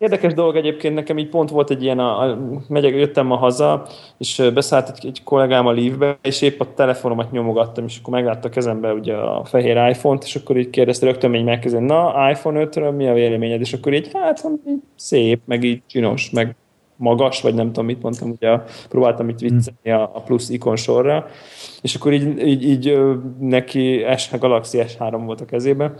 Érdekes 0.00 0.34
dolog 0.34 0.56
egyébként, 0.56 0.94
nekem 0.94 1.18
így 1.18 1.28
pont 1.28 1.50
volt 1.50 1.70
egy 1.70 1.82
ilyen, 1.82 1.98
a, 1.98 2.30
a, 2.30 2.38
megyek, 2.68 2.94
jöttem 2.94 3.26
ma 3.26 3.36
haza, 3.36 3.86
és 4.18 4.50
beszállt 4.54 4.88
egy, 4.88 5.06
egy 5.06 5.22
kollégám 5.24 5.66
a 5.66 5.72
live 5.72 6.18
és 6.22 6.42
épp 6.42 6.60
a 6.60 6.74
telefonomat 6.74 7.30
nyomogattam, 7.30 7.84
és 7.84 7.98
akkor 7.98 8.14
meglátta 8.14 8.48
a 8.48 8.50
kezembe 8.50 8.92
ugye 8.92 9.14
a 9.14 9.44
fehér 9.44 9.76
iPhone-t, 9.76 10.24
és 10.24 10.36
akkor 10.36 10.56
így 10.56 10.70
kérdezte 10.70 11.06
rögtön 11.06 11.34
így 11.34 11.44
megkezdeni, 11.44 11.86
na, 11.86 12.30
iPhone 12.30 12.64
5-ről 12.64 12.96
mi 12.96 13.08
a 13.08 13.12
véleményed? 13.12 13.60
És 13.60 13.72
akkor 13.72 13.92
így, 13.92 14.10
hát 14.12 14.44
szép, 14.96 15.40
meg 15.44 15.64
így 15.64 15.82
csinos, 15.86 16.30
meg 16.30 16.54
magas, 16.96 17.40
vagy 17.40 17.54
nem 17.54 17.66
tudom, 17.66 17.84
mit 17.84 18.02
mondtam, 18.02 18.30
ugye 18.30 18.58
próbáltam 18.88 19.28
itt 19.28 19.38
viccelni 19.38 19.90
a, 19.90 20.02
a 20.14 20.20
plusz 20.20 20.48
ikon 20.48 20.76
sorra, 20.76 21.26
és 21.82 21.94
akkor 21.94 22.12
így, 22.12 22.46
így, 22.46 22.64
így 22.64 22.98
neki 23.40 24.04
S, 24.16 24.30
Galaxy 24.38 24.78
S3 24.82 25.20
volt 25.24 25.40
a 25.40 25.44
kezébe, 25.44 25.92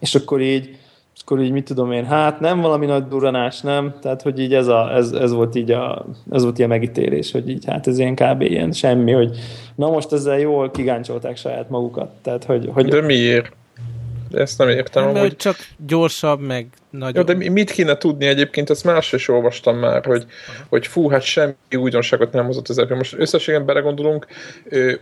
és 0.00 0.14
akkor 0.14 0.40
így 0.40 0.78
és 1.18 1.24
akkor 1.24 1.40
így 1.40 1.52
mit 1.52 1.64
tudom 1.64 1.92
én, 1.92 2.04
hát 2.04 2.40
nem 2.40 2.60
valami 2.60 2.86
nagy 2.86 3.04
duranás, 3.08 3.60
nem? 3.60 3.94
Tehát, 4.00 4.22
hogy 4.22 4.38
így 4.38 4.54
ez, 4.54 4.66
a, 4.66 4.94
ez, 4.94 5.12
ez 5.12 5.32
volt 5.32 5.54
így 5.54 5.70
a, 5.70 6.06
ez 6.30 6.42
volt 6.42 6.58
ilyen 6.58 6.70
megítélés, 6.70 7.32
hogy 7.32 7.48
így 7.48 7.64
hát 7.64 7.86
ez 7.86 7.98
ilyen 7.98 8.14
kb. 8.14 8.40
ilyen 8.40 8.72
semmi, 8.72 9.12
hogy 9.12 9.36
na 9.74 9.90
most 9.90 10.12
ezzel 10.12 10.38
jól 10.38 10.70
kigáncsolták 10.70 11.36
saját 11.36 11.70
magukat. 11.70 12.10
Tehát, 12.22 12.44
hogy, 12.44 12.68
hogy 12.72 12.88
De 12.88 13.00
miért? 13.00 13.52
Ezt 14.32 14.58
nem 14.58 14.68
értem. 14.68 15.04
Nem, 15.04 15.22
hogy 15.22 15.36
csak 15.36 15.56
gyorsabb, 15.86 16.40
meg 16.40 16.66
nagyobb. 16.90 17.28
Jó, 17.28 17.34
de 17.34 17.50
mit 17.50 17.70
kéne 17.70 17.96
tudni 17.96 18.26
egyébként, 18.26 18.70
ezt 18.70 18.84
más 18.84 19.12
is 19.12 19.28
olvastam 19.28 19.78
már, 19.78 20.04
hogy, 20.04 20.24
Aha. 20.48 20.66
hogy 20.68 20.86
fú, 20.86 21.08
hát 21.08 21.22
semmi 21.22 21.54
újdonságot 21.76 22.32
nem 22.32 22.46
hozott 22.46 22.68
az 22.68 22.78
Apple. 22.78 22.96
Most 22.96 23.14
összességében 23.18 23.66
belegondolunk, 23.66 24.26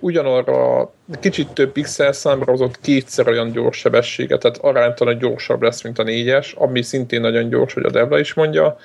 ugyanarra 0.00 0.92
kicsit 1.20 1.48
több 1.48 1.72
pixel 1.72 2.12
számra 2.12 2.50
hozott 2.50 2.80
kétszer 2.80 3.28
olyan 3.28 3.50
gyors 3.52 3.78
sebességet, 3.78 4.40
tehát 4.40 4.58
aránytalan 4.58 5.18
gyorsabb 5.18 5.62
lesz, 5.62 5.82
mint 5.82 5.98
a 5.98 6.02
négyes, 6.02 6.52
ami 6.52 6.82
szintén 6.82 7.20
nagyon 7.20 7.48
gyors, 7.48 7.74
hogy 7.74 7.84
a 7.84 7.90
Debla 7.90 8.18
is 8.18 8.34
mondja. 8.34 8.76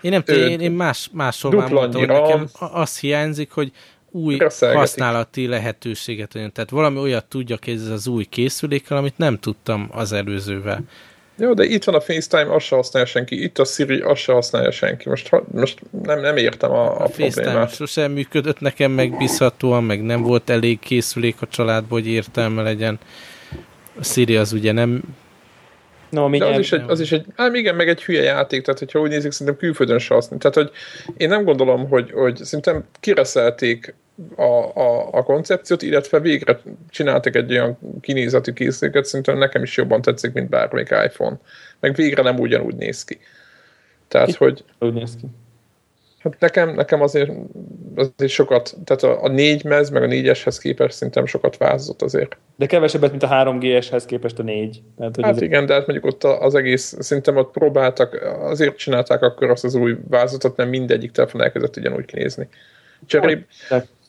Én 0.00 0.10
nem 0.10 0.22
tudom, 0.22 0.48
én, 0.48 0.60
én 0.60 0.72
más, 0.72 1.08
máshol 1.12 1.52
már 1.52 1.70
mondtam, 1.70 2.00
hogy 2.00 2.08
nekem 2.08 2.48
az 2.58 2.98
hiányzik, 2.98 3.50
hogy 3.50 3.72
új 4.14 4.38
használati 4.60 5.46
lehetőséget 5.46 6.34
adjon. 6.34 6.52
Tehát 6.52 6.70
valami 6.70 6.98
olyat 6.98 7.24
tudjak 7.24 7.66
ez 7.66 7.86
az 7.86 8.06
új 8.06 8.24
készülékkel, 8.24 8.96
amit 8.96 9.18
nem 9.18 9.38
tudtam 9.38 9.88
az 9.92 10.12
előzővel. 10.12 10.80
Jó, 11.36 11.54
de 11.54 11.64
itt 11.64 11.84
van 11.84 11.94
a 11.94 12.00
FaceTime, 12.00 12.54
azt 12.54 12.66
se 12.66 12.74
használja 12.74 13.08
senki, 13.08 13.42
itt 13.42 13.58
a 13.58 13.64
Siri, 13.64 14.00
azt 14.00 14.20
se 14.20 14.32
használja 14.32 14.70
senki. 14.70 15.08
Most, 15.08 15.30
most 15.52 15.80
nem, 16.02 16.20
nem 16.20 16.36
értem 16.36 16.70
a, 16.70 17.00
a, 17.00 17.04
a 17.04 17.08
FaceTime 17.08 17.30
problémát. 17.30 17.74
sosem 17.74 18.12
működött 18.12 18.60
nekem 18.60 18.90
megbízhatóan, 18.90 19.84
meg 19.84 20.02
nem 20.02 20.22
volt 20.22 20.50
elég 20.50 20.78
készülék 20.78 21.42
a 21.42 21.46
családból, 21.46 22.00
hogy 22.00 22.08
értelme 22.08 22.62
legyen. 22.62 22.98
A 23.98 24.04
Siri 24.04 24.36
az 24.36 24.52
ugye 24.52 24.72
nem 24.72 25.02
No, 26.14 26.38
De 26.38 26.46
az 26.46 26.58
is, 26.58 26.72
egy, 26.72 26.82
az 26.86 27.00
is 27.00 27.12
egy, 27.12 27.24
ám 27.36 27.54
igen, 27.54 27.74
meg 27.74 27.88
egy 27.88 28.04
hülye 28.04 28.22
játék, 28.22 28.62
tehát 28.62 28.78
hogyha 28.78 29.00
úgy 29.00 29.08
nézik, 29.08 29.30
szerintem 29.30 29.56
külföldön 29.56 29.98
se 29.98 30.14
használni. 30.14 30.42
Tehát, 30.42 30.56
hogy 30.56 30.70
én 31.16 31.28
nem 31.28 31.44
gondolom, 31.44 31.88
hogy, 31.88 32.10
hogy 32.10 32.36
szerintem 32.36 32.84
kireszelték 33.00 33.94
a, 34.36 34.80
a, 34.80 35.08
a 35.12 35.22
koncepciót, 35.22 35.82
illetve 35.82 36.20
végre 36.20 36.60
csináltak 36.90 37.36
egy 37.36 37.52
olyan 37.52 37.78
kinézetű 38.00 38.52
készüléket, 38.52 39.04
szerintem 39.04 39.38
nekem 39.38 39.62
is 39.62 39.76
jobban 39.76 40.02
tetszik, 40.02 40.32
mint 40.32 40.48
bármelyik 40.48 40.94
iPhone. 41.04 41.36
Meg 41.80 41.94
végre 41.94 42.22
nem 42.22 42.38
ugyanúgy 42.38 42.74
néz 42.74 43.04
ki. 43.04 43.18
Tehát, 44.08 44.28
Itt 44.28 44.36
hogy... 44.36 44.64
Úgy 44.78 44.92
néz 44.92 45.16
ki. 45.20 45.26
Hát 46.24 46.40
nekem, 46.40 46.74
nekem 46.74 47.02
azért, 47.02 47.30
azért 47.94 48.30
sokat, 48.30 48.76
tehát 48.84 49.02
a, 49.02 49.24
a 49.24 49.28
4 49.28 49.64
mez, 49.64 49.90
meg 49.90 50.02
a 50.02 50.06
4-eshez 50.06 50.58
képest 50.60 50.94
szerintem 50.96 51.26
sokat 51.26 51.56
változott 51.56 52.02
azért. 52.02 52.36
De 52.56 52.66
kevesebbet, 52.66 53.10
mint 53.10 53.22
a 53.22 53.28
3GS-hez 53.28 54.02
képest 54.06 54.38
a 54.38 54.42
4. 54.42 54.82
Tehát, 54.96 55.14
hogy 55.14 55.24
hát 55.24 55.34
azért... 55.34 55.50
igen, 55.50 55.66
de 55.66 55.74
hát 55.74 55.86
mondjuk 55.86 56.12
ott 56.12 56.24
az 56.24 56.54
egész, 56.54 56.96
szerintem 56.98 57.36
ott 57.36 57.52
próbáltak, 57.52 58.36
azért 58.40 58.76
csinálták 58.76 59.22
akkor 59.22 59.50
azt 59.50 59.64
az 59.64 59.74
új 59.74 59.96
vázatot, 60.08 60.56
mert 60.56 60.70
mindegyik 60.70 61.10
telefon 61.10 61.42
elkezdett 61.42 61.76
ugyanúgy 61.76 62.04
kinézni. 62.04 62.48
Cserébb, 63.06 63.44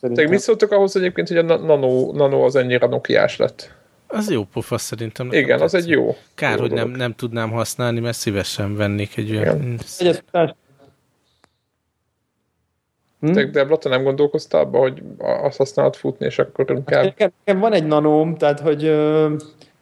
te 0.00 0.28
mit 0.28 0.38
szóltok 0.38 0.70
ahhoz 0.72 0.96
egyébként, 0.96 1.28
hogy 1.28 1.36
a 1.36 1.42
nano, 1.42 2.12
nano 2.12 2.44
az 2.44 2.56
ennyire 2.56 2.86
nokiás 2.86 3.36
lett? 3.36 3.74
Az 4.06 4.30
jó 4.30 4.44
pofa 4.44 4.78
szerintem. 4.78 5.32
Igen, 5.32 5.60
az 5.60 5.74
egy 5.74 5.88
jó. 5.88 6.16
Kár, 6.34 6.54
jó 6.54 6.60
hogy 6.60 6.72
nem, 6.72 6.88
nem 6.88 7.14
tudnám 7.14 7.50
használni, 7.50 8.00
mert 8.00 8.16
szívesen 8.16 8.76
vennék 8.76 9.16
egy 9.16 9.36
olyan... 9.36 9.78
Hm? 13.20 13.32
Te, 13.32 13.44
Debla, 13.44 13.78
te 13.78 13.88
nem 13.88 14.02
gondolkoztál 14.02 14.60
abba, 14.60 14.78
hogy 14.78 15.02
azt 15.18 15.56
használod 15.56 15.94
futni, 15.94 16.26
és 16.26 16.38
akkor 16.38 16.70
inkább... 16.70 17.04
Nekem, 17.04 17.30
nekem 17.44 17.60
van 17.60 17.72
egy 17.72 17.86
nanóm, 17.86 18.36
tehát 18.36 18.60
hogy 18.60 18.96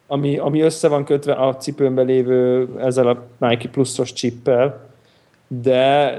ami, 0.07 0.39
ami 0.39 0.61
össze 0.61 0.89
van 0.89 1.05
kötve 1.05 1.33
a 1.33 1.57
cipőmben 1.57 2.07
lévő 2.07 2.69
ezzel 2.79 3.07
a 3.07 3.23
Nike 3.39 3.69
Plus-os 3.69 4.13
chippel, 4.13 4.93
de 5.49 6.15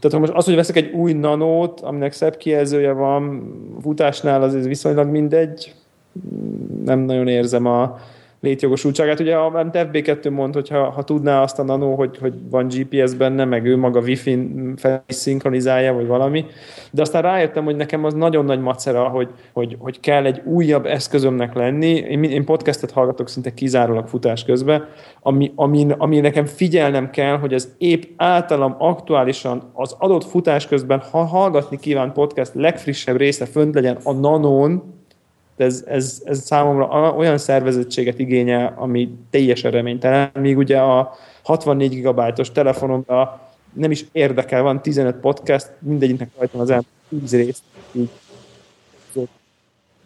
tehát 0.00 0.18
most 0.18 0.32
az, 0.32 0.44
hogy 0.44 0.54
veszek 0.54 0.76
egy 0.76 0.92
új 0.92 1.12
nanót, 1.12 1.80
aminek 1.80 2.12
szebb 2.12 2.36
kijelzője 2.36 2.92
van, 2.92 3.52
futásnál 3.82 4.42
az 4.42 4.66
viszonylag 4.66 5.08
mindegy, 5.08 5.74
nem 6.84 6.98
nagyon 6.98 7.28
érzem 7.28 7.66
a, 7.66 7.98
létjogosultságát. 8.40 9.20
Ugye, 9.20 9.36
amit 9.36 9.78
FB2 9.78 10.30
mond, 10.30 10.54
hogy 10.54 10.68
ha, 10.68 10.90
ha 10.90 11.02
tudná 11.02 11.42
azt 11.42 11.58
a 11.58 11.62
Nano, 11.62 11.94
hogy, 11.94 12.18
hogy 12.18 12.34
van 12.50 12.68
GPS 12.68 13.14
benne, 13.14 13.44
meg 13.44 13.66
ő 13.66 13.76
maga 13.76 14.00
Wi-Fi-n 14.00 14.74
szinkronizálja, 15.06 15.92
vagy 15.92 16.06
valami, 16.06 16.44
de 16.90 17.02
aztán 17.02 17.22
rájöttem, 17.22 17.64
hogy 17.64 17.76
nekem 17.76 18.04
az 18.04 18.14
nagyon 18.14 18.44
nagy 18.44 18.60
macera, 18.60 19.08
hogy, 19.08 19.28
hogy, 19.52 19.76
hogy 19.78 20.00
kell 20.00 20.24
egy 20.24 20.42
újabb 20.44 20.86
eszközömnek 20.86 21.54
lenni. 21.54 21.94
Én, 21.94 22.24
én 22.24 22.44
podcastet 22.44 22.90
hallgatok 22.90 23.28
szinte 23.28 23.54
kizárólag 23.54 24.06
futás 24.06 24.44
közben, 24.44 24.84
ami, 25.22 25.52
ami, 25.54 25.86
ami 25.98 26.20
nekem 26.20 26.44
figyelnem 26.44 27.10
kell, 27.10 27.38
hogy 27.38 27.52
ez 27.52 27.74
épp 27.78 28.02
általam 28.16 28.74
aktuálisan 28.78 29.70
az 29.72 29.96
adott 29.98 30.24
futás 30.24 30.66
közben, 30.66 31.02
ha 31.10 31.24
hallgatni 31.24 31.78
kíván 31.78 32.12
podcast 32.12 32.54
legfrissebb 32.54 33.16
része 33.16 33.46
fönt 33.46 33.74
legyen 33.74 33.98
a 34.04 34.12
Nanon, 34.12 34.98
ez, 35.60 35.84
ez, 35.86 36.22
ez 36.24 36.40
számomra 36.44 37.14
olyan 37.16 37.38
szervezettséget 37.38 38.18
igényel, 38.18 38.74
ami 38.76 39.10
teljesen 39.30 39.70
reménytelen, 39.70 40.30
míg 40.34 40.56
ugye 40.56 40.78
a 40.78 41.14
64 41.42 41.90
gigabájtos 41.90 42.52
telefonomra 42.52 43.40
nem 43.72 43.90
is 43.90 44.04
érdekel, 44.12 44.62
van 44.62 44.82
15 44.82 45.16
podcast, 45.16 45.72
mindegyiknek 45.78 46.30
rajtam 46.38 46.60
az 46.60 46.70
elmúlt 46.70 46.86
10 47.08 47.32
részt, 47.32 47.62
így 47.92 48.10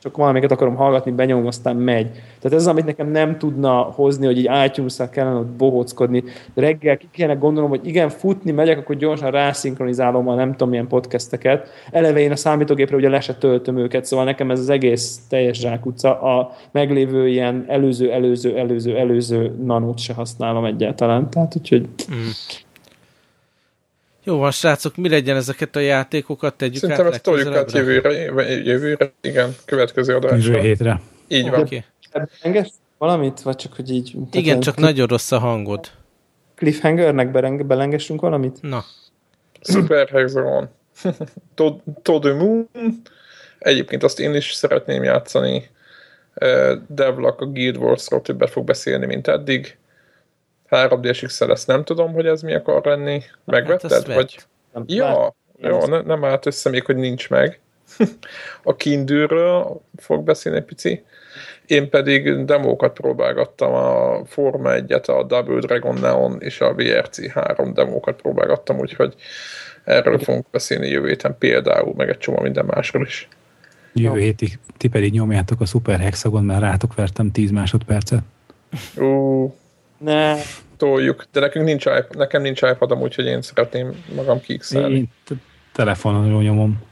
csak 0.05 0.17
valamiket 0.17 0.51
akarom 0.51 0.75
hallgatni, 0.75 1.11
benyomom, 1.11 1.47
aztán 1.47 1.77
megy. 1.77 2.11
Tehát 2.13 2.45
ez 2.45 2.53
az, 2.53 2.67
amit 2.67 2.85
nekem 2.85 3.11
nem 3.11 3.39
tudna 3.39 3.73
hozni, 3.73 4.27
hogy 4.27 4.39
így 4.39 4.51
itunes 4.65 4.97
kellene 5.11 5.37
ott 5.37 5.47
bohóckodni. 5.47 6.25
Reggel 6.55 6.97
ki 6.97 7.09
kellene 7.13 7.39
gondolom, 7.39 7.71
hogy 7.71 7.87
igen, 7.87 8.09
futni 8.09 8.51
megyek, 8.51 8.79
akkor 8.79 8.97
gyorsan 8.97 9.31
rászinkronizálom 9.31 10.29
a 10.29 10.35
nem 10.35 10.51
tudom 10.51 10.69
milyen 10.69 10.87
podcasteket. 10.87 11.69
Eleve 11.91 12.21
én 12.21 12.31
a 12.31 12.37
számítógépre 12.37 12.97
ugye 12.97 13.09
le 13.09 13.21
se 13.21 13.35
töltöm 13.35 13.77
őket, 13.77 14.05
szóval 14.05 14.25
nekem 14.25 14.51
ez 14.51 14.59
az 14.59 14.69
egész 14.69 15.21
teljes 15.29 15.59
zsákutca. 15.59 16.21
A 16.21 16.53
meglévő 16.71 17.29
ilyen 17.29 17.65
előző, 17.69 18.13
előző, 18.13 18.57
előző, 18.57 18.97
előző 18.97 19.55
nanót 19.63 19.99
se 19.99 20.15
használom 20.15 20.65
egyáltalán. 20.65 21.31
Tehát 21.31 21.57
úgyhogy 21.57 21.89
mm. 22.15 22.29
Jó 24.25 24.37
van, 24.37 24.51
srácok, 24.51 24.97
mi 24.97 25.09
legyen 25.09 25.37
ezeket 25.37 25.77
a 25.77 25.81
játékokat? 25.81 26.55
Tegyük 26.55 26.77
Szerintem 26.77 27.07
ezt 27.07 27.23
toljuk 27.23 27.55
át 27.55 27.73
jövőre, 27.73 28.13
jövőre, 28.63 29.13
igen, 29.21 29.55
következő 29.65 30.15
adásra. 30.15 30.37
Jövő 30.37 30.59
hétre. 30.59 31.01
Így 31.29 31.51
van. 31.51 31.61
Okay. 31.61 31.85
Engedsz 32.43 32.73
valamit, 32.99 33.41
vagy 33.41 33.57
csak, 33.57 33.73
hogy 33.75 33.91
így... 33.91 34.15
Igen, 34.33 34.61
csak 34.61 34.77
nagyon 34.77 35.07
rossz 35.07 35.33
a 35.33 35.39
hangod. 35.39 35.91
Cliffhangernek 36.55 37.67
belengessünk 37.67 38.21
valamit? 38.21 38.59
Na. 38.63 38.85
Super 39.61 40.09
Hexagon. 40.09 40.69
To 42.03 42.19
the 42.19 42.33
Moon. 42.33 42.69
Egyébként 43.59 44.03
azt 44.03 44.21
én 44.21 44.35
is 44.35 44.53
szeretném 44.53 45.03
játszani. 45.03 45.71
Devlak 46.87 47.41
a 47.41 47.47
Guild 47.47 47.77
Wars-ról 47.77 48.23
többet 48.23 48.51
fog 48.51 48.65
beszélni, 48.65 49.07
mint 49.07 49.29
eddig. 49.29 49.77
3D-s 50.71 51.41
ezt 51.41 51.67
nem 51.67 51.85
tudom, 51.85 52.13
hogy 52.13 52.27
ez 52.27 52.43
mi 52.43 52.55
akar 52.55 52.85
lenni. 52.85 53.23
Megvetted? 53.45 53.93
Hát 53.93 54.15
vagy? 54.15 54.39
Nem, 54.73 54.85
ja, 54.87 55.35
jó, 55.59 55.87
ne, 55.87 56.01
nem 56.01 56.25
állt 56.25 56.47
össze 56.47 56.71
még, 56.71 56.85
hogy 56.85 56.97
nincs 56.97 57.31
meg. 57.31 57.61
a 58.63 58.77
kindűről 58.77 59.81
fog 59.97 60.25
beszélni 60.25 60.59
egy 60.59 60.65
pici. 60.65 61.05
Én 61.67 61.91
pedig 61.91 62.45
demókat 62.45 62.93
próbálgattam, 62.93 63.73
a 63.73 64.21
Forma 64.25 64.71
1-et, 64.73 65.05
a 65.05 65.23
Double 65.23 65.59
Dragon 65.59 65.95
Neon 65.95 66.37
és 66.41 66.61
a 66.61 66.75
VRC 66.75 67.31
3 67.31 67.75
demókat 67.75 68.21
próbálgattam, 68.21 68.79
úgyhogy 68.79 69.15
erről 69.85 70.19
fogunk 70.19 70.47
beszélni 70.51 70.89
jövő 70.89 71.09
héten 71.09 71.37
például, 71.39 71.95
meg 71.97 72.09
egy 72.09 72.19
csomó 72.19 72.41
minden 72.41 72.65
másról 72.65 73.07
is. 73.07 73.29
Jövő 73.93 74.19
hétig 74.19 74.59
ti 74.77 74.89
pedig 74.89 75.13
nyomjátok 75.13 75.61
a 75.61 75.65
Super 75.65 76.01
Hexagon, 76.01 76.45
mert 76.45 76.61
rátok 76.61 76.95
vertem 76.95 77.31
10 77.31 77.51
másodpercet. 77.51 78.23
Ú, 78.97 79.55
ne. 80.05 80.37
Toljuk, 80.77 81.25
de 81.33 81.41
nekünk 81.41 81.65
nincs, 81.65 81.85
nekem 82.11 82.43
nincs 82.43 82.61
iPad-om, 82.63 83.01
úgyhogy 83.01 83.27
én 83.27 83.43
szeretném 83.43 84.05
magam 84.15 84.41
kiixelni. 84.41 84.95
Én 84.95 85.09
telefonon 85.73 86.43
nyomom. 86.43 86.83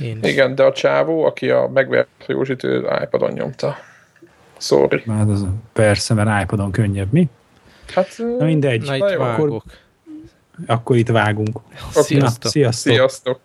Én 0.00 0.18
Igen, 0.22 0.54
de 0.54 0.62
a 0.62 0.72
csávó, 0.72 1.24
aki 1.24 1.50
a 1.50 1.68
megvert 1.74 2.08
Józsit, 2.26 2.64
ő 2.64 2.88
iPad-on 3.02 3.32
nyomta. 3.32 3.76
Sorry. 4.58 5.02
Hát 5.06 5.28
az, 5.28 5.46
persze, 5.72 6.14
mert 6.14 6.42
iPad-on 6.42 6.70
könnyebb, 6.70 7.12
mi? 7.12 7.28
Hát, 7.94 8.08
Na 8.38 8.44
mindegy. 8.44 8.82
Na, 8.86 8.96
itt 8.96 9.02
akkor, 9.02 9.62
akkor 10.66 10.96
itt 10.96 11.08
vágunk. 11.08 11.56
Okay. 11.56 12.02
Sziasztok. 12.02 12.42
Na, 12.42 12.50
sziasztok. 12.50 12.92
sziasztok. 12.92 13.40